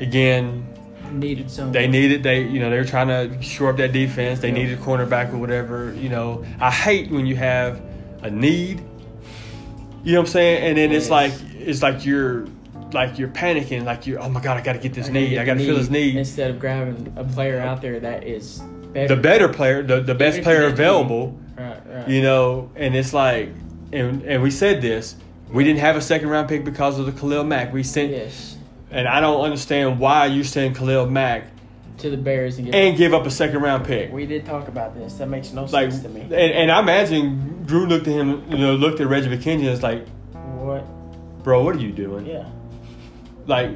Again, 0.00 0.66
needed 1.12 1.50
some. 1.50 1.72
they 1.72 1.86
needed 1.88 2.22
they 2.22 2.42
you 2.42 2.60
know 2.60 2.70
they 2.70 2.76
were 2.78 2.84
trying 2.84 3.08
to 3.08 3.42
shore 3.42 3.70
up 3.70 3.76
that 3.78 3.92
defense. 3.92 4.40
They 4.40 4.48
Yeah. 4.48 4.54
needed 4.54 4.78
a 4.78 4.82
cornerback 4.82 5.32
or 5.32 5.38
whatever. 5.38 5.92
You 5.94 6.08
know, 6.08 6.44
I 6.60 6.70
hate 6.70 7.10
when 7.10 7.26
you 7.26 7.36
have 7.36 7.80
a 8.22 8.30
need. 8.30 8.80
You 10.04 10.12
know 10.12 10.20
what 10.20 10.26
I'm 10.28 10.32
saying? 10.32 10.64
And 10.64 10.78
then 10.78 10.92
it's 10.92 11.10
like 11.10 11.32
it's 11.58 11.82
like 11.82 12.04
you're 12.06 12.46
like 12.92 13.18
you're 13.18 13.28
panicking, 13.28 13.84
like 13.84 14.06
you're 14.06 14.20
oh 14.20 14.28
my 14.28 14.40
god, 14.40 14.56
I 14.56 14.60
got 14.62 14.74
to 14.74 14.78
get 14.78 14.94
this 14.94 15.06
gotta 15.08 15.20
need. 15.20 15.30
get 15.30 15.40
I 15.42 15.44
got 15.44 15.54
to 15.54 15.58
the 15.60 15.66
feel 15.66 15.76
this 15.76 15.90
need. 15.90 16.16
instead 16.16 16.50
of 16.50 16.58
grabbing 16.60 17.12
a 17.16 17.24
player 17.24 17.60
out 17.60 17.82
there 17.82 17.98
that 18.00 18.24
is 18.24 18.60
better. 18.92 19.14
The 19.14 19.20
better 19.20 19.48
player, 19.48 19.82
the, 19.82 20.00
the 20.00 20.14
best 20.14 20.42
player 20.42 20.62
you 20.62 20.68
available. 20.68 21.38
Right, 21.58 21.80
right. 21.86 22.08
You 22.08 22.22
know, 22.22 22.70
and 22.76 22.94
it's 22.94 23.12
like, 23.12 23.50
and 23.92 24.22
and 24.22 24.42
we 24.42 24.50
said 24.50 24.82
this. 24.82 25.16
We 25.50 25.64
didn't 25.64 25.80
have 25.80 25.96
a 25.96 26.00
second 26.02 26.28
round 26.28 26.48
pick 26.48 26.64
because 26.64 26.98
of 26.98 27.06
the 27.06 27.12
Khalil 27.12 27.42
Mack. 27.44 27.72
We 27.72 27.82
sent, 27.82 28.10
yes, 28.10 28.56
and 28.90 29.08
I 29.08 29.20
don't 29.20 29.40
understand 29.42 29.98
why 29.98 30.26
you 30.26 30.44
send 30.44 30.76
Khalil 30.76 31.08
Mack 31.08 31.44
to 31.98 32.10
the 32.10 32.16
Bears 32.18 32.58
and 32.58 32.66
get. 32.66 32.74
and 32.74 32.96
give 32.98 33.14
up 33.14 33.24
a 33.26 33.30
second 33.30 33.60
round 33.62 33.86
pick. 33.86 34.12
we 34.12 34.26
did 34.26 34.44
talk 34.44 34.68
about 34.68 34.94
this. 34.94 35.14
That 35.14 35.28
makes 35.28 35.52
no 35.52 35.64
Like, 35.64 35.90
sense 35.90 36.02
to 36.02 36.08
me. 36.10 36.20
and, 36.20 36.32
and 36.34 36.70
I 36.70 36.80
imagine 36.80 37.64
Drew 37.64 37.86
looked 37.86 38.06
at 38.06 38.12
him, 38.14 38.44
you 38.50 38.58
know, 38.58 38.74
looked 38.74 39.00
at 39.00 39.06
Reggie 39.08 39.28
McKenzie 39.30 39.60
and 39.60 39.70
was 39.70 39.82
like, 39.82 40.06
what? 40.34 40.84
"Bro, 41.42 41.64
what 41.64 41.74
are 41.76 41.80
you 41.80 41.92
doing?" 41.92 42.26
Yeah. 42.26 42.44
Like, 43.46 43.70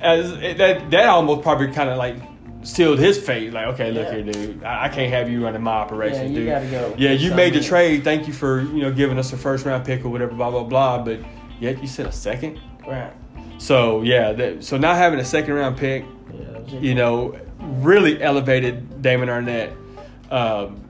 as 0.00 0.30
that 0.58 0.90
that 0.90 1.06
almost 1.08 1.42
probably 1.42 1.72
kind 1.72 1.88
of 1.88 1.96
like 1.96 2.16
sealed 2.64 2.98
his 2.98 3.18
fate. 3.18 3.52
Like, 3.52 3.66
okay, 3.74 3.92
look 3.92 4.06
Yeah. 4.08 4.14
here, 4.22 4.32
dude, 4.32 4.64
I, 4.64 4.84
I 4.84 4.88
can't 4.88 5.12
have 5.12 5.30
you 5.30 5.44
running 5.44 5.62
my 5.62 5.72
Yeah, 5.72 5.78
operation, 5.82 6.32
you 6.32 6.40
dude. 6.40 6.48
gotta 6.48 6.66
go. 6.66 6.94
Yeah, 6.98 7.12
you 7.12 7.34
made 7.34 7.54
the 7.54 7.60
trade. 7.62 8.02
Thank 8.04 8.26
you 8.26 8.32
for 8.32 8.60
you 8.62 8.82
know 8.82 8.90
giving 8.92 9.18
us 9.18 9.32
a 9.32 9.36
first 9.36 9.64
round 9.66 9.84
pick 9.84 10.04
or 10.04 10.08
whatever, 10.08 10.32
blah 10.34 10.50
blah 10.50 10.64
blah. 10.64 11.02
But 11.02 11.20
yet 11.60 11.80
you 11.80 11.86
said 11.86 12.06
a 12.06 12.12
second. 12.12 12.58
Right. 12.86 13.12
So 13.58 14.02
yeah, 14.02 14.32
that, 14.32 14.64
so 14.64 14.76
not 14.76 14.96
having 14.96 15.20
a 15.20 15.24
second 15.24 15.54
round 15.54 15.76
pick, 15.76 16.04
Yeah, 16.32 16.44
that 16.52 16.64
was 16.64 16.72
it. 16.74 16.82
you 16.82 16.94
know, 16.94 17.38
really 17.60 18.20
elevated 18.22 19.00
Damon 19.00 19.28
Arnette 19.28 19.72
um, 20.30 20.80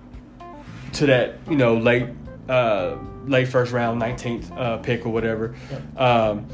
to 0.94 1.06
that 1.06 1.34
you 1.50 1.56
know 1.56 1.76
late 1.76 2.08
uh, 2.48 2.96
late 3.26 3.48
first 3.48 3.72
round, 3.72 3.98
nineteenth 3.98 4.50
uh, 4.52 4.78
pick 4.78 5.04
or 5.06 5.10
whatever. 5.10 5.54
Um, 5.96 6.46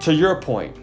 to 0.00 0.12
your 0.12 0.40
point, 0.42 0.76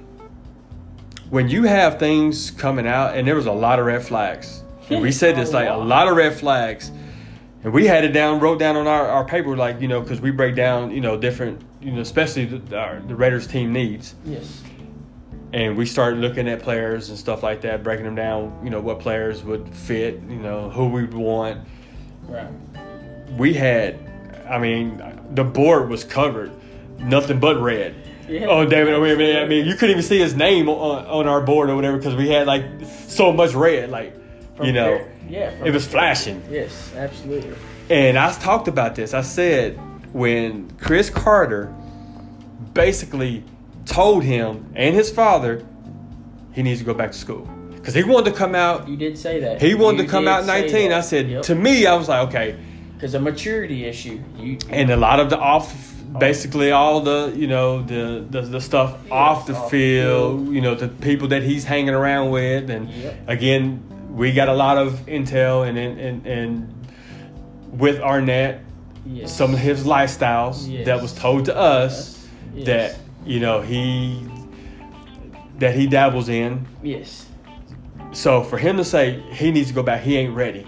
when 1.34 1.50
you 1.50 1.64
have 1.64 1.98
things 1.98 2.52
coming 2.52 2.86
out, 2.86 3.18
and 3.18 3.28
there 3.28 3.34
was 3.34 3.48
a 3.48 3.52
lot 3.52 3.80
of 3.80 3.88
red 3.88 4.04
flags, 4.06 4.62
and 4.92 5.02
we 5.02 5.12
said 5.12 5.36
this 5.36 5.50
oh, 5.54 5.54
like 5.54 5.68
a 5.68 5.74
lot 5.74 6.08
of 6.08 6.16
red 6.16 6.36
flags, 6.36 6.92
and 7.64 7.74
we 7.74 7.88
had 7.88 8.04
it 8.04 8.12
down, 8.12 8.40
wrote 8.40 8.60
down 8.60 8.76
on 8.76 8.86
our, 8.86 9.08
our 9.08 9.26
paper, 9.26 9.58
like 9.58 9.82
you 9.82 9.88
know, 9.88 10.00
because 10.00 10.22
we 10.22 10.30
break 10.30 10.56
down 10.56 10.92
you 10.92 11.02
know 11.02 11.18
different, 11.18 11.60
you 11.82 11.92
know, 11.92 12.02
especially 12.02 12.46
the, 12.46 12.78
our, 12.78 13.00
the 13.00 13.16
Raiders 13.16 13.48
team 13.48 13.74
needs 13.74 14.14
Yes. 14.26 14.62
and 15.54 15.76
we 15.76 15.88
started 15.88 16.20
looking 16.20 16.48
at 16.48 16.62
players 16.62 17.10
and 17.10 17.18
stuff 17.18 17.42
like 17.42 17.62
that, 17.62 17.84
breaking 17.84 18.06
them 18.06 18.14
down. 18.16 18.56
You 18.64 18.70
know 18.70 18.80
what 18.80 19.00
players 19.00 19.42
would 19.44 19.68
fit. 19.74 20.22
You 20.30 20.38
know 20.38 20.70
who 20.70 20.88
we 20.88 21.06
want. 21.06 21.68
Right. 22.28 22.48
We 23.40 23.56
had, 23.56 23.98
I 24.48 24.60
mean, 24.60 25.02
the 25.32 25.44
board 25.44 25.90
was 25.90 26.04
covered, 26.04 26.52
nothing 27.00 27.40
but 27.40 27.60
red. 27.60 27.96
Yeah. 28.28 28.46
Oh, 28.48 28.66
David. 28.66 28.94
I 28.94 29.00
mean, 29.16 29.36
I 29.38 29.46
mean, 29.46 29.66
you 29.66 29.74
couldn't 29.74 29.92
even 29.92 30.04
see 30.04 30.20
his 30.20 30.34
name 30.36 30.70
on, 30.70 31.06
on 31.06 31.28
our 31.28 31.42
board 31.42 31.70
or 31.70 31.76
whatever 31.76 31.98
because 31.98 32.16
we 32.16 32.30
had 32.30 32.48
like 32.48 32.64
so 33.08 33.32
much 33.34 33.54
red. 33.54 33.90
Like, 33.90 34.16
From 34.56 34.66
you 34.68 34.72
know, 34.74 35.06
Yeah. 35.30 35.58
from 35.58 35.68
it 35.68 35.72
was 35.74 35.86
flashing. 35.86 36.42
Yes, 36.50 36.94
absolutely. 36.96 37.56
And 37.90 38.18
I 38.18 38.32
talked 38.34 38.68
about 38.68 38.96
this. 38.96 39.14
I 39.14 39.22
said 39.22 39.78
when 40.14 40.70
Cris 40.80 41.10
Carter 41.10 41.74
basically 42.74 43.44
told 43.86 44.24
him 44.24 44.72
and 44.76 44.96
his 44.96 45.12
father 45.12 45.66
he 46.54 46.64
needs 46.64 46.80
to 46.80 46.86
go 46.86 46.94
back 46.94 47.12
to 47.12 47.18
school 47.18 47.48
because 47.76 47.94
he 47.94 48.04
wanted 48.04 48.32
to 48.32 48.38
come 48.38 48.56
out. 48.56 48.88
You 48.88 48.96
did 48.96 49.18
say 49.18 49.40
that. 49.42 49.62
He 49.62 49.74
wanted 49.76 50.00
You 50.00 50.04
to 50.06 50.10
come 50.12 50.28
out 50.28 50.46
19. 50.46 50.90
that. 50.90 50.98
I 51.00 51.02
said 51.02 51.30
Yep. 51.30 51.42
to 51.44 51.56
me, 51.56 51.86
I 51.86 51.96
was 51.96 52.08
like, 52.08 52.28
okay. 52.30 52.56
because 52.96 53.16
a 53.16 53.20
maturity 53.20 53.84
issue. 53.86 54.22
You 54.38 54.58
And 54.70 54.90
a 54.92 54.96
lot 54.96 55.20
of 55.20 55.30
the 55.30 55.38
off, 55.38 55.93
basically 56.20 56.72
all 56.72 57.02
the 57.02 57.34
you 57.36 57.48
know 57.48 57.82
the 57.82 58.26
the, 58.30 58.42
the 58.42 58.62
stuff 58.62 58.98
off 59.12 59.46
the 59.48 59.56
off 59.56 59.72
field, 59.72 60.40
field. 60.42 60.54
you 60.56 60.62
know 60.62 60.76
the 60.76 60.88
people 60.88 61.28
that 61.30 61.44
he's 61.44 61.64
hanging 61.64 61.94
around 61.94 62.30
with, 62.32 62.70
and 62.70 62.90
Yep. 62.90 63.16
again 63.30 63.84
we 64.16 64.32
got 64.32 64.48
a 64.48 64.54
lot 64.54 64.78
of 64.78 64.94
intel 65.08 65.68
and 65.68 65.78
and 65.78 66.00
and, 66.00 66.26
and 66.28 66.88
with 67.72 68.00
Arnette. 68.00 68.60
yes. 69.06 69.36
some 69.36 69.54
of 69.54 69.60
his 69.60 69.84
lifestyles 69.86 70.70
Yes. 70.70 70.86
that 70.86 71.02
was 71.02 71.14
told 71.14 71.46
to 71.46 71.56
us 71.58 72.28
Yes. 72.54 72.66
that 72.68 73.00
you 73.26 73.40
know 73.40 73.62
he 73.62 74.24
that 75.60 75.74
he 75.76 75.88
dabbles 75.88 76.30
in. 76.30 76.66
Yes. 76.84 77.26
So 78.12 78.44
for 78.44 78.58
him 78.58 78.78
to 78.78 78.84
say 78.86 79.20
he 79.32 79.50
needs 79.52 79.70
to 79.70 79.74
go 79.74 79.82
back, 79.82 80.02
he 80.04 80.18
ain't 80.18 80.36
ready, 80.36 80.68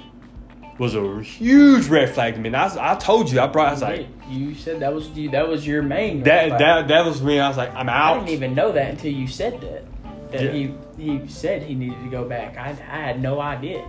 was 0.77 0.93
a 0.95 1.21
huge 1.21 1.87
red 1.87 2.13
flag 2.13 2.33
to 2.35 2.39
me. 2.39 2.47
And 2.47 2.55
I, 2.57 2.93
I 2.93 2.95
told 2.95 3.31
you, 3.31 3.39
I 3.39 3.47
brought, 3.47 3.69
I 3.69 3.71
was 3.71 3.81
like, 3.81 4.07
you 4.29 4.53
said 4.55 4.81
that 4.81 4.93
was 4.93 5.07
you, 5.09 5.29
that 5.31 5.47
was 5.47 5.65
your 5.65 5.81
main. 5.81 6.23
that 6.23 6.51
red 6.51 6.59
that 6.59 6.87
that 6.89 7.05
was 7.05 7.21
me. 7.21 7.39
I 7.39 7.47
was 7.47 7.57
like, 7.57 7.73
I'm 7.75 7.87
out. 7.89 8.15
I 8.17 8.19
didn't 8.19 8.29
even 8.33 8.55
know 8.55 8.71
that 8.73 8.91
until 8.91 9.11
you 9.13 9.27
said 9.27 9.61
that. 9.61 10.31
That 10.31 10.43
Yeah. 10.43 10.51
he 10.51 10.73
he 11.19 11.27
said 11.27 11.61
he 11.63 11.75
needed 11.75 12.01
to 12.03 12.09
go 12.09 12.25
back. 12.27 12.57
I 12.57 12.69
I 12.69 12.97
had 12.97 13.21
no 13.21 13.39
idea. 13.39 13.87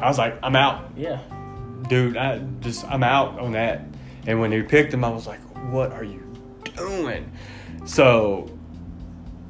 I 0.00 0.08
was 0.08 0.18
like, 0.18 0.38
I'm 0.42 0.56
out, 0.56 0.90
Yeah. 0.96 1.20
dude. 1.88 2.16
I 2.16 2.38
just 2.60 2.84
I'm 2.86 3.02
out 3.02 3.38
on 3.38 3.52
that. 3.52 3.82
And 4.26 4.40
when 4.40 4.50
they 4.50 4.62
picked 4.62 4.94
him, 4.94 5.04
I 5.04 5.10
was 5.10 5.26
like, 5.26 5.40
what 5.70 5.92
are 5.92 6.04
you 6.04 6.22
doing? 6.76 7.30
So 7.84 8.48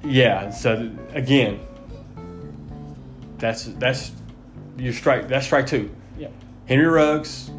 yeah. 0.03 0.51
So 0.51 0.91
again, 1.13 1.61
that's 3.39 3.65
that's 3.65 4.13
your 4.79 4.93
strike. 4.93 5.29
That's 5.29 5.47
strike 5.47 5.67
two. 5.67 5.91
Henry 6.73 6.87
Ruggs, 6.87 7.51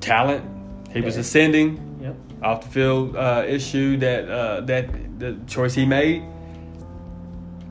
talent. 0.00 0.44
He 0.92 1.00
was 1.00 1.16
ascending 1.16 1.78
Yep. 2.02 2.16
off 2.42 2.64
the 2.64 2.70
field 2.70 3.14
uh, 3.14 3.44
issue 3.46 3.96
that 3.98 4.28
uh, 4.28 4.60
that 4.62 5.20
the 5.20 5.36
choice 5.46 5.72
he 5.72 5.86
made. 5.86 6.24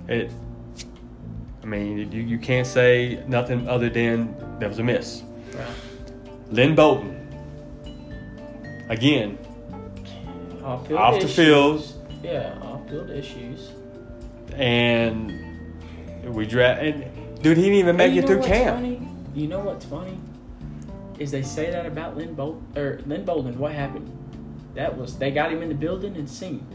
It. 0.07 0.31
I 1.61 1.65
mean, 1.65 2.09
you, 2.09 2.21
you 2.21 2.37
can't 2.39 2.65
say 2.65 3.21
nothing 3.27 3.67
other 3.67 3.89
than 3.89 4.33
that 4.59 4.69
was 4.69 4.79
a 4.79 4.83
miss. 4.83 5.23
Right. 5.53 5.67
Lynn 6.51 6.73
Bolton. 6.73 7.17
Again, 8.87 9.37
Off. 10.63 10.89
Off 10.89 11.19
the 11.19 11.27
field. 11.27 11.83
Yeah. 12.23 12.57
Off 12.63 12.87
field 12.89 13.09
issues. 13.09 13.71
and 14.55 15.33
we 16.23 16.45
draft. 16.45 16.81
And 16.81 17.43
dude, 17.43 17.57
he 17.57 17.63
didn't 17.63 17.79
even 17.79 17.97
make 17.97 18.13
it 18.13 18.25
through 18.25 18.41
camp. 18.41 18.77
Funny? 18.77 18.98
You 19.39 19.47
know 19.47 19.59
what's 19.59 19.85
funny? 19.85 20.19
Is 21.17 21.31
they 21.31 21.43
say 21.43 21.71
that 21.71 21.85
about 21.85 22.17
Lynn 22.17 22.33
Bolton 22.33 22.61
or 22.77 22.99
Lynn 23.05 23.23
Bolden. 23.23 23.57
What 23.57 23.71
happened? 23.71 24.11
That 24.75 24.97
was 24.97 25.17
they 25.17 25.31
got 25.31 25.49
him 25.49 25.61
in 25.61 25.69
the 25.69 25.75
building 25.75 26.17
and 26.17 26.29
seen. 26.29 26.67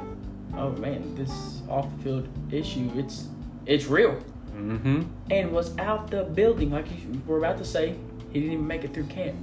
Oh 0.56 0.70
man, 0.70 1.14
this 1.14 1.60
off 1.68 1.94
the 1.98 2.02
field 2.02 2.28
issue. 2.50 2.90
It's 2.96 3.28
it's 3.66 3.84
real. 3.84 4.18
Mm-hmm. 4.56 5.02
and 5.32 5.50
was 5.50 5.76
out 5.78 6.10
the 6.12 6.22
building, 6.22 6.70
like 6.70 6.86
you 6.88 7.20
were 7.26 7.36
about 7.36 7.58
to 7.58 7.64
say. 7.66 7.96
He 8.32 8.40
didn't 8.40 8.54
even 8.54 8.66
make 8.66 8.84
it 8.84 8.94
through 8.94 9.08
camp, 9.08 9.36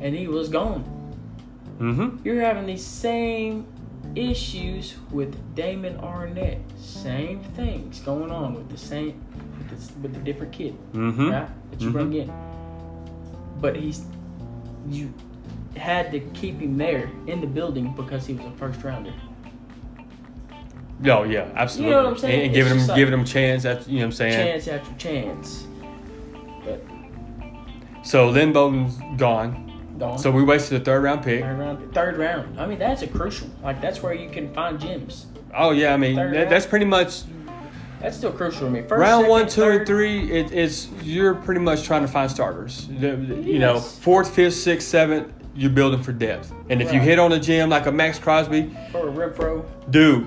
and 0.00 0.14
he 0.14 0.26
was 0.26 0.48
gone. 0.48 0.84
Mm-hmm. 1.80 2.26
You're 2.26 2.40
having 2.40 2.64
these 2.64 2.84
same 2.84 3.66
issues 4.14 4.94
with 5.10 5.54
Damon 5.54 5.96
Arnette. 5.98 6.60
Same 6.78 7.42
things 7.56 8.00
going 8.00 8.30
on 8.30 8.54
with 8.54 8.68
the 8.70 8.78
same 8.78 9.20
with 9.58 9.68
the, 9.70 10.00
with 10.00 10.14
the 10.14 10.20
different 10.20 10.52
kid, 10.52 10.74
Mm-hmm. 10.92 11.30
right? 11.30 11.48
That 11.70 11.80
you 11.80 11.90
bring 11.90 12.12
in. 12.12 12.32
But 13.60 13.76
he's 13.76 14.04
you 14.88 15.12
had 15.76 16.12
to 16.12 16.20
keep 16.20 16.60
him 16.60 16.76
there 16.76 17.10
in 17.26 17.40
the 17.40 17.46
building 17.46 17.94
because 17.96 18.26
he 18.26 18.34
was 18.34 18.46
a 18.46 18.50
first 18.56 18.82
rounder. 18.84 19.12
Oh 21.06 21.24
yeah, 21.24 21.50
absolutely. 21.56 21.90
You 21.90 21.96
know 21.96 22.04
what 22.04 22.12
I'm 22.12 22.18
saying? 22.18 22.34
And, 22.34 22.42
and 22.46 22.54
giving 22.54 22.78
him 22.78 22.86
like- 22.86 22.96
giving 22.96 23.14
him 23.14 23.24
chance. 23.24 23.64
After, 23.64 23.90
you 23.90 23.96
know 23.98 24.02
what 24.02 24.06
I'm 24.06 24.12
saying? 24.12 24.32
Chance 24.32 24.68
after 24.68 24.94
chance. 24.96 25.66
But 26.64 26.82
So 28.04 28.28
Lynn 28.28 28.52
Bowden's 28.52 28.98
gone. 29.18 29.73
Gone. 29.98 30.18
So 30.18 30.30
we 30.30 30.42
wasted 30.42 30.80
a 30.80 30.84
third 30.84 31.02
round 31.04 31.22
pick. 31.22 31.42
third 31.42 31.58
round. 31.58 31.94
Third 31.94 32.16
round. 32.16 32.58
I 32.60 32.66
mean, 32.66 32.78
that's 32.78 33.02
a 33.02 33.06
crucial. 33.06 33.48
Like 33.62 33.80
that's 33.80 34.02
where 34.02 34.12
you 34.14 34.28
can 34.28 34.52
find 34.52 34.80
gems. 34.80 35.26
Oh 35.54 35.70
yeah, 35.70 35.94
I 35.94 35.96
mean 35.96 36.16
that, 36.16 36.50
that's 36.50 36.66
pretty 36.66 36.84
much 36.84 37.22
That's 38.00 38.16
still 38.16 38.32
crucial 38.32 38.62
to 38.66 38.70
me. 38.70 38.80
First, 38.82 38.98
round 39.00 39.22
second, 39.22 39.30
one, 39.30 39.42
two, 39.48 39.60
third, 39.60 39.76
and 39.78 39.86
three. 39.86 40.30
It, 40.32 40.52
it's 40.52 40.88
you're 41.02 41.34
pretty 41.34 41.60
much 41.60 41.84
trying 41.84 42.02
to 42.02 42.08
find 42.08 42.28
starters. 42.30 42.88
The- 42.88 43.12
the- 43.16 43.36
You 43.42 43.58
know, 43.60 43.78
fourth, 43.78 44.34
fifth, 44.34 44.54
sixth, 44.54 44.88
seventh. 44.88 45.32
You're 45.56 45.70
building 45.70 46.02
for 46.02 46.10
depth, 46.12 46.52
and 46.68 46.82
if 46.82 46.92
you 46.92 46.98
hit 46.98 47.20
on 47.20 47.30
a 47.32 47.38
gem 47.38 47.70
like 47.70 47.86
a 47.86 47.92
Maxx 47.92 48.18
Crosby, 48.18 48.76
or 48.92 49.08
a 49.08 49.12
Renfrow. 49.12 49.64
dude, 49.90 50.26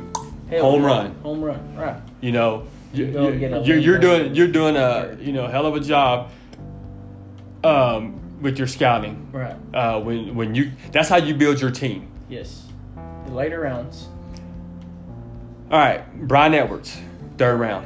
Hell 0.50 0.62
Home 0.62 0.82
yeah. 0.84 0.88
run. 0.88 1.16
Home 1.24 1.42
run. 1.44 1.76
Right. 1.76 1.98
you 2.22 2.32
know, 2.32 2.66
you 2.94 3.04
you, 3.08 3.32
you, 3.34 3.62
you're, 3.66 3.78
you're 3.78 3.98
doing 4.00 4.34
you're 4.34 4.48
doing 4.48 4.78
a 4.78 5.18
you 5.20 5.34
know 5.34 5.48
hell 5.48 5.66
of 5.66 5.76
a 5.76 5.82
job 5.82 6.32
um, 7.66 8.20
with 8.42 8.58
your 8.58 8.68
scouting. 8.68 9.30
Right. 9.32 9.56
Uh, 9.74 10.00
when 10.00 10.36
when 10.36 10.56
you 10.56 10.72
that's 10.92 11.10
how 11.10 11.18
you 11.18 11.34
build 11.34 11.60
your 11.60 11.72
team. 11.72 12.12
Yes. 12.30 12.66
The 13.26 13.34
later 13.34 13.62
rounds. 13.62 14.08
All 15.70 15.80
right, 15.80 16.28
Bryan 16.28 16.54
Edwards, 16.54 16.98
third 17.38 17.60
round. 17.60 17.86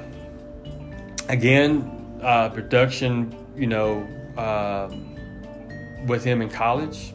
Again, 1.30 2.20
uh, 2.22 2.50
production, 2.50 3.36
you 3.58 3.66
know, 3.66 4.08
um, 4.38 5.16
with 6.06 6.24
him 6.24 6.44
in 6.44 6.50
college. 6.50 7.14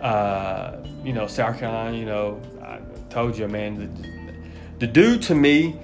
Uh, 0.00 0.76
you 1.02 1.12
know, 1.12 1.26
South 1.26 1.58
Carolina, 1.58 1.96
you 1.96 2.04
know, 2.04 2.40
I 2.62 2.78
told 3.10 3.36
you, 3.36 3.48
man, 3.48 3.76
the, 3.76 4.86
the 4.86 4.86
dude 4.86 5.22
to 5.22 5.34
me, 5.34 5.78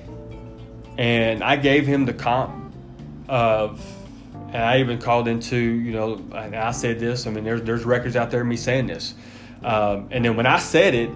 and 0.96 1.42
I 1.42 1.56
gave 1.56 1.86
him 1.86 2.06
the 2.06 2.14
comp 2.14 2.72
of, 3.28 3.84
and 4.52 4.56
I 4.56 4.78
even 4.80 4.98
called 4.98 5.28
into, 5.28 5.56
you 5.56 5.92
know, 5.92 6.14
and 6.34 6.54
I 6.54 6.70
said 6.70 6.98
this, 6.98 7.26
I 7.26 7.30
mean, 7.30 7.44
there's, 7.44 7.62
there's 7.62 7.84
records 7.84 8.16
out 8.16 8.30
there 8.30 8.42
of 8.42 8.46
me 8.46 8.56
saying 8.56 8.86
this. 8.86 9.14
Um, 9.64 10.08
and 10.10 10.24
then 10.24 10.36
when 10.36 10.46
I 10.46 10.58
said 10.58 10.94
it, 10.94 11.10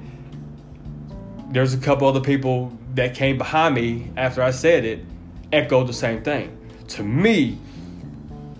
there's 1.51 1.75
a 1.75 1.79
couple 1.79 2.09
other 2.09 2.21
people 2.21 2.77
that 2.95 3.15
came 3.15 3.39
behind 3.39 3.75
me 3.75 4.11
after 4.17 4.43
I 4.43 4.51
said 4.51 4.85
it, 4.85 5.05
echoed 5.53 5.87
the 5.87 5.93
same 5.93 6.23
thing. 6.23 6.57
To 6.89 7.03
me, 7.03 7.59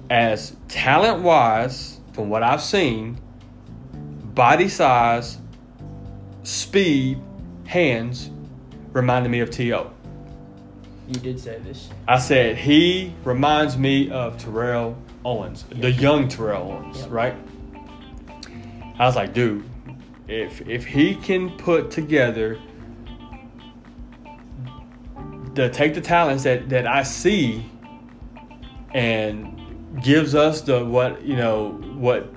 as 0.09 0.57
talent 0.69 1.23
wise, 1.23 2.01
from 2.13 2.29
what 2.29 2.43
I've 2.43 2.63
seen, 2.63 3.19
body 4.35 4.69
size, 4.69 5.39
speed, 6.43 7.21
hands, 7.67 8.31
reminded 8.93 9.29
me 9.31 9.41
of 9.41 9.51
T.O. 9.51 9.93
You 11.11 11.17
did 11.19 11.41
say 11.41 11.59
this. 11.59 11.89
I 12.07 12.21
said 12.21 12.57
he 12.57 13.13
reminds 13.25 13.77
me 13.77 14.11
of 14.13 14.39
Terrell 14.39 14.97
Owens, 15.25 15.65
the 15.69 15.91
young 15.91 16.29
Terrell 16.29 16.71
Owens, 16.71 17.01
Yep. 17.01 17.11
right? 17.11 17.35
I 18.97 19.07
was 19.07 19.17
like, 19.17 19.35
dude, 19.35 19.65
if 20.29 20.61
if 20.69 20.87
he 20.87 21.17
can 21.17 21.51
put 21.59 21.91
together 21.91 22.61
the 25.55 25.69
take 25.71 25.95
the 25.95 26.01
talents 26.01 26.45
that 26.45 26.69
that 26.69 26.87
I 26.87 27.03
see 27.03 27.67
and 28.95 29.57
gives 30.01 30.37
us 30.37 30.61
the 30.61 30.85
what 30.85 31.23
you 31.23 31.35
know 31.35 31.71
what 31.99 32.33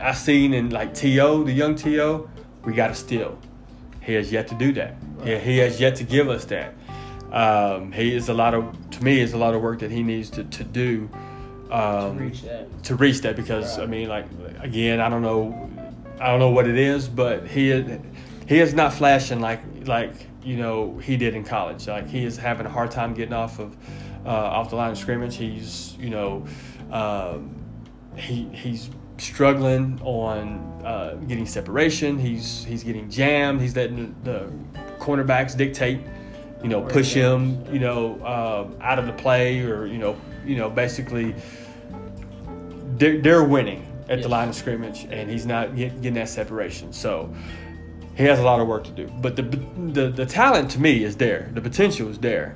I 0.00 0.12
seen 0.14 0.54
in 0.54 0.70
like 0.70 0.94
To 0.94 1.42
the 1.44 1.52
young 1.52 1.74
To, 1.74 2.30
we 2.64 2.72
got 2.72 2.88
to 2.88 2.94
steal. 2.94 3.36
He 4.00 4.14
has 4.14 4.30
yet 4.30 4.46
to 4.48 4.54
do 4.54 4.72
that. 4.74 4.94
Yeah, 5.24 5.38
he 5.38 5.58
has 5.58 5.80
yet 5.80 5.96
to 5.96 6.04
give 6.04 6.28
us 6.28 6.44
that. 6.46 6.74
Um, 7.32 7.92
he 7.92 8.14
is 8.14 8.28
a 8.28 8.34
lot 8.34 8.54
of 8.54 8.90
to 8.90 9.02
me 9.02 9.20
is 9.20 9.32
a 9.32 9.38
lot 9.38 9.54
of 9.54 9.62
work 9.62 9.80
that 9.80 9.90
he 9.90 10.02
needs 10.02 10.28
to 10.30 10.44
to 10.44 10.64
do 10.64 11.08
um, 11.70 12.18
to 12.18 12.24
reach 12.24 12.42
that. 12.42 12.82
to 12.84 12.94
reach 12.94 13.20
that 13.22 13.36
because 13.36 13.78
I 13.78 13.86
mean 13.86 14.08
like 14.08 14.26
again 14.60 15.00
I 15.00 15.08
don't 15.08 15.22
know 15.22 15.70
I 16.20 16.28
don't 16.28 16.40
know 16.40 16.50
what 16.50 16.68
it 16.68 16.76
is 16.76 17.08
but 17.08 17.46
he 17.46 17.70
is, 17.70 18.00
he 18.46 18.60
is 18.60 18.74
not 18.74 18.92
flashing 18.92 19.40
like 19.40 19.60
like 19.86 20.12
you 20.44 20.56
know 20.56 20.98
he 20.98 21.16
did 21.16 21.34
in 21.34 21.44
college. 21.44 21.86
Like 21.86 22.08
he 22.08 22.24
is 22.24 22.36
having 22.36 22.66
a 22.66 22.70
hard 22.70 22.90
time 22.90 23.14
getting 23.14 23.34
off 23.34 23.58
of 23.58 23.76
uh, 24.26 24.28
off 24.28 24.70
the 24.70 24.76
line 24.76 24.90
of 24.90 24.98
scrimmage. 24.98 25.36
He's 25.36 25.96
you 25.98 26.10
know 26.10 26.44
um, 26.90 27.54
he 28.16 28.44
he's 28.52 28.90
struggling 29.18 30.00
on 30.02 30.82
uh, 30.84 31.14
getting 31.26 31.46
separation. 31.46 32.18
He's 32.18 32.64
he's 32.64 32.82
getting 32.82 33.08
jammed. 33.10 33.60
He's 33.60 33.76
letting 33.76 34.14
the 34.24 34.52
cornerbacks 34.98 35.56
dictate 35.56 36.00
you 36.62 36.68
know 36.68 36.80
push 36.82 37.12
him 37.12 37.64
you 37.72 37.80
know 37.80 38.18
uh, 38.22 38.68
out 38.82 38.98
of 38.98 39.06
the 39.06 39.12
play 39.12 39.60
or 39.60 39.86
you 39.86 39.98
know 39.98 40.16
you 40.44 40.56
know 40.56 40.70
basically 40.70 41.34
they're, 42.96 43.20
they're 43.20 43.44
winning 43.44 43.86
at 44.08 44.18
Yes. 44.18 44.24
the 44.24 44.28
line 44.28 44.48
of 44.48 44.54
scrimmage, 44.54 45.06
and 45.10 45.30
he's 45.30 45.46
not 45.46 45.74
get, 45.76 45.94
getting 46.02 46.14
that 46.14 46.28
separation. 46.28 46.92
So 46.92 47.32
he 48.14 48.24
has 48.24 48.38
a 48.38 48.42
lot 48.42 48.60
of 48.60 48.66
work 48.68 48.84
to 48.84 48.90
do. 48.90 49.06
But 49.20 49.36
the 49.36 49.42
the 49.42 50.10
the 50.10 50.26
talent 50.26 50.70
to 50.72 50.80
me 50.80 51.02
is 51.02 51.16
there. 51.16 51.50
The 51.54 51.60
potential 51.60 52.08
is 52.08 52.18
there. 52.18 52.54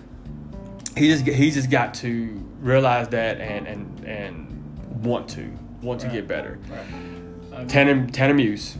He 0.96 1.08
just 1.08 1.24
he's 1.26 1.54
just 1.54 1.70
got 1.70 1.94
to 1.94 2.28
realize 2.60 3.08
that 3.08 3.40
and 3.40 3.66
and 3.66 4.04
and 4.04 5.04
want 5.04 5.28
to 5.30 5.50
want 5.82 6.00
to 6.02 6.08
get 6.08 6.28
better. 6.28 6.58
Right. 6.68 7.58
Um, 7.60 7.66
Tanner 7.68 8.06
Tanner 8.08 8.34
Muse. 8.34 8.76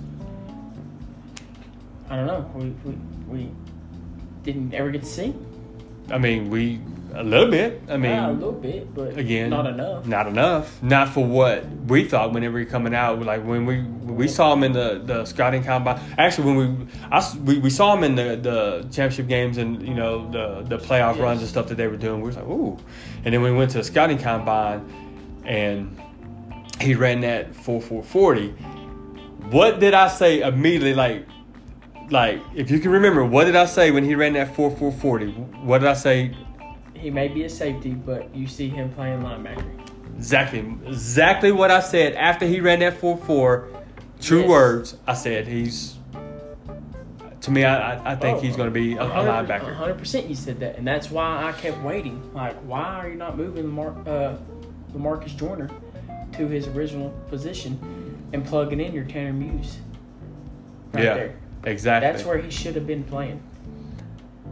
I 2.11 2.17
don't 2.17 2.27
know. 2.27 2.51
We, 2.55 2.65
we 2.85 2.99
we 3.27 3.51
didn't 4.47 4.73
ever 4.75 4.91
get 4.91 5.03
to 5.03 5.09
see. 5.09 5.35
I 6.11 6.19
mean, 6.19 6.49
we 6.51 6.81
a 7.15 7.23
little 7.23 7.51
bit. 7.51 7.83
I 7.89 7.97
mean, 7.97 8.11
Yeah, 8.13 8.31
a 8.31 8.33
little 8.33 8.53
bit, 8.53 8.95
but 8.95 9.17
again 9.19 9.49
not 9.51 9.67
enough. 9.67 10.07
not 10.07 10.27
enough 10.27 10.83
not 10.83 11.09
for 11.15 11.25
what 11.25 11.65
we 11.89 12.05
thought 12.05 12.33
whenever 12.33 12.59
he 12.59 12.65
coming 12.67 12.95
out 12.95 13.19
like 13.23 13.43
when 13.45 13.65
we 13.65 13.81
we 14.21 14.29
saw 14.29 14.53
him 14.53 14.63
in 14.65 14.73
the 14.73 15.01
the 15.05 15.25
scouting 15.25 15.65
combine 15.65 15.99
actually 16.19 16.47
when 16.53 16.57
we 16.79 16.87
I, 17.11 17.37
we, 17.45 17.59
we 17.59 17.71
saw 17.71 17.97
him 17.97 18.05
in 18.05 18.15
the 18.17 18.37
the 18.37 18.83
championship 18.93 19.29
games 19.29 19.57
and 19.57 19.81
you 19.87 19.95
know 19.95 20.31
the 20.31 20.63
the 20.69 20.77
playoff 20.79 21.15
Yes. 21.15 21.19
runs 21.27 21.41
and 21.41 21.49
stuff 21.49 21.69
that 21.69 21.77
they 21.77 21.87
were 21.89 21.97
doing 21.97 22.21
we 22.21 22.27
was 22.29 22.37
like 22.37 22.47
ooh 22.47 22.77
and 23.25 23.33
then 23.33 23.41
we 23.43 23.51
went 23.51 23.71
to 23.73 23.79
the 23.79 23.85
scouting 23.85 24.19
combine 24.19 24.81
and 25.47 25.99
he 26.83 26.95
ran 26.95 27.21
that 27.23 27.55
4440 27.57 28.49
what 29.51 29.81
did 29.81 29.95
i 29.95 30.09
say 30.09 30.41
immediately 30.41 30.93
like 30.95 31.27
like 32.11 32.41
if 32.55 32.71
you 32.71 32.79
can 32.79 32.91
remember 32.91 33.25
what 33.25 33.45
did 33.45 33.57
i 33.57 33.65
say 33.67 33.91
when 33.91 34.05
he 34.05 34.15
ran 34.15 34.33
that 34.35 34.55
4440 34.55 35.33
what 35.67 35.79
did 35.79 35.89
i 35.89 35.95
say 35.95 36.35
He 36.95 37.11
may 37.11 37.29
be 37.29 37.45
a 37.45 37.49
safety, 37.49 37.91
but 37.95 38.35
you 38.35 38.47
see 38.47 38.69
him 38.69 38.91
playing 38.91 39.21
linebacker. 39.21 39.65
Exactly, 40.17 40.61
exactly 40.87 41.53
what 41.53 41.71
I 41.71 41.81
said 41.81 42.15
after 42.15 42.47
he 42.47 42.59
ran 42.61 42.79
that 42.81 42.97
four 42.97 43.17
four. 43.19 43.69
True 44.19 44.41
Yes. 44.41 44.49
words. 44.49 44.97
I 45.07 45.13
said 45.15 45.47
he's. 45.47 45.99
To 47.43 47.51
me, 47.51 47.65
I 47.65 48.13
I, 48.13 48.17
think 48.17 48.39
Oh, 48.39 48.41
he's 48.41 48.57
going 48.57 48.73
to 48.73 48.75
be 48.75 48.95
a, 48.97 49.03
a 49.05 49.23
linebacker. 49.31 49.75
hundred 49.75 49.99
percent, 49.99 50.27
you 50.27 50.35
said 50.35 50.59
that, 50.61 50.79
and 50.79 50.87
that's 50.89 51.11
why 51.11 51.45
I 51.45 51.53
kept 51.53 51.81
waiting. 51.83 52.19
Like, 52.33 52.57
why 52.63 52.83
are 53.01 53.09
you 53.11 53.15
not 53.17 53.37
moving 53.37 53.65
Lamar, 53.67 53.91
uh, 54.09 54.37
Lamarcus 54.95 55.37
Joyner 55.37 55.69
to 56.33 56.49
his 56.49 56.67
original 56.69 57.11
position 57.29 57.79
and 58.33 58.43
plugging 58.45 58.81
in 58.81 58.93
your 58.95 59.05
Tanner 59.05 59.35
Muse? 59.35 59.79
Right 60.93 61.05
yeah, 61.05 61.15
there. 61.15 61.37
Exactly. 61.67 62.11
That's 62.11 62.25
where 62.25 62.39
he 62.39 62.51
should 62.51 62.75
have 62.77 62.87
been 62.87 63.05
playing. 63.05 63.43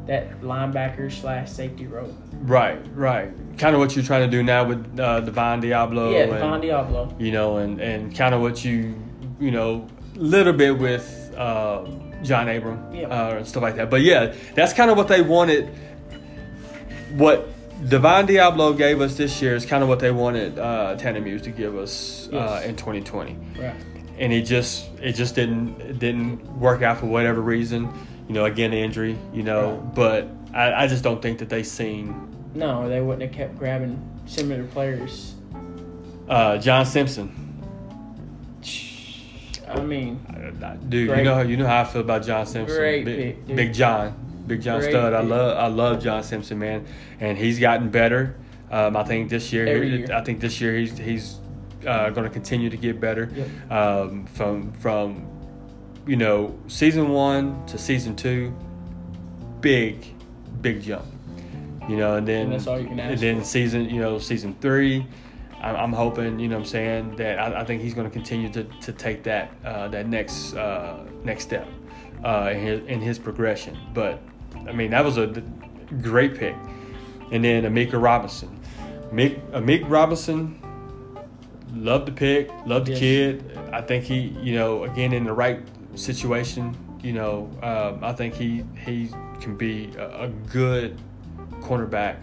That 0.07 0.43
linebacker 0.43 1.11
slash 1.11 1.51
safety 1.51 1.87
role. 1.87 2.15
Right, 2.43 2.79
right. 2.95 3.31
Kind 3.57 3.75
of 3.75 3.81
what 3.81 3.97
you're 3.97 4.05
trying 4.05 4.29
to 4.29 4.37
do 4.37 4.43
now 4.43 4.65
with 4.65 5.01
uh, 5.01 5.21
Divine 5.21 5.63
Deablo. 5.63 6.13
yeah, 6.13 6.35
and, 6.35 6.63
Deablo. 6.63 7.19
You 7.19 7.33
know, 7.33 7.57
and 7.57 7.81
and 7.81 8.15
kind 8.15 8.35
of 8.35 8.43
what 8.43 8.63
you 8.65 8.95
you 9.41 9.51
know 9.51 9.87
a 10.15 10.19
little 10.19 10.53
bit 10.53 10.77
with 10.79 11.33
uh, 11.39 11.87
John 12.23 12.49
Abram 12.49 12.95
Yeah. 12.95 13.07
uh, 13.09 13.37
and 13.37 13.47
stuff 13.47 13.63
like 13.63 13.77
that. 13.77 13.89
But 13.89 14.03
yeah, 14.03 14.35
that's 14.55 14.75
kind 14.75 14.91
of 14.91 14.99
what 14.99 15.09
they 15.09 15.23
wanted. 15.23 15.71
What 17.13 17.49
Divine 17.89 18.27
Deablo 18.27 18.77
gave 18.77 19.01
us 19.01 19.17
this 19.17 19.43
year 19.43 19.55
is 19.55 19.67
kind 19.67 19.83
of 19.83 19.89
what 19.89 20.01
they 20.01 20.11
wanted 20.11 20.59
uh, 20.59 20.97
Muse 21.23 21.43
to 21.43 21.51
give 21.51 21.77
us 21.77 22.29
uh, 22.33 22.63
in 22.65 22.77
2020, 22.77 23.37
Right. 23.59 23.75
And 24.19 24.33
it 24.33 24.43
just 24.43 24.89
it 25.01 25.13
just 25.13 25.35
didn't 25.35 25.81
it 25.81 25.99
didn't 25.99 26.45
work 26.59 26.83
out 26.83 26.99
for 26.99 27.07
whatever 27.07 27.41
reason. 27.41 27.89
You 28.29 28.35
know, 28.35 28.45
again 28.47 28.73
injury. 28.73 29.19
You 29.33 29.43
know, 29.43 29.73
Right. 29.77 29.95
but 29.95 30.29
I, 30.55 30.85
I 30.85 30.87
just 30.87 31.03
don't 31.05 31.21
think 31.21 31.39
that 31.41 31.49
they 31.49 31.63
seen 31.63 32.15
No, 32.55 32.89
they 32.89 33.01
wouldn't 33.01 33.23
have 33.23 33.33
kept 33.33 33.59
grabbing 33.59 33.99
similar 34.27 34.65
players. 34.65 35.35
uh, 36.29 36.57
John 36.59 36.87
Simpson. 36.87 37.41
I 39.69 39.81
mean, 39.81 40.21
Dude, 40.89 41.09
you 41.17 41.25
know 41.25 41.35
how 41.35 41.41
you 41.43 41.57
know 41.57 41.67
how 41.67 41.81
I 41.81 41.85
feel 41.85 42.03
about 42.03 42.25
John 42.25 42.47
Simpson. 42.47 42.77
Great 42.77 43.05
Big, 43.05 43.47
pick. 43.47 43.57
Big 43.57 43.75
John, 43.75 44.15
Big 44.47 44.63
John 44.63 44.81
Great 44.81 44.91
Stud. 44.93 45.15
I 45.15 45.21
love 45.23 45.57
I 45.59 45.67
love 45.69 46.03
John 46.03 46.23
Simpson, 46.23 46.59
man, 46.59 46.87
and 47.19 47.37
he's 47.39 47.59
gotten 47.59 47.89
better. 47.91 48.37
Um, 48.71 48.97
I 48.97 49.05
think 49.05 49.31
this 49.31 49.53
year, 49.53 49.67
Every 49.67 49.99
year. 49.99 50.13
I 50.13 50.23
think 50.23 50.41
this 50.41 50.61
year 50.61 50.77
he's 50.77 50.97
he's 50.99 51.37
uh, 51.87 52.11
going 52.11 52.27
to 52.27 52.33
continue 52.33 52.71
to 52.71 52.77
get 52.77 53.01
better. 53.01 53.31
Yep. 53.35 53.71
Um, 53.71 54.27
from 54.27 54.73
from 54.73 55.27
you 56.07 56.17
know 56.17 56.59
season 56.67 57.09
one 57.09 57.65
to 57.67 57.79
season 57.79 58.17
two, 58.17 58.55
big 59.61 60.07
big 60.61 60.83
jump. 60.83 61.07
You 61.89 61.97
know, 61.97 62.17
and 62.17 62.27
then 62.27 62.45
And 62.47 62.53
that's 62.55 62.67
all 62.67 62.81
you 62.81 62.89
can 62.89 62.99
ask 62.99 63.13
and 63.13 63.21
then 63.21 63.39
for. 63.41 63.45
season 63.45 63.89
you 63.91 64.01
know 64.01 64.19
season 64.19 64.57
three. 64.61 65.07
I'm, 65.61 65.77
I'm 65.77 65.93
hoping, 65.93 66.39
you 66.39 66.49
know, 66.49 66.57
what 66.57 66.65
I'm 66.65 66.67
saying 66.67 67.17
that 67.17 67.39
I, 67.39 67.61
I 67.61 67.65
think 67.65 67.81
he's 67.81 67.95
going 67.95 68.07
to 68.07 68.13
continue 68.13 68.51
to, 68.51 68.65
to 68.65 68.93
take 68.93 69.23
that 69.25 69.53
uh, 69.65 69.89
that 69.89 70.07
next 70.07 70.55
uh, 70.55 71.05
next 71.25 71.45
step 71.45 71.67
uh, 72.23 72.51
in 72.53 72.61
his 72.61 72.87
in 72.87 73.01
his 73.01 73.19
progression. 73.19 73.77
But 73.95 74.21
I 74.69 74.73
mean, 74.73 74.91
that 74.91 75.05
was 75.05 75.17
a 75.17 75.43
great 76.03 76.37
pick. 76.37 76.55
And 77.33 77.43
then 77.45 77.65
Amika 77.65 78.01
Robinson, 78.01 78.61
Mick 79.11 79.41
Amik 79.53 79.89
Robinson, 79.89 80.61
love 81.75 82.07
the 82.07 82.13
pick, 82.13 82.51
love 82.67 82.85
the 82.87 82.93
Yes. 82.93 83.01
kid. 83.01 83.59
I 83.73 83.81
think 83.81 84.05
he, 84.05 84.35
you 84.43 84.55
know, 84.55 84.85
again 84.85 85.13
in 85.13 85.25
the 85.25 85.33
right 85.33 85.61
situation, 85.95 86.77
you 87.03 87.13
know, 87.13 87.51
um, 87.63 88.03
I 88.05 88.13
think 88.13 88.35
he 88.35 88.65
he 88.85 89.11
can 89.41 89.57
be 89.57 89.91
a, 89.99 90.23
a 90.25 90.29
good 90.51 90.97
cornerback. 91.61 92.17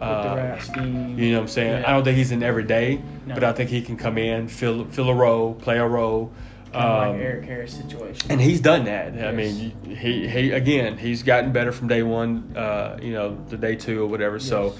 Uh, 0.00 0.58
you 0.76 1.30
know 1.30 1.36
what 1.36 1.42
I'm 1.42 1.48
saying? 1.48 1.80
Yeah. 1.82 1.88
I 1.88 1.92
don't 1.92 2.02
think 2.02 2.16
he's 2.16 2.32
an 2.32 2.42
everyday, 2.42 3.00
No. 3.26 3.34
but 3.34 3.44
I 3.44 3.52
think 3.52 3.70
he 3.70 3.80
can 3.82 3.96
come 3.96 4.18
in, 4.18 4.48
fill 4.48 4.84
fill 4.86 5.08
a 5.10 5.14
role, 5.14 5.54
play 5.54 5.78
a 5.78 5.86
role. 5.86 6.32
Kind 6.72 6.84
of 6.86 7.02
Um, 7.02 7.12
like 7.12 7.20
Erik 7.20 7.44
Harris 7.44 7.72
situation. 7.74 8.30
and 8.30 8.40
he's 8.40 8.60
done 8.60 8.84
that. 8.86 9.12
I 9.24 9.30
mean, 9.30 9.72
he 9.88 10.26
he 10.26 10.50
again, 10.52 10.98
he's 10.98 11.22
gotten 11.22 11.52
better 11.52 11.70
from 11.70 11.86
day 11.86 12.02
one. 12.02 12.52
Uh, 12.56 12.96
you 13.00 13.12
know, 13.12 13.36
the 13.48 13.56
day 13.56 13.76
two 13.76 14.02
or 14.02 14.06
whatever. 14.06 14.38
So, 14.40 14.74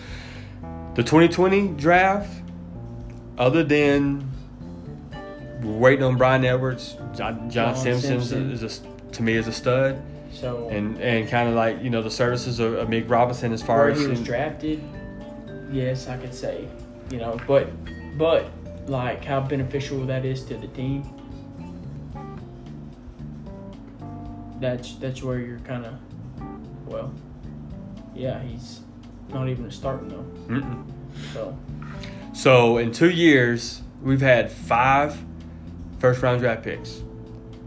the 0.95 1.03
2020 1.05 1.69
draft, 1.69 2.42
other 3.39 3.65
than 3.65 4.31
we're 5.63 5.79
waiting 5.79 6.05
on 6.05 6.17
Bryan 6.17 6.45
Edwards, 6.45 6.97
John, 7.15 7.51
John, 7.51 7.51
John 7.51 7.77
Simpson, 7.77 8.23
Simpson. 8.23 8.53
is 8.53 8.63
a, 8.63 9.13
to 9.13 9.23
me 9.23 9.35
is 9.35 9.47
a 9.47 9.53
stud, 9.53 10.03
so 10.33 10.69
and 10.69 10.99
and 11.01 11.29
kind 11.29 11.49
of 11.49 11.55
like 11.55 11.83
you 11.83 11.91
know 11.91 12.03
the 12.03 12.11
services 12.11 12.59
of, 12.59 12.75
of 12.75 12.89
Mick 12.89 13.09
Robinson 13.09 13.53
as 13.53 13.63
far 13.63 13.89
as 13.89 14.01
he 14.01 14.07
was 14.07 14.19
in- 14.19 14.25
drafted, 14.25 14.83
yes, 15.71 16.09
I 16.09 16.17
could 16.17 16.35
say, 16.35 16.69
you 17.11 17.19
know, 17.19 17.39
but 17.47 17.69
but 18.19 18.51
like 18.87 19.25
how 19.25 19.41
beneficial 19.41 20.05
that 20.07 20.25
is 20.25 20.45
to 20.47 20.57
the 20.57 20.69
team. 20.69 21.05
That's 24.61 24.95
that's 24.95 25.23
where 25.23 25.39
you're 25.39 25.59
kind 25.61 25.87
of, 25.87 25.95
well, 26.87 27.13
yeah, 28.15 28.41
he's 28.43 28.81
not 29.31 29.49
even 29.49 29.65
a 29.67 29.71
starting 29.71 30.09
though. 30.09 30.55
Mm-mm. 30.55 30.85
So 31.33 31.57
So 32.33 32.79
in 32.79 32.93
two 32.93 33.11
years, 33.11 33.83
we've 34.03 34.21
had 34.21 34.51
five 34.51 35.17
first 35.99 36.23
round 36.23 36.41
draft 36.41 36.63
picks. 36.65 37.03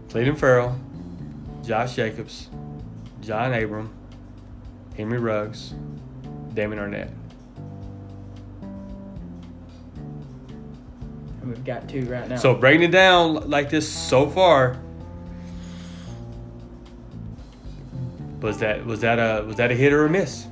Clelin 0.08 0.36
Ferrell, 0.36 0.78
Josh 1.64 1.96
Jacobs, 1.96 2.48
John 3.20 3.52
Abram, 3.54 3.90
Henry 4.96 5.18
Ruggs, 5.18 5.74
Damon 6.54 6.78
Arnette. 6.78 7.10
and 11.46 11.54
we've 11.54 11.64
got 11.64 11.88
two 11.88 12.04
right 12.06 12.28
now. 12.28 12.36
So 12.36 12.54
breaking 12.54 12.82
it 12.82 12.90
down 12.90 13.48
like 13.48 13.70
this 13.70 13.88
so 13.88 14.28
far, 14.28 14.76
was 18.40 18.58
that 18.58 18.84
was 18.84 19.00
that 19.00 19.18
a 19.18 19.44
was 19.44 19.56
that 19.56 19.70
a 19.70 19.74
hit 19.74 19.92
or 19.92 20.06
a 20.06 20.10
miss? 20.10 20.46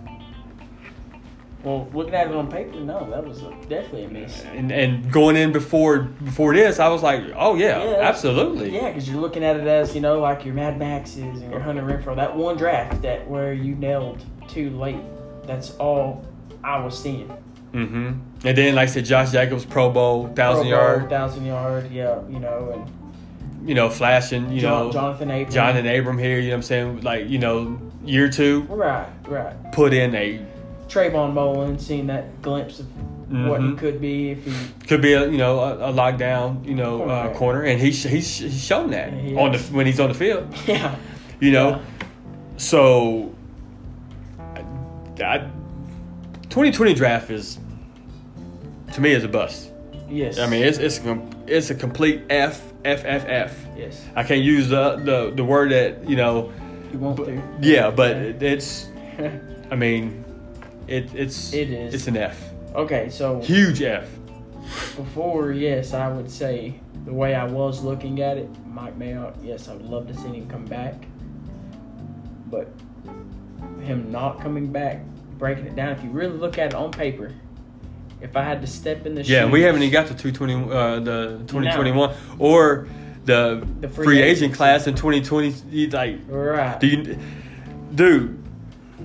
Well, 1.65 1.89
looking 1.95 2.15
at 2.15 2.27
it 2.29 2.35
on 2.35 2.51
paper, 2.51 2.79
no, 2.79 3.09
that 3.11 3.25
was 3.27 3.43
a, 3.43 3.51
definitely 3.69 4.05
a 4.05 4.09
miss. 4.11 4.43
And, 4.45 4.71
and 4.71 5.11
going 5.11 5.35
in 5.37 5.51
before 5.51 6.01
before 6.01 6.53
this, 6.55 6.79
I 6.79 6.89
was 6.89 7.03
like, 7.03 7.23
oh 7.35 7.55
yeah, 7.55 7.83
Yeah, 7.83 7.97
absolutely. 8.03 8.75
Yeah, 8.75 8.89
because 8.89 9.09
you're 9.09 9.21
looking 9.21 9.43
at 9.43 9.57
it 9.57 9.67
as 9.67 9.95
you 9.95 10.03
know, 10.03 10.21
like 10.21 10.45
your 10.45 10.53
Mad 10.55 10.79
Maxes 10.79 11.23
and 11.41 11.51
your 11.51 11.61
Hunter 11.61 11.83
Renfrow. 11.83 12.15
That 12.17 12.37
one 12.37 12.57
draft 12.59 13.01
that 13.03 13.27
where 13.29 13.55
you 13.55 13.75
nailed 13.77 14.23
too 14.47 14.71
late. 14.79 15.01
That's 15.47 15.75
all 15.77 16.25
I 16.63 16.85
was 16.85 16.99
seeing. 17.03 17.29
hmm 17.73 18.13
And 18.45 18.59
then, 18.59 18.75
like 18.75 18.89
I 18.89 18.93
said, 18.93 19.07
Josh 19.07 19.33
Jacobs, 19.33 19.65
Pro 19.65 19.91
Bowl, 19.91 20.29
thousand 20.29 20.69
Pro 20.69 20.77
Bowl, 20.77 20.87
yard, 20.99 21.09
thousand 21.09 21.47
yard. 21.47 21.91
Yeah, 21.91 22.21
you 22.29 22.41
know, 22.41 22.73
and 22.75 23.69
you 23.69 23.75
know, 23.75 23.89
flashing, 23.89 24.53
you 24.53 24.61
John, 24.61 24.89
know, 24.89 24.93
Johnathan 24.93 25.23
Abram. 25.23 25.51
John 25.51 25.77
and 25.79 25.89
Abram 25.89 26.19
here. 26.19 26.39
You 26.39 26.49
know 26.49 26.57
what 26.57 26.57
I'm 26.57 26.63
saying? 26.63 27.01
Like, 27.01 27.27
you 27.29 27.39
know, 27.39 27.81
year 28.05 28.29
two, 28.29 28.63
Right, 28.69 29.09
right. 29.27 29.55
put 29.73 29.95
in 29.95 30.15
a 30.15 30.45
Trayvon 30.89 31.33
Mullen, 31.35 31.79
seeing 31.79 32.07
that 32.09 32.41
glimpse 32.43 32.81
of 32.81 32.87
what 33.49 33.61
he 33.61 33.69
Mhm. 33.69 33.79
could 33.79 34.01
be 34.01 34.31
if 34.33 34.45
he. 34.45 34.53
could 34.87 35.01
be 35.01 35.15
a 35.15 35.29
you 35.29 35.39
know 35.39 35.59
a, 35.61 35.91
a 35.91 35.93
lockdown 35.93 36.65
you 36.65 36.75
know 36.75 37.03
uh, 37.05 37.33
corner, 37.35 37.63
and 37.63 37.81
he's 37.81 38.03
he's 38.05 38.39
he's 38.39 38.63
shown 38.63 38.91
that 38.91 39.13
Yeah, 39.13 39.19
he 39.21 39.37
on 39.37 39.53
the 39.53 39.59
when 39.73 39.87
he's 39.87 39.99
on 40.01 40.09
the 40.09 40.15
field. 40.15 40.47
Yeah. 40.67 40.95
You 41.41 41.51
know, 41.53 41.69
Yeah. 41.71 41.81
so 42.57 43.35
I, 45.21 45.39
2020 46.51 46.95
draft 46.95 47.31
is 47.31 47.59
to 48.93 49.01
me 49.01 49.11
is 49.13 49.25
a 49.25 49.29
bust. 49.29 49.71
Yes. 50.09 50.39
I 50.39 50.47
mean, 50.47 50.63
it's 50.63 50.79
it's 50.79 50.99
a, 51.01 51.19
it's 51.47 51.71
a 51.71 51.75
complete 51.75 52.23
F 52.31 52.63
F 52.85 53.05
F 53.05 53.25
F. 53.27 53.67
Yes. 53.77 54.05
I 54.15 54.23
can't 54.23 54.43
use 54.43 54.69
the 54.69 54.97
the, 54.97 55.33
the 55.35 55.45
word 55.45 55.73
that 55.73 56.09
you 56.09 56.17
know. 56.17 56.53
You 56.93 56.99
want 56.99 57.17
to. 57.19 57.43
Yeah, 57.61 57.91
but 57.91 58.17
it- 58.17 58.43
it's. 58.43 58.89
I 59.71 59.77
mean, 59.77 60.24
it 60.89 61.15
it's 61.15 61.53
It 61.53 61.71
is. 61.71 61.95
it's 61.95 62.07
an 62.07 62.17
F, 62.17 62.39
okay, 62.75 63.09
so 63.11 63.41
huge 63.41 63.83
F. 63.83 64.09
before, 64.97 65.53
yes, 65.53 65.93
I 65.95 66.09
would 66.11 66.31
say 66.31 66.75
the 67.05 67.13
way 67.13 67.35
I 67.35 67.45
was 67.45 67.83
looking 67.83 68.21
at 68.23 68.39
it, 68.39 68.49
Mike 68.67 68.99
Mayock, 68.99 69.35
yes, 69.43 69.69
I 69.69 69.75
would 69.75 69.87
love 69.87 70.07
to 70.09 70.15
see 70.15 70.29
him 70.29 70.49
come 70.49 70.65
back. 70.65 70.95
But 72.51 72.69
him 73.81 74.11
not 74.11 74.41
coming 74.41 74.69
back, 74.73 75.01
breaking 75.39 75.67
it 75.67 75.77
down, 75.77 75.93
if 75.93 76.03
you 76.03 76.11
really 76.11 76.37
look 76.37 76.59
at 76.59 76.69
it 76.69 76.75
on 76.75 76.91
paper, 76.93 77.33
if 78.21 78.37
I 78.37 78.43
had 78.43 78.61
to 78.63 78.67
step 78.67 79.05
in 79.07 79.15
the 79.15 79.23
Yeah, 79.23 79.43
shoes, 79.43 79.53
we 79.53 79.63
haven't 79.63 79.83
even 79.83 79.93
got 79.93 80.07
the 80.07 80.15
220 80.15 80.55
uh, 80.73 81.01
the 81.01 81.39
2021 81.47 82.15
or 82.39 82.89
the, 83.27 83.67
The 83.81 83.89
free, 83.89 84.05
free 84.05 84.19
agent 84.23 84.37
agency. 84.53 84.57
class 84.57 84.87
in 84.87 84.95
2020. 84.95 85.89
Like, 85.91 86.19
Right. 86.29 86.79
do 86.81 86.87
you, 86.87 87.19
dude? 87.95 88.39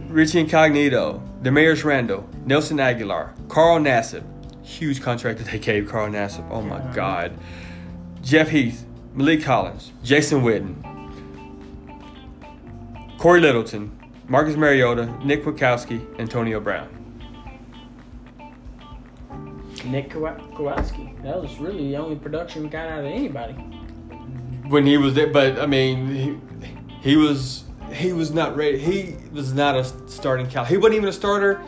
Richie 0.09 0.39
Incognito, 0.41 1.21
Damarious 1.41 1.83
Randall, 1.83 2.27
Nelson 2.45 2.77
Agholor, 2.77 3.31
Carl 3.47 3.79
Nassib, 3.79 4.23
huge 4.65 5.01
contract 5.01 5.39
that 5.39 5.47
they 5.49 5.59
gave 5.59 5.87
Carl 5.89 6.09
Nassib. 6.09 6.45
Oh 6.51 6.61
my 6.61 6.77
Yeah. 6.79 6.91
God. 6.93 7.31
Jeff 8.21 8.49
Heath, 8.49 8.85
Maliek 9.15 9.43
Collins, 9.43 9.91
Jason 10.03 10.41
Witten, 10.41 10.75
Cory 13.17 13.39
Littleton, 13.41 13.91
Marcus 14.27 14.55
Mariota, 14.55 15.05
Nick 15.25 15.43
Kwiatkowski, 15.43 16.19
Antonio 16.19 16.59
Brown. 16.59 16.87
Nick 19.85 20.09
Kowa- 20.11 20.37
Kowalski. 20.55 21.13
That 21.23 21.41
was 21.41 21.57
really 21.57 21.87
the 21.89 21.97
only 21.97 22.15
production 22.17 22.63
we 22.63 22.69
got 22.69 22.89
out 22.89 22.99
of 22.99 23.05
anybody. 23.05 23.53
when 24.67 24.85
he 24.85 24.97
was 24.97 25.15
there. 25.15 25.27
But 25.27 25.57
I 25.57 25.65
mean, 25.65 26.07
he, 26.13 26.37
he 27.01 27.15
was 27.15 27.63
he 27.93 28.13
was 28.13 28.31
not 28.31 28.55
ready. 28.55 28.77
He 28.77 29.15
was 29.31 29.53
not 29.53 29.75
a 29.75 29.83
starting 30.09 30.47
cal. 30.47 30.65
He 30.65 30.77
wasn't 30.77 30.95
even 30.95 31.09
a 31.09 31.13
starter 31.13 31.61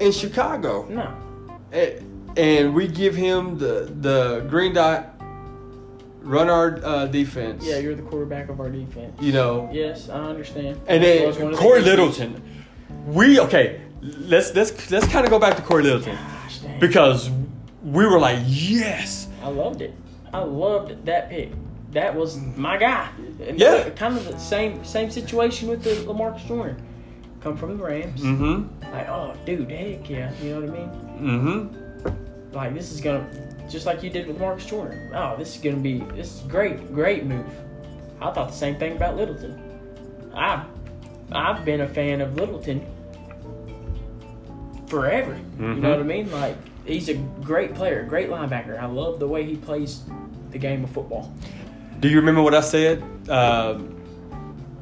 in 0.00 0.12
Chicago. 0.12 0.86
No. 0.88 1.14
And 2.36 2.74
we 2.74 2.88
give 2.88 3.14
him 3.14 3.58
the 3.58 3.92
the 4.00 4.44
green 4.48 4.74
dot, 4.74 5.14
run 6.20 6.48
our 6.50 6.80
uh, 6.84 7.06
defense. 7.06 7.64
Yeah, 7.64 7.78
you're 7.78 7.94
the 7.94 8.02
quarterback 8.02 8.48
of 8.48 8.60
our 8.60 8.68
defense. 8.70 9.14
you 9.20 9.32
know. 9.32 9.68
Yes, 9.72 10.08
I 10.08 10.18
understand. 10.18 10.80
And 10.88 11.02
That 11.04 11.26
was 11.26 11.36
one 11.36 11.44
then 11.46 11.52
of 11.52 11.58
the 11.58 11.62
Cory. 11.62 11.80
Littleton. 11.82 12.42
We 13.06 13.38
okay. 13.40 13.80
Let's 14.02 14.54
let's 14.54 14.90
let's 14.90 15.06
kind 15.08 15.24
of 15.24 15.30
go 15.30 15.38
back 15.38 15.56
to 15.56 15.62
Cory 15.62 15.82
Littleton 15.82 16.16
Gosh, 16.16 16.58
because 16.78 17.30
we 17.82 18.04
were 18.04 18.18
like 18.18 18.38
yes. 18.46 19.28
I 19.42 19.48
loved 19.48 19.80
it. 19.80 19.94
I 20.32 20.40
loved 20.40 21.06
that 21.06 21.30
pick. 21.30 21.52
That 21.94 22.14
was 22.14 22.36
my 22.56 22.76
guy. 22.76 23.08
And 23.46 23.58
Yeah. 23.58 23.88
Kind 23.90 24.16
of 24.16 24.26
the 24.26 24.38
same 24.38 24.84
same 24.84 25.10
situation 25.10 25.68
with 25.68 25.82
the 25.82 25.90
Lamarcus 26.12 26.46
Joyner. 26.46 26.76
Come 27.40 27.56
from 27.56 27.76
the 27.78 27.84
Rams. 27.84 28.20
Mm-hmm. 28.22 28.92
Like, 28.92 29.08
oh, 29.08 29.34
dude, 29.46 29.70
heck 29.70 30.08
yeah. 30.10 30.32
You 30.42 30.54
know 30.54 30.60
what 30.62 30.70
I 30.70 30.72
mean? 30.72 30.90
Mm-hmm. 32.10 32.54
Like, 32.54 32.74
this 32.74 32.90
is 32.92 33.00
gonna, 33.00 33.26
just 33.68 33.84
like 33.86 34.02
you 34.02 34.10
did 34.10 34.26
with 34.26 34.38
Marcus 34.40 34.64
Joyner. 34.66 35.10
Oh, 35.14 35.36
this 35.36 35.54
is 35.56 35.60
gonna 35.62 35.76
be, 35.76 35.98
this 36.14 36.34
is 36.36 36.40
great, 36.42 36.92
great 36.94 37.24
move. 37.26 37.46
I 38.20 38.30
thought 38.30 38.48
the 38.50 38.56
same 38.56 38.76
thing 38.76 38.96
about 38.96 39.16
Littleton. 39.16 39.60
I've, 40.34 40.60
I've 41.32 41.64
been 41.64 41.82
a 41.82 41.88
fan 41.88 42.20
of 42.20 42.34
Littleton 42.36 42.84
forever. 44.86 45.36
You 45.58 45.64
Mhm. 45.66 45.78
know 45.80 45.90
what 45.90 46.00
I 46.00 46.02
mean? 46.02 46.30
Like, 46.30 46.56
he's 46.86 47.08
a 47.08 47.14
great 47.14 47.74
player, 47.74 48.04
great 48.04 48.28
linebacker. 48.30 48.80
I 48.80 48.86
love 48.86 49.18
the 49.20 49.28
way 49.28 49.44
he 49.44 49.56
plays 49.56 50.02
the 50.50 50.58
game 50.58 50.84
of 50.84 50.90
football. 50.90 51.32
Do 52.04 52.10
you 52.10 52.16
remember 52.16 52.42
what 52.42 52.54
I 52.54 52.60
said? 52.60 53.02
Uh, 53.30 53.78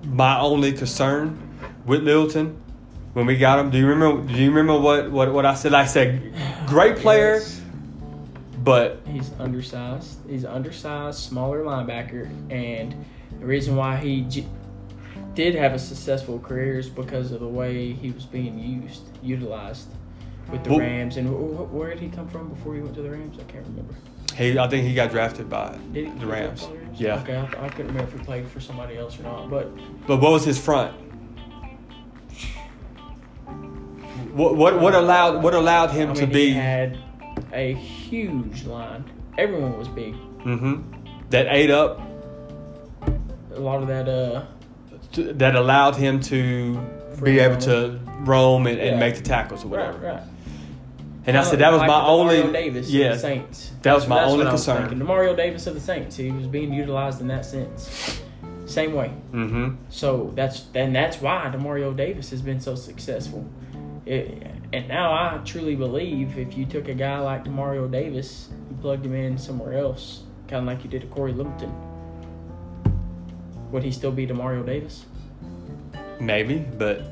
my 0.07 0.41
only 0.41 0.73
concern 0.73 1.39
with 1.87 2.03
Littleton 2.03 2.61
when 3.13 3.27
we 3.27 3.37
got 3.37 3.61
him. 3.61 3.71
Do 3.71 3.79
you 3.79 3.87
remember? 3.87 4.27
Do 4.27 4.35
you 4.41 4.51
remember 4.51 4.77
what 4.81 5.09
what, 5.13 5.33
what 5.33 5.47
I 5.47 5.55
said? 5.55 5.73
I 5.73 5.87
said, 5.87 6.35
great 6.67 6.97
player, 6.97 7.35
Yes. 7.35 7.61
but 8.65 9.03
He's 9.07 9.31
undersized. 9.39 10.19
He's 10.29 10.45
undersized, 10.45 11.21
smaller 11.21 11.63
linebacker, 11.63 12.29
and 12.51 12.93
the 13.39 13.47
reason 13.47 13.77
why 13.77 13.99
he 13.99 14.23
j- 14.23 14.49
did 15.35 15.55
have 15.55 15.75
a 15.75 15.79
successful 15.79 16.41
career 16.41 16.81
is 16.81 16.89
because 16.91 17.31
of 17.31 17.39
the 17.39 17.47
way 17.47 17.93
he 17.93 18.11
was 18.11 18.27
being 18.27 18.59
used, 18.59 19.03
utilized. 19.23 19.87
with 20.51 20.65
the 20.65 20.71
Well- 20.71 20.81
Rams. 20.81 21.19
And 21.19 21.29
wh- 21.29 21.55
wh- 21.57 21.73
where 21.73 21.91
did 21.91 22.01
he 22.01 22.09
come 22.09 22.27
from 22.27 22.49
before 22.49 22.75
he 22.75 22.81
went 22.81 22.97
to 22.97 23.03
the 23.03 23.11
Rams? 23.13 23.39
I 23.39 23.45
can't 23.45 23.65
remember. 23.65 23.95
He, 24.37 24.59
I 24.59 24.69
think 24.69 24.87
he 24.87 24.95
got 24.95 25.11
drafted 25.11 25.49
by 25.51 25.79
the 25.93 26.05
he 26.05 26.25
Rams. 26.25 26.65
Rams? 26.65 27.01
Yeah. 27.01 27.21
Okay, 27.21 27.37
I, 27.37 27.65
I 27.65 27.69
couldn't 27.69 27.89
remember 27.89 28.13
if 28.13 28.19
he 28.19 28.25
played 28.25 28.47
for 28.49 28.61
somebody 28.61 28.97
else 28.97 29.19
or 29.19 29.23
not. 29.25 29.51
But 29.51 29.71
But 30.07 30.19
what 30.21 30.33
was 30.33 30.45
his 30.45 30.59
front? 30.59 30.95
What 34.35 34.57
what 34.57 34.81
what 34.81 34.95
allowed 34.95 35.43
what 35.43 35.55
allowed 35.55 35.91
him 35.91 36.11
I 36.11 36.13
mean, 36.15 36.21
to 36.21 36.27
he 36.27 36.33
be 36.33 36.51
had 36.53 36.99
a 37.53 37.75
huge 37.75 38.65
line. 38.65 39.05
Everyone 39.39 39.77
was 39.79 39.89
big. 39.89 40.15
Mm-hmm. 40.45 40.83
that 41.31 41.47
ate 41.51 41.71
up 41.71 42.01
A 43.55 43.61
lot 43.61 43.81
of 43.83 43.89
that. 43.89 44.09
Uh, 44.09 44.45
to, 45.13 45.33
that 45.35 45.55
allowed 45.55 45.97
him 45.97 46.21
to 46.21 46.79
be 47.23 47.39
able 47.39 47.59
to 47.59 48.01
roam 48.21 48.67
and, 48.67 48.79
Yeah. 48.79 48.85
and 48.87 49.01
make 49.01 49.17
the 49.17 49.23
tackles 49.23 49.65
or 49.65 49.69
whatever. 49.69 49.99
right, 49.99 50.15
right. 50.15 50.23
And 51.25 51.37
I 51.39 51.43
said 51.45 51.61
that 51.61 51.71
was 51.71 51.79
Like 51.81 51.89
my 51.89 52.05
only 52.05 52.37
Demario 52.43 52.53
Davis 52.53 52.89
of 52.89 52.95
yeah 52.95 53.13
the 53.13 53.19
Saints. 53.19 53.71
that 53.83 53.95
was 53.95 54.05
That's- 54.05 54.09
my 54.09 54.17
that's 54.17 54.33
only 54.33 54.39
what 54.45 54.49
I 54.49 54.53
was 54.53 54.65
concern. 54.67 54.99
Demario 55.01 55.37
Davis 55.37 55.67
of 55.69 55.75
the 55.75 55.81
Saints. 55.81 56.17
He 56.17 56.31
was 56.33 56.47
being 56.49 56.73
utilized 56.73 57.21
in 57.21 57.29
that 57.29 57.45
sense. 57.45 58.21
Same 58.67 58.95
way. 58.95 59.09
hmm 59.31 59.71
So 59.89 60.33
that's 60.35 60.65
and 60.75 60.95
that's 60.97 61.21
why 61.21 61.51
Demario 61.55 61.97
Davis 61.97 62.31
has 62.31 62.43
been 62.43 62.61
so 62.61 62.75
successful. 62.75 63.45
It, 64.05 64.47
and 64.73 64.89
now 64.89 65.13
I 65.13 65.39
truly 65.45 65.77
believe 65.77 66.37
if 66.39 66.57
you 66.57 66.65
took 66.67 66.89
a 66.89 66.95
guy 66.95 67.19
like 67.21 67.45
Demario 67.45 67.89
Davis 67.91 68.49
and 68.69 68.81
plugged 68.81 69.05
him 69.07 69.15
in 69.15 69.39
somewhere 69.39 69.75
else, 69.79 70.23
kind 70.49 70.63
of 70.63 70.67
like 70.67 70.83
you 70.83 70.91
did 70.91 71.03
to 71.03 71.07
Cory 71.09 71.33
Littleton, 71.33 71.73
would 73.71 73.83
he 73.85 73.93
still 73.93 74.11
be 74.13 74.27
Demario 74.27 74.65
Davis? 74.67 75.05
maybe, 76.21 76.59
but 76.79 77.05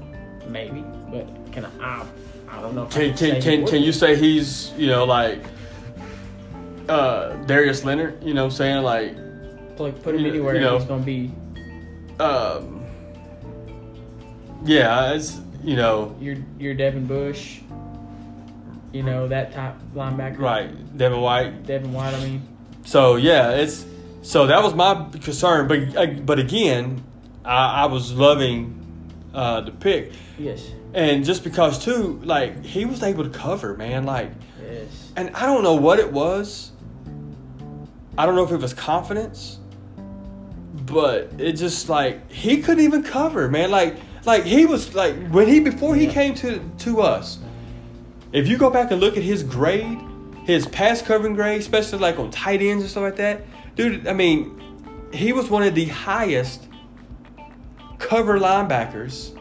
Maybe, 0.48 0.82
but 1.12 1.28
can 1.52 1.64
I? 1.80 2.04
I, 2.52 2.60
don't 2.60 2.74
know. 2.74 2.86
Can 2.86 3.16
can 3.16 3.40
can, 3.40 3.66
can 3.66 3.82
you 3.82 3.92
say 3.92 4.16
he's 4.16 4.72
you 4.76 4.86
know 4.88 5.04
like 5.04 5.42
uh 6.88 7.34
Darius 7.46 7.84
Leonard? 7.84 8.22
You 8.22 8.34
know, 8.34 8.44
what 8.44 8.52
I'm 8.52 8.56
saying 8.56 8.82
like 8.82 9.14
Like, 9.78 10.02
put 10.02 10.14
him 10.14 10.22
you- 10.22 10.28
anywhere? 10.30 10.54
you 10.54 10.60
know, 10.60 10.78
he's 10.78 10.86
gonna 10.88 11.02
be 11.02 11.30
um 12.18 12.84
yeah 14.64 15.12
it's 15.14 15.40
you 15.64 15.76
know 15.76 16.14
your 16.20 16.36
your 16.58 16.74
Devin 16.74 17.06
Bush. 17.06 17.60
You 18.92 19.04
know 19.04 19.28
that 19.28 19.52
type 19.52 19.74
linebacker. 19.94 20.38
right 20.38 20.98
Devin 20.98 21.20
White 21.20 21.64
Devin 21.66 21.92
White. 21.92 22.12
I 22.14 22.24
mean, 22.24 22.42
So 22.84 23.16
yeah, 23.16 23.50
it's 23.52 23.86
so 24.22 24.46
that 24.48 24.62
was 24.62 24.74
my 24.74 25.06
concern, 25.22 25.68
but 25.68 25.96
uh, 25.96 26.06
but 26.24 26.38
again, 26.40 27.02
I, 27.44 27.84
I 27.84 27.86
was 27.86 28.12
loving 28.12 28.79
uh, 29.34 29.60
the 29.60 29.70
pick, 29.72 30.12
yes, 30.38 30.70
and 30.94 31.24
just 31.24 31.44
because 31.44 31.82
too, 31.84 32.20
like 32.24 32.64
he 32.64 32.84
was 32.84 33.02
able 33.02 33.24
to 33.24 33.30
cover, 33.30 33.76
man, 33.76 34.04
like, 34.04 34.30
yes. 34.62 35.12
and 35.16 35.30
I 35.36 35.46
don't 35.46 35.62
know 35.62 35.74
what 35.74 35.98
it 35.98 36.12
was. 36.12 36.72
I 38.18 38.26
don't 38.26 38.34
know 38.34 38.44
if 38.44 38.50
it 38.50 38.60
was 38.60 38.74
confidence, 38.74 39.58
but 40.86 41.32
it 41.38 41.52
just 41.52 41.88
like 41.88 42.30
he 42.30 42.60
couldn't 42.60 42.84
even 42.84 43.02
cover, 43.02 43.48
man. 43.48 43.70
Like 43.70 43.96
like 44.26 44.44
he 44.44 44.66
was 44.66 44.94
like 44.94 45.14
when 45.28 45.48
he 45.48 45.60
before 45.60 45.94
he 45.94 46.06
Yeah. 46.06 46.12
came 46.12 46.34
to 46.36 46.58
to 46.78 47.00
us. 47.00 47.38
If 48.32 48.46
you 48.46 48.58
go 48.58 48.70
back 48.70 48.90
and 48.90 49.00
look 49.00 49.16
at 49.16 49.22
his 49.22 49.42
grade, 49.42 49.98
his 50.44 50.66
pass 50.66 51.02
covering 51.02 51.34
grade, 51.34 51.60
especially 51.60 51.98
like 51.98 52.18
on 52.18 52.30
tight 52.30 52.62
ends 52.62 52.82
and 52.82 52.90
stuff 52.90 53.02
like 53.02 53.16
that, 53.16 53.42
dude. 53.76 54.06
I 54.06 54.12
mean, 54.12 54.60
he 55.12 55.32
was 55.32 55.48
one 55.50 55.62
of 55.62 55.74
the 55.74 55.86
highest 55.86 56.66
cover 58.00 58.38
linebackers 58.40 59.36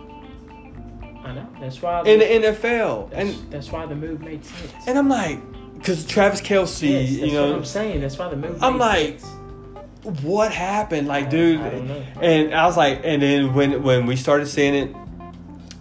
I 1.24 1.34
know. 1.34 1.48
That's 1.60 1.82
why. 1.82 2.02
in 2.04 2.20
the 2.20 2.48
NFL, 2.48 3.12
that's, 3.12 3.22
and 3.38 3.52
that's 3.52 3.72
why 3.72 3.86
the 3.86 3.96
move 3.96 4.22
made 4.22 4.44
sense. 4.44 4.74
and 4.88 4.98
I'm 4.98 5.10
like, 5.10 5.40
because 5.76 6.06
Travis 6.06 6.42
Kelce, 6.42 6.90
yes, 6.90 7.10
that's 7.20 7.22
you 7.22 7.34
know, 7.34 7.48
what 7.50 7.56
I'm 7.58 7.66
saying. 7.66 8.02
That's 8.02 8.18
why 8.18 8.30
the 8.30 8.36
move. 8.36 8.64
I'm 8.64 8.78
like, 8.80 9.20
sense. 9.20 10.22
what 10.22 10.52
happened 10.52 11.08
like 11.08 11.26
I- 11.26 11.30
dude 11.30 11.60
I 11.62 11.66
and 12.22 12.56
i 12.56 12.66
was 12.66 12.78
like 12.78 13.02
and 13.04 13.22
then 13.22 13.54
when 13.54 13.84
when 13.84 14.06
we 14.06 14.16
started 14.16 14.48
seeing 14.48 14.74
it 14.74 14.96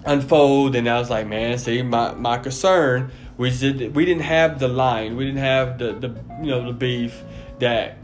unfold 0.04 0.74
and 0.74 0.88
i 0.88 0.98
was 0.98 1.08
like 1.08 1.26
man 1.28 1.56
see 1.58 1.82
my 1.82 2.12
my 2.14 2.36
concern 2.38 3.10
we 3.36 3.50
did 3.56 3.94
we 3.94 4.04
didn't 4.04 4.24
have 4.24 4.58
the 4.58 4.66
line 4.68 5.16
we 5.16 5.24
didn't 5.24 5.38
have 5.40 5.78
the 5.78 5.92
the 5.92 6.08
you 6.42 6.50
know 6.50 6.66
the 6.66 6.72
beef 6.72 7.22
that 7.60 7.98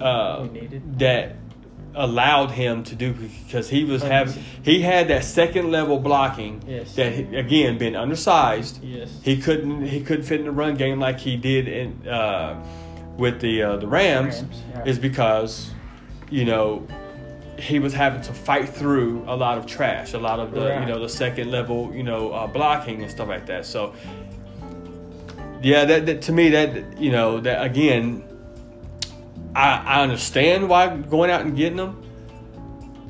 uh 0.00 0.46
that 0.96 1.36
allowed 1.96 2.50
him 2.50 2.82
to 2.84 2.94
do 2.94 3.12
because 3.12 3.68
he 3.70 3.84
was 3.84 4.02
having 4.02 4.34
he 4.62 4.80
had 4.80 5.08
that 5.08 5.24
second 5.24 5.70
level 5.70 5.98
blocking 5.98 6.60
Yes. 6.66 6.94
that 6.96 7.12
he- 7.12 7.36
again 7.36 7.78
being 7.78 7.94
undersized 7.96 8.82
Yes. 8.82 9.10
he 9.22 9.36
couldn't 9.40 9.86
he 9.86 10.00
couldn't 10.00 10.24
fit 10.24 10.40
in 10.40 10.46
the 10.46 10.52
run 10.52 10.74
game 10.76 10.98
like 10.98 11.20
he 11.20 11.36
did 11.36 11.68
in 11.68 12.08
uh, 12.08 12.56
with 13.16 13.40
the 13.40 13.62
uh, 13.62 13.76
the 13.76 13.86
Rams, 13.86 14.42
Rams, 14.42 14.62
yeah. 14.74 14.84
is 14.84 14.98
because 14.98 15.70
you 16.30 16.44
know 16.44 16.86
he 17.56 17.78
was 17.78 17.94
having 17.94 18.20
to 18.22 18.32
fight 18.32 18.68
through 18.68 19.22
a 19.28 19.36
lot 19.36 19.56
of 19.56 19.64
trash, 19.66 20.12
a 20.14 20.18
lot 20.18 20.40
of 20.40 20.50
the 20.50 20.80
you 20.80 20.86
know 20.86 20.98
the 20.98 21.08
second 21.08 21.52
level 21.52 21.92
you 21.94 22.02
know 22.02 22.32
uh, 22.32 22.48
blocking 22.48 23.02
and 23.02 23.10
stuff 23.10 23.28
like 23.28 23.46
that. 23.46 23.64
So 23.66 23.94
yeah, 25.62 25.84
that, 25.84 26.06
that 26.06 26.22
to 26.22 26.32
me 26.32 26.50
that 26.50 26.98
you 27.00 27.12
know 27.12 27.40
that 27.40 27.64
again, 27.64 28.24
I 29.54 29.82
I 29.98 30.02
understand 30.02 30.68
why 30.68 30.96
going 30.96 31.30
out 31.30 31.42
and 31.42 31.56
getting 31.56 31.76
them. 31.76 32.00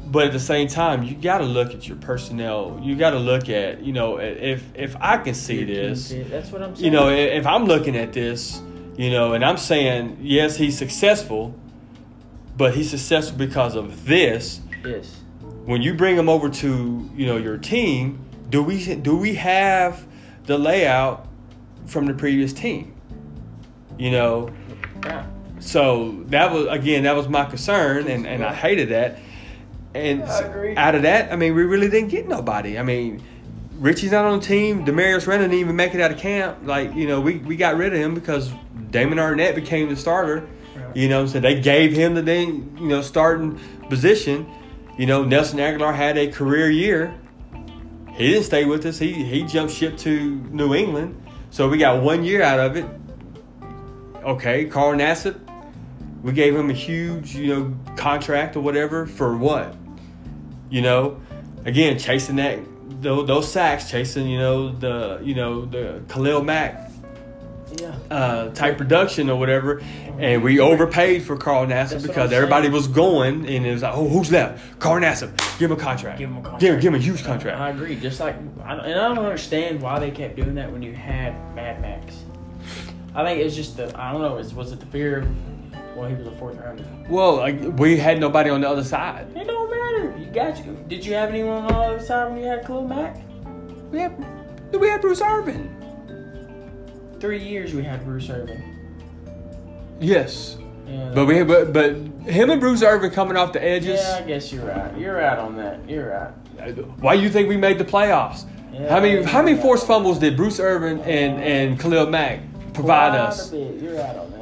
But 0.07 0.26
at 0.26 0.32
the 0.32 0.40
same 0.40 0.68
time, 0.68 1.03
you 1.03 1.16
got 1.16 1.38
to 1.38 1.45
look 1.45 1.72
at 1.74 1.88
your 1.88 1.97
personnel. 1.97 2.78
You 2.80 2.95
got 2.95 3.11
to 3.11 3.18
look 3.18 3.49
at, 3.49 3.82
you 3.82 3.92
know, 3.92 4.18
if 4.18 4.62
if 4.74 4.95
I 5.01 5.16
can 5.16 5.34
see 5.34 5.64
this. 5.64 6.14
That's 6.30 6.53
what 6.53 6.62
I'm 6.62 6.76
saying. 6.76 6.84
you 6.84 6.90
know, 6.92 7.09
if 7.09 7.47
I'm 7.47 7.64
looking 7.64 7.97
at 7.97 8.12
this, 8.12 8.62
you 8.97 9.11
know, 9.11 9.32
and 9.32 9.45
I'm 9.45 9.57
saying, 9.57 10.18
yes, 10.20 10.57
he's 10.57 10.78
successful, 10.78 11.53
but 12.57 12.74
he's 12.74 12.90
successful 12.90 13.36
because 13.38 13.74
of 13.74 14.05
this. 14.05 14.61
Yes. 14.84 15.16
When 15.64 15.82
you 15.82 15.95
bring 15.95 16.16
him 16.16 16.28
over 16.28 16.49
to, 16.49 17.11
you 17.16 17.26
know, 17.26 17.38
your 17.38 17.57
team, 17.59 18.20
do 18.51 18.62
we 18.62 18.95
do 18.97 19.16
we 19.16 19.34
have 19.34 20.07
the 20.45 20.59
layout 20.59 21.26
from 21.86 22.07
the 22.07 22.14
previous 22.14 22.53
team? 22.53 22.95
You 23.99 24.11
know, 24.12 24.51
Right. 25.03 25.24
So 25.65 26.12
that 26.27 26.53
was 26.53 26.67
again 26.67 27.05
that 27.05 27.17
was 27.17 27.27
my 27.27 27.47
concern, 27.47 28.07
and, 28.07 28.27
and 28.27 28.45
I 28.45 28.55
hated 28.55 28.91
that. 28.91 29.19
And 29.95 30.23
agree. 30.23 30.77
out 30.77 30.95
of 30.95 31.03
that, 31.03 31.33
I 31.33 31.37
mean, 31.37 31.55
we 31.55 31.62
really 31.62 31.89
didn't 31.89 32.11
get 32.11 32.29
nobody. 32.29 32.79
I 32.79 32.83
mean, 32.83 33.23
Richie's 33.79 34.11
not 34.12 34.27
on 34.27 34.41
the 34.41 34.45
team. 34.45 34.85
Demarius 34.85 35.27
Renner 35.27 35.45
didn't 35.45 35.61
even 35.61 35.75
make 35.75 35.95
it 35.95 36.01
out 36.01 36.11
of 36.11 36.19
camp. 36.19 36.59
Like 36.65 36.95
you 36.95 37.09
know, 37.09 37.21
we, 37.21 37.39
we 37.39 37.57
got 37.57 37.77
rid 37.77 37.95
of 37.95 37.99
him 37.99 38.15
because 38.15 38.53
Damon 38.91 39.17
Arnette 39.17 39.55
became 39.55 39.89
the 39.89 39.97
starter. 39.97 40.47
Right. 40.77 40.97
You 40.97 41.09
know, 41.09 41.27
so 41.27 41.41
they 41.41 41.59
gave 41.59 41.93
him 41.93 42.15
the 42.15 42.23
then 42.23 42.77
you 42.79 42.89
know 42.89 43.01
starting 43.01 43.59
position. 43.89 44.47
You 44.99 45.07
know, 45.07 45.25
Nelson 45.25 45.59
Agholor 45.59 45.95
had 45.95 46.19
a 46.19 46.29
career 46.29 46.69
year. 46.69 47.19
He 48.12 48.31
didn't 48.31 48.45
stay 48.45 48.67
with 48.67 48.85
us. 48.85 48.99
He 48.99 49.12
he 49.12 49.45
jumped 49.45 49.73
ship 49.73 49.97
to 49.99 50.37
New 50.51 50.75
England. 50.75 51.21
So 51.51 51.71
we 51.71 51.79
got 51.79 52.03
one 52.03 52.23
year 52.23 52.43
out 52.43 52.61
of 52.61 52.77
it. 52.77 52.85
Okay, 54.25 54.65
Carl 54.65 54.95
Nassib, 54.95 55.39
we 56.25 56.33
gave 56.33 56.57
him 56.57 56.70
a 56.70 56.72
huge, 56.72 57.37
you 57.37 57.47
know, 57.55 57.77
contract 57.97 58.57
or 58.57 58.61
whatever 58.61 59.05
for 59.07 59.37
what? 59.37 59.77
You 60.70 60.81
know, 60.81 61.20
again, 61.66 61.99
chasing 61.99 62.37
that 62.37 62.59
those, 63.03 63.27
those 63.27 63.53
sacks, 63.53 63.91
chasing, 63.91 64.27
you 64.27 64.39
know, 64.39 64.72
the 64.72 65.20
you 65.22 65.35
know 65.35 65.66
the 65.66 66.01
Khalil 66.09 66.43
Mack 66.43 66.91
Yeah. 67.79 67.95
uh, 68.11 68.49
type 68.53 68.79
production 68.79 69.29
or 69.29 69.39
whatever, 69.39 69.83
and 70.18 70.43
we 70.43 70.61
overpaid 70.61 71.22
for 71.25 71.37
Carl 71.37 71.66
Nassib 71.66 72.03
because 72.03 72.33
everybody 72.33 72.70
was 72.70 72.89
going, 72.89 73.47
and 73.47 73.66
it 73.66 73.72
was 73.72 73.83
like, 73.83 73.95
oh, 73.95 74.09
who's 74.09 74.33
left? 74.33 74.79
Carl 74.81 75.03
Nassib, 75.03 75.37
give 75.59 75.70
him 75.70 75.77
a 75.77 75.81
contract, 75.81 76.18
Give 76.18 76.31
him 76.31 76.39
a 76.39 76.41
contract. 76.41 76.61
give, 76.61 76.81
give 76.81 76.95
him 76.95 77.01
a 77.01 77.05
huge 77.05 77.22
contract. 77.22 77.61
I 77.61 77.68
agree. 77.68 77.97
Just 77.97 78.18
like, 78.18 78.37
I 78.64 78.72
and 78.77 78.99
I 78.99 79.09
don't 79.09 79.18
understand 79.18 79.83
why 79.83 79.99
they 79.99 80.11
kept 80.11 80.37
doing 80.37 80.55
that 80.55 80.72
when 80.72 80.83
you 80.83 80.95
had 80.95 81.35
Mad 81.55 81.83
Max. 81.83 82.16
I 83.14 83.22
think 83.25 83.41
it's 83.45 83.55
just 83.55 83.77
the 83.77 83.93
I 84.01 84.11
don't 84.12 84.22
know. 84.22 84.37
Was 84.37 84.55
was 84.55 84.72
it 84.72 84.81
the 84.81 84.87
fear 84.87 85.18
of? 85.20 85.29
Well, 85.95 86.09
he 86.09 86.14
was 86.16 86.26
a 86.26 86.32
fourth 86.32 86.57
rounder. 86.57 86.84
Well, 87.09 87.36
like, 87.36 87.61
we 87.78 87.97
had 87.97 88.18
nobody 88.18 88.51
on 88.51 88.61
the 88.61 88.68
other 88.68 88.82
side. 88.84 89.28
It 89.36 89.47
don't 89.47 89.70
matter. 89.70 90.16
You 90.18 90.26
got 90.26 90.64
you. 90.64 90.76
Did 90.88 91.07
you 91.07 91.14
have 91.14 91.28
anyone 91.28 91.59
on 91.59 91.68
the 91.68 91.74
other 91.74 92.01
side 92.05 92.30
when 92.32 92.40
you 92.40 92.47
had 92.47 92.66
Khalil 92.66 92.86
Mack? 92.86 93.22
We 93.92 94.01
had 94.01 94.12
we 94.72 94.88
had 94.88 95.01
Bruce 95.01 95.20
Irvin. 95.22 95.70
Three 97.20 97.42
years 97.42 97.72
we 97.74 97.84
had 97.84 98.05
Bruce 98.05 98.28
Irvin. 98.28 98.62
Yes, 100.01 100.57
Yeah, 100.88 101.12
but 101.14 101.26
we 101.26 101.42
but 101.45 101.72
but 101.72 101.95
him 102.26 102.51
and 102.51 102.61
Bruce 102.61 102.82
Irvin 102.82 103.12
coming 103.12 103.36
off 103.36 103.53
the 103.53 103.62
edges. 103.62 104.01
Yeah, 104.01 104.20
I 104.20 104.26
guess 104.26 104.53
you're 104.53 104.66
right. 104.66 104.99
You're 104.99 105.16
right 105.16 105.38
on 105.38 105.57
that. 105.57 105.88
You're 105.88 106.11
right. 106.11 106.76
Why 106.99 107.16
do 107.16 107.22
you 107.22 107.30
think 107.30 107.49
we 107.49 107.57
made 107.57 107.78
the 107.78 107.84
playoffs? 107.84 108.47
Yeah, 108.72 108.88
how 108.90 109.01
many 109.01 109.22
how 109.22 109.42
many 109.42 109.53
you're 109.53 109.62
forced 109.62 109.86
fumbles 109.86 110.18
did 110.18 110.36
Bruce 110.36 110.59
Irvin 110.59 110.99
and 111.01 111.40
and 111.40 111.78
Khalil 111.78 112.11
Mack 112.11 112.40
provide 112.72 113.11
Quite 113.11 113.20
us? 113.20 113.53
You're 113.53 113.95
right 113.97 114.16
on 114.16 114.30
that. 114.32 114.34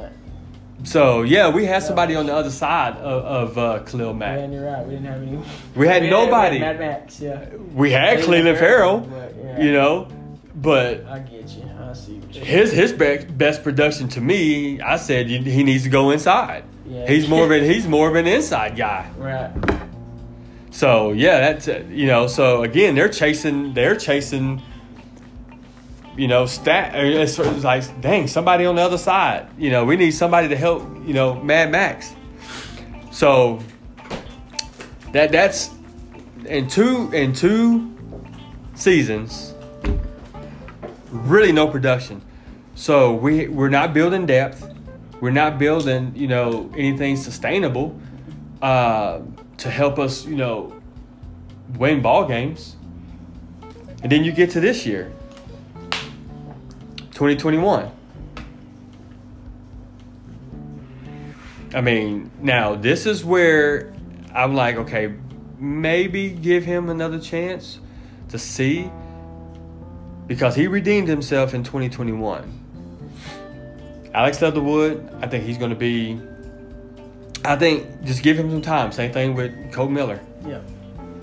So 0.83 1.21
yeah, 1.21 1.49
we 1.49 1.65
had 1.65 1.81
somebody 1.83 2.15
on 2.15 2.25
the 2.25 2.35
other 2.35 2.49
side 2.49 2.97
of, 2.97 3.23
of 3.25 3.57
uh, 3.57 3.83
Khalil 3.83 4.13
Mack. 4.13 4.37
Man, 4.37 4.51
you're 4.51 4.65
right. 4.65 4.85
We 4.85 4.95
didn't 4.95 5.05
have 5.05 5.21
any. 5.21 5.39
We 5.75 5.87
had 5.87 6.03
we 6.03 6.09
nobody. 6.09 6.59
Mad 6.59 6.79
Max. 6.79 7.19
Yeah. 7.19 7.45
We 7.73 7.91
had 7.91 8.19
Clelin 8.19 8.57
Ferrell. 8.57 8.99
but, 8.99 9.35
yeah. 9.35 9.61
You 9.61 9.71
know, 9.71 10.07
but 10.55 11.05
I 11.05 11.19
get 11.19 11.49
you. 11.49 11.69
I 11.79 11.93
see 11.93 12.17
what 12.17 12.35
you. 12.35 12.43
his 12.43 12.71
his 12.71 12.91
be- 12.91 13.25
best 13.25 13.63
production 13.63 14.09
to 14.09 14.21
me, 14.21 14.81
I 14.81 14.97
said 14.97 15.27
he 15.27 15.63
needs 15.63 15.83
to 15.83 15.89
go 15.89 16.11
inside. 16.11 16.65
Yeah. 16.85 17.07
He's 17.07 17.27
more 17.27 17.45
of 17.45 17.51
an 17.51 17.63
he's 17.71 17.87
more 17.87 18.09
of 18.09 18.15
an 18.15 18.27
inside 18.27 18.75
guy. 18.75 19.09
Right. 19.17 19.51
So 20.71 21.11
yeah, 21.11 21.39
that's 21.39 21.67
uh, 21.67 21.83
you 21.89 22.07
know. 22.07 22.27
So 22.27 22.63
again, 22.63 22.95
they're 22.95 23.09
chasing. 23.09 23.73
They're 23.73 23.95
chasing. 23.95 24.61
You 26.15 26.27
know, 26.27 26.45
stat. 26.45 26.93
uh, 26.95 26.99
It's 26.99 27.37
like, 27.39 28.01
dang, 28.01 28.27
somebody 28.27 28.65
on 28.65 28.75
the 28.75 28.81
other 28.81 28.97
side. 28.99 29.47
You 29.57 29.71
know, 29.71 29.83
we 29.85 29.95
need 29.95 30.11
somebody 30.11 30.47
to 30.49 30.55
help. 30.55 30.83
You 31.05 31.13
know, 31.13 31.35
Mad 31.41 31.71
Max. 31.71 32.13
So 33.11 33.59
that 35.11 35.31
that's 35.31 35.69
in 36.45 36.67
two 36.67 37.11
in 37.13 37.33
two 37.33 37.95
seasons. 38.75 39.53
Really, 41.11 41.51
no 41.51 41.67
production. 41.67 42.21
So 42.75 43.13
we 43.13 43.47
we're 43.47 43.69
not 43.69 43.93
building 43.93 44.25
depth. 44.25 44.67
We're 45.21 45.31
not 45.31 45.57
building 45.57 46.11
you 46.15 46.27
know 46.27 46.69
anything 46.75 47.17
sustainable 47.17 47.99
uh, 48.61 49.19
to 49.57 49.69
help 49.69 49.99
us 49.99 50.25
you 50.25 50.35
know 50.35 50.73
win 51.77 52.01
ball 52.01 52.27
games. 52.27 52.75
And 54.01 54.11
then 54.11 54.23
you 54.23 54.31
get 54.31 54.49
to 54.51 54.59
this 54.59 54.85
year, 54.85 55.13
2021. 57.13 57.91
I 61.73 61.81
mean, 61.81 62.31
now 62.39 62.75
this 62.75 63.05
is 63.05 63.25
where 63.25 63.93
I'm 64.33 64.53
like, 64.53 64.75
okay, 64.75 65.13
maybe 65.59 66.29
give 66.29 66.65
him 66.65 66.89
another 66.89 67.19
chance 67.19 67.79
to 68.29 68.37
see 68.37 68.89
because 70.27 70.55
he 70.55 70.67
redeemed 70.67 71.07
himself 71.07 71.53
in 71.53 71.63
2021. 71.63 72.59
Alex 74.13 74.41
Leatherwood, 74.41 75.09
I 75.21 75.27
think 75.27 75.43
he's 75.43 75.57
going 75.57 75.71
to 75.71 75.75
be. 75.75 76.19
I 77.45 77.55
think 77.55 78.03
just 78.03 78.23
give 78.23 78.37
him 78.37 78.49
some 78.49 78.61
time. 78.61 78.91
Same 78.91 79.11
thing 79.11 79.33
with 79.33 79.71
Cole 79.73 79.89
Miller. 79.89 80.21
Yeah. 80.45 80.61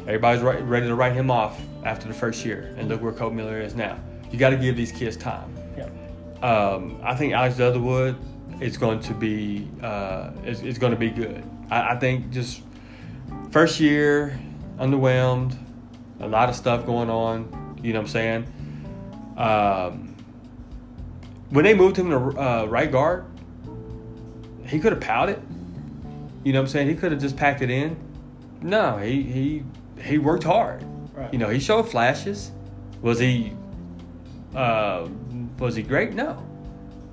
Everybody's 0.01 0.43
ready 0.43 0.87
to 0.87 0.95
write 0.95 1.13
him 1.13 1.31
off 1.31 1.61
after 1.85 2.09
the 2.09 2.15
first 2.15 2.45
year, 2.45 2.75
and 2.77 2.89
look 2.89 3.01
where 3.01 3.13
Cole 3.13 3.31
Miller 3.31 3.61
is 3.61 3.75
now. 3.75 3.99
You 4.31 4.39
got 4.39 4.51
to 4.51 4.57
give 4.57 4.77
these 4.77 4.93
kids 4.93 5.17
time. 5.17 5.55
Um, 6.43 7.01
I 7.03 7.15
think 7.15 7.33
Alex 7.33 7.59
Leatherwood 7.59 8.17
is 8.61 8.77
going 8.77 9.01
to 9.01 9.15
be 9.15 9.69
uh, 9.83 10.31
is, 10.45 10.63
is 10.63 10.79
going 10.79 10.93
to 10.93 10.99
be 10.99 11.11
good. 11.11 11.45
I, 11.71 11.95
I 11.95 11.99
think 11.99 12.31
just 12.31 12.63
first 13.51 13.81
year 13.81 14.39
underwhelmed, 14.79 15.57
a 16.21 16.27
lot 16.27 16.49
of 16.49 16.57
stuff 16.57 16.87
going 16.87 17.11
on. 17.11 17.79
You 17.83 17.93
know 17.93 18.01
what 18.01 18.07
I'm 18.07 18.13
saying? 18.13 19.35
Um, 19.37 20.17
when 21.51 21.65
they 21.65 21.75
moved 21.75 21.97
him 21.97 22.11
to 22.11 22.17
uh, 22.41 22.67
right 22.67 22.91
guard, 22.91 23.25
he 24.67 24.79
could 24.79 24.93
have 24.93 25.01
pouted. 25.01 25.43
You 26.45 26.53
know 26.53 26.61
what 26.61 26.67
I'm 26.67 26.71
saying? 26.71 26.89
He 26.89 26.95
could 26.95 27.13
have 27.13 27.21
just 27.21 27.37
packed 27.37 27.61
it 27.61 27.71
in. 27.71 27.97
No, 28.63 28.99
he 28.99 29.23
he 29.23 29.65
he 30.03 30.19
worked 30.19 30.45
hard. 30.45 30.85
Right. 31.15 31.33
You 31.33 31.39
know, 31.39 31.49
he 31.49 31.59
showed 31.59 31.89
flashes. 31.89 32.53
Was 33.03 33.19
he 33.19 33.53
uh, 34.55 35.09
was 35.61 35.77
he 35.77 35.83
great? 35.83 36.15
No, 36.15 36.43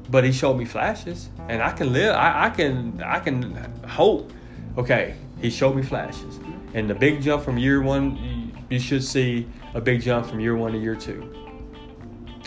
but 0.09 0.23
he 0.23 0.31
showed 0.31 0.55
me 0.55 0.65
flashes, 0.65 1.29
and 1.49 1.61
I 1.61 1.71
can 1.71 1.93
live. 1.93 2.15
I, 2.15 2.45
I 2.45 2.49
can 2.49 3.01
I 3.03 3.19
can 3.19 3.53
hope. 3.87 4.31
Okay, 4.77 5.15
he 5.39 5.49
showed 5.49 5.75
me 5.75 5.81
flashes, 5.83 6.39
and 6.73 6.89
the 6.89 6.95
big 6.95 7.21
jump 7.21 7.43
from 7.43 7.57
year 7.57 7.81
one, 7.81 8.53
you, 8.69 8.79
should 8.79 9.03
see 9.03 9.47
a 9.73 9.81
big 9.81 10.01
jump 10.01 10.25
from 10.25 10.39
year 10.39 10.55
one 10.55 10.71
to 10.73 10.77
year 10.79 10.95
two. 10.95 11.33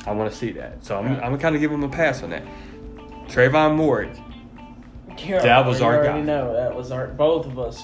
I 0.07 0.13
want 0.13 0.31
to 0.31 0.37
see 0.37 0.51
that, 0.53 0.85
so 0.85 0.99
I'm 0.99 1.07
I'm 1.15 1.21
gonna 1.21 1.39
kind 1.39 1.55
of 1.55 1.61
give 1.61 1.71
him 1.71 1.85
a 1.85 1.89
pass 1.89 2.23
on 2.23 2.31
that. 2.31 2.43
Trevon 3.29 3.77
Moehrig, 3.77 4.17
Yeah, 5.25 5.41
That 5.43 5.65
was 5.67 5.81
our 5.81 6.03
guy. 6.03 6.21
know 6.21 6.53
that 6.55 6.75
was 6.75 6.91
our 6.91 7.07
both 7.09 7.47
of 7.47 7.59
us. 7.61 7.83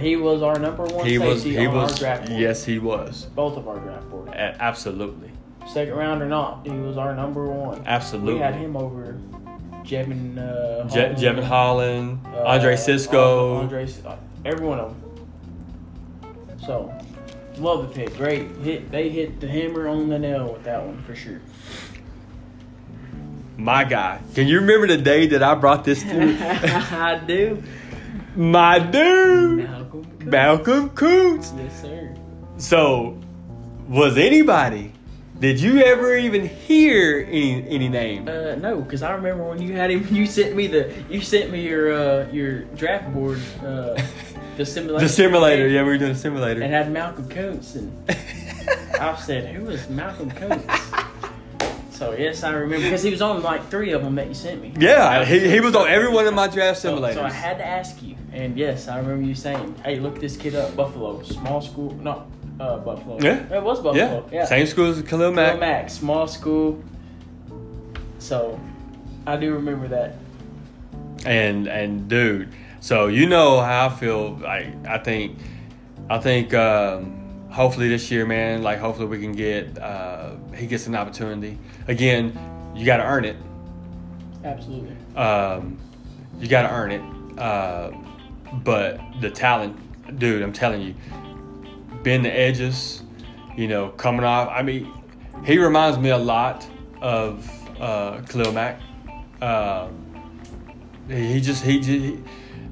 He 0.00 0.16
was 0.16 0.42
our 0.42 0.58
number 0.58 0.84
one 0.84 1.04
he 1.04 1.18
was 1.18 1.42
safety 1.42 1.58
he 1.58 1.66
on 1.66 1.74
was 1.74 1.92
our 1.92 1.98
draft 1.98 2.28
board. 2.28 2.40
yes 2.40 2.64
he 2.64 2.78
was 2.78 3.26
both 3.34 3.58
of 3.58 3.68
our 3.68 3.78
draft 3.78 4.08
board. 4.08 4.28
A- 4.28 4.56
absolutely 4.62 5.30
Second 5.72 5.94
round 5.94 6.20
or 6.22 6.26
not, 6.26 6.66
he 6.66 6.72
was 6.72 6.96
our 6.96 7.14
number 7.14 7.44
one. 7.46 7.82
absolutely. 7.86 8.34
We 8.34 8.40
had 8.40 8.54
him 8.54 8.76
over 8.76 9.16
Jevon. 9.84 10.36
Uh, 10.36 10.88
Je- 10.88 11.00
Holland, 11.00 11.16
Jevon 11.18 11.44
Holland, 11.44 12.20
uh, 12.34 12.42
Andre 12.44 12.76
Cisco. 12.76 13.56
Andre, 13.58 13.86
uh, 14.04 14.16
every 14.44 14.66
one 14.66 14.80
of 14.80 14.88
them. 15.00 16.56
So, 16.66 16.92
love 17.58 17.88
the 17.88 17.94
pick. 17.94 18.16
Great 18.16 18.50
hit. 18.62 18.90
They 18.90 19.08
hit 19.10 19.40
the 19.40 19.46
hammer 19.48 19.86
on 19.88 20.08
the 20.08 20.18
nail 20.18 20.52
with 20.52 20.64
that 20.64 20.84
one 20.84 21.00
for 21.04 21.14
sure. 21.14 21.40
My 23.56 23.84
guy. 23.84 24.20
Can 24.34 24.48
you 24.48 24.60
remember 24.60 24.86
the 24.86 24.96
day 24.96 25.26
that 25.28 25.42
I 25.42 25.54
brought 25.54 25.84
this 25.84 26.02
to 26.02 26.08
I 26.92 27.20
do. 27.26 27.62
my 28.34 28.78
dude, 28.78 29.58
Malcolm. 29.68 30.04
Cook. 30.04 30.24
Malcolm 30.26 30.90
Koonce? 30.90 31.56
Yes, 31.58 31.80
sir. 31.82 32.16
So, 32.56 33.18
was 33.88 34.16
anybody? 34.18 34.92
Did 35.40 35.58
you 35.58 35.80
ever 35.80 36.16
even 36.16 36.46
hear 36.46 37.26
any 37.26 37.66
any 37.68 37.88
name? 37.88 38.28
Uh, 38.28 38.56
no, 38.56 38.82
because 38.82 39.02
I 39.02 39.12
remember 39.12 39.44
when 39.48 39.60
you 39.62 39.72
had 39.72 39.90
him. 39.90 40.06
You 40.14 40.26
sent 40.26 40.54
me 40.54 40.66
the. 40.66 40.92
You 41.08 41.22
sent 41.22 41.50
me 41.50 41.66
your 41.66 41.92
uh, 41.92 42.28
your 42.30 42.60
draft 42.76 43.12
board. 43.14 43.40
Uh, 43.64 43.98
the 44.58 44.66
simulator. 44.66 45.06
The 45.06 45.08
simulator. 45.12 45.66
Yeah, 45.66 45.82
we 45.82 45.88
were 45.90 45.98
doing 45.98 46.10
a 46.12 46.14
simulator. 46.14 46.60
And 46.60 46.70
had 46.70 46.92
Malcolm 46.92 47.26
Koonce, 47.28 47.76
and 47.76 47.92
I 49.00 49.16
said, 49.16 49.54
"Who 49.54 49.70
is 49.70 49.88
Malcolm 49.88 50.30
Koonce?" 50.30 51.06
so 51.90 52.12
yes, 52.12 52.42
I 52.44 52.52
remember 52.52 52.84
because 52.84 53.02
he 53.02 53.10
was 53.10 53.22
on 53.22 53.42
like 53.42 53.68
three 53.70 53.92
of 53.92 54.02
them 54.02 54.14
that 54.16 54.28
you 54.28 54.34
sent 54.34 54.60
me. 54.60 54.74
yeah, 54.78 55.24
he, 55.24 55.50
he 55.50 55.60
was 55.60 55.74
on 55.74 55.86
every 55.88 56.08
one 56.08 56.26
of 56.26 56.34
my 56.34 56.48
draft 56.48 56.80
So, 56.80 56.96
simulators. 56.98 57.14
so 57.14 57.22
I 57.24 57.30
had 57.30 57.58
to 57.58 57.66
ask 57.66 58.02
you, 58.02 58.16
and 58.32 58.56
yes, 58.58 58.88
I 58.88 58.98
remember 58.98 59.26
you 59.26 59.34
saying, 59.34 59.74
"Hey, 59.84 59.98
look 60.00 60.20
this 60.20 60.36
kid 60.36 60.54
up, 60.54 60.74
Buffalo, 60.76 61.22
small 61.22 61.60
school, 61.62 61.94
not 61.96 62.26
uh, 62.60 62.76
Buffalo. 62.78 63.18
Yeah. 63.20 63.56
it 63.56 63.62
was 63.62 63.78
yeah. 63.78 63.82
Buffalo. 63.82 64.28
Yeah, 64.32 64.44
same 64.44 64.66
school 64.66 64.90
as 64.90 65.02
Khalil 65.02 65.32
Mac. 65.32 65.58
Mack. 65.58 65.90
Small 65.90 66.28
school. 66.28 66.82
So, 68.18 68.60
I 69.26 69.36
do 69.36 69.54
remember 69.54 69.88
that. 69.88 70.14
and 71.26 71.66
and 71.66 72.08
dude 72.08 72.48
so 72.80 73.08
you 73.08 73.26
know 73.26 73.60
how 73.60 73.86
i 73.88 73.90
feel 73.90 74.36
like 74.36 74.68
i 74.86 74.96
think 74.96 75.36
i 76.08 76.18
think 76.18 76.54
um 76.54 77.12
hopefully 77.50 77.88
this 77.90 78.10
year 78.10 78.24
man 78.24 78.62
like 78.62 78.78
hopefully 78.78 79.06
we 79.06 79.18
can 79.20 79.32
get 79.32 79.76
uh 79.78 80.30
he 80.56 80.66
gets 80.66 80.86
an 80.86 80.94
opportunity 80.94 81.58
again 81.88 82.32
you 82.74 82.86
got 82.86 82.96
to 82.96 83.04
earn 83.04 83.26
it 83.26 83.36
Absolutely. 84.44 84.96
um 85.14 85.76
you 86.38 86.48
got 86.48 86.62
to 86.62 86.70
earn 86.72 86.90
it 86.90 87.02
uh 87.38 87.90
but 88.64 88.98
the 89.20 89.30
talent 89.30 89.76
dude 90.18 90.40
i'm 90.40 90.52
telling 90.54 90.80
you 90.80 90.94
bend 92.02 92.24
the 92.24 92.32
edges 92.32 93.02
you 93.56 93.68
know 93.68 93.88
coming 93.90 94.24
off. 94.24 94.48
I 94.50 94.62
mean 94.62 94.92
he 95.44 95.58
reminds 95.58 95.98
me 95.98 96.10
a 96.10 96.18
lot 96.18 96.66
of 97.00 97.48
uh 97.80 98.20
khalil 98.22 98.52
mack. 98.52 98.80
Um 99.42 100.06
he 101.08 101.40
just 101.40 101.64
he, 101.64 101.80
he 101.80 102.18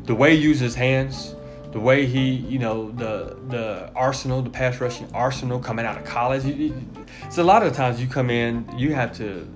the 0.04 0.14
way 0.14 0.36
he 0.36 0.42
uses 0.42 0.60
his 0.60 0.74
hands 0.74 1.34
the 1.72 1.80
way 1.80 2.06
he 2.06 2.30
you 2.30 2.58
know 2.58 2.90
the 2.92 3.36
the 3.48 3.90
arsenal 3.94 4.40
the 4.42 4.50
pass 4.50 4.80
rushing 4.80 5.08
arsenal 5.12 5.58
coming 5.58 5.84
out 5.84 5.98
of 5.98 6.04
college. 6.04 6.44
It's 6.46 7.38
a 7.38 7.44
lot 7.44 7.62
of 7.62 7.74
times 7.74 8.00
you 8.00 8.06
come 8.06 8.30
in 8.30 8.68
you 8.76 8.94
have 8.94 9.16
to 9.18 9.46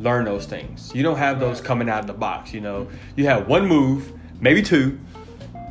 learn 0.00 0.24
those 0.24 0.46
things. 0.46 0.92
You 0.94 1.02
don't 1.02 1.16
have 1.16 1.40
those 1.40 1.60
coming 1.60 1.88
out 1.88 2.00
of 2.00 2.06
the 2.06 2.12
box 2.12 2.52
you 2.52 2.60
know. 2.60 2.88
You 3.16 3.26
have 3.26 3.46
one 3.46 3.66
move 3.66 4.12
maybe 4.40 4.62
two 4.62 4.98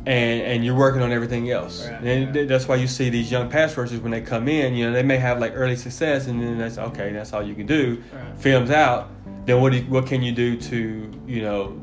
and 0.06 0.40
and 0.42 0.64
you're 0.64 0.74
working 0.76 1.02
on 1.02 1.12
everything 1.12 1.50
else 1.50 1.86
Right. 1.86 2.02
and 2.02 2.32
th- 2.34 2.48
that's 2.48 2.66
why 2.68 2.76
you 2.76 2.86
see 2.86 3.10
these 3.10 3.30
young 3.30 3.48
pass 3.50 3.76
rushers 3.76 4.00
when 4.00 4.10
they 4.12 4.20
come 4.20 4.48
in 4.48 4.74
you 4.74 4.86
know 4.86 4.92
they 4.92 5.02
may 5.02 5.16
have 5.18 5.38
like 5.40 5.52
early 5.54 5.76
success 5.76 6.26
and 6.28 6.40
then 6.42 6.58
that's 6.58 6.78
okay 6.78 7.12
that's 7.12 7.32
all 7.32 7.42
you 7.42 7.54
can 7.54 7.66
do 7.66 8.02
Right. 8.12 8.38
films 8.38 8.70
out 8.70 9.10
then 9.44 9.60
what 9.60 9.72
do 9.72 9.78
you, 9.78 9.84
what 9.84 10.06
can 10.06 10.22
you 10.22 10.32
do 10.32 10.56
to 10.56 11.10
you 11.26 11.42
know 11.42 11.80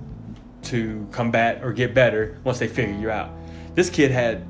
to 0.64 1.08
combat 1.12 1.64
or 1.64 1.72
get 1.74 1.94
better 1.94 2.38
once 2.44 2.58
they 2.58 2.68
figure 2.68 2.96
you 2.96 3.12
out. 3.12 3.30
This 3.76 3.88
kid 3.92 4.10
had 4.10 4.44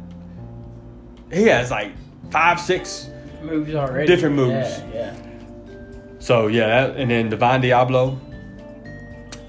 he 1.32 1.44
has 1.48 1.72
like 1.72 1.92
five, 2.32 2.58
six. 2.60 3.10
Moves 3.44 3.76
already. 3.76 4.08
Different 4.08 4.36
moves. 4.36 4.80
Yeah, 4.94 4.94
yeah. 4.94 5.16
So 6.20 6.48
yeah, 6.48 6.68
that, 6.88 6.98
and 6.98 7.12
then 7.12 7.30
Devon 7.30 7.62
Deablo, 7.62 8.18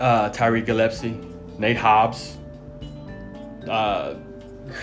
uh, 0.01 0.31
Tyree 0.31 0.63
Gillespie, 0.63 1.17
Nate 1.59 1.77
Hobbs. 1.77 2.36
Uh, 3.69 4.15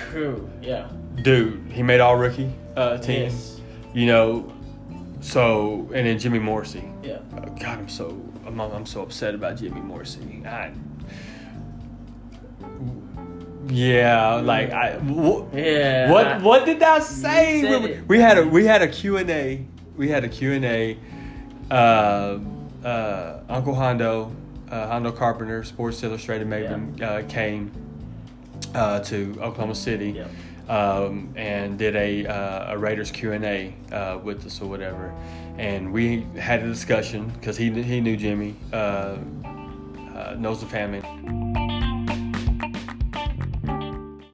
True. 0.09 0.49
Yeah. 0.61 0.89
dude, 1.21 1.61
he 1.71 1.83
made 1.83 1.99
all 1.99 2.15
rookie 2.15 2.51
uh, 2.75 2.97
team. 2.97 3.23
Yes. 3.23 3.61
You 3.93 4.05
know, 4.07 4.53
so 5.21 5.89
and 5.93 6.07
then 6.07 6.17
Jimmy 6.19 6.39
Morrissey. 6.39 6.83
Yeah. 7.03 7.19
Uh, 7.35 7.41
God, 7.59 7.79
I'm 7.79 7.89
so 7.89 8.07
I'm, 8.45 8.59
I'm 8.59 8.85
so 8.85 9.01
upset 9.01 9.35
about 9.35 9.57
Jimmy 9.57 9.81
Morrissey. 9.81 10.43
I, 10.45 10.71
yeah, 13.67 14.35
like 14.35 14.71
I. 14.71 14.97
wh- 14.99 15.53
Yeah. 15.53 16.11
What 16.11 16.41
what 16.41 16.65
did 16.65 16.81
I 16.83 16.99
say? 16.99 17.61
said 17.61 17.81
we, 17.83 17.89
it. 17.91 18.07
we 18.07 18.19
had 18.19 18.37
a 18.37 18.45
we 18.47 18.65
had 18.65 18.81
a 18.81 18.87
Q 18.87 19.17
and 19.17 19.29
A. 19.29 19.65
We 19.95 20.09
had 20.09 20.23
a 20.23 20.29
Q 20.29 20.53
and 20.53 20.65
A 20.65 20.97
uh, 21.71 22.39
uh, 22.83 23.39
Uncle 23.49 23.73
Hondo, 23.75 24.35
uh, 24.69 24.87
Hondo 24.87 25.11
Carpenter, 25.11 25.63
Sports 25.63 26.03
Illustrated 26.03 26.47
Maven, 26.47 27.01
uh, 27.01 27.23
came 27.27 27.71
uh, 28.73 28.99
to 29.01 29.37
Oklahoma 29.41 29.75
City 29.75 30.11
Yep. 30.11 30.29
um, 30.69 31.33
and 31.35 31.77
did 31.77 31.95
a, 31.95 32.25
uh, 32.25 32.73
a 32.73 32.77
Raiders 32.77 33.11
Q 33.11 33.33
and 33.33 33.45
A 33.45 33.73
uh, 33.91 34.17
with 34.23 34.45
us 34.45 34.61
or 34.61 34.69
whatever, 34.69 35.13
and 35.57 35.91
we 35.91 36.25
had 36.37 36.61
a 36.63 36.67
discussion 36.67 37.29
because 37.39 37.57
he 37.57 37.69
he 37.83 38.01
knew 38.01 38.17
Jimmy, 38.17 38.55
uh, 38.71 39.17
uh, 40.15 40.35
knows 40.37 40.59
the 40.61 40.67
family. 40.67 41.01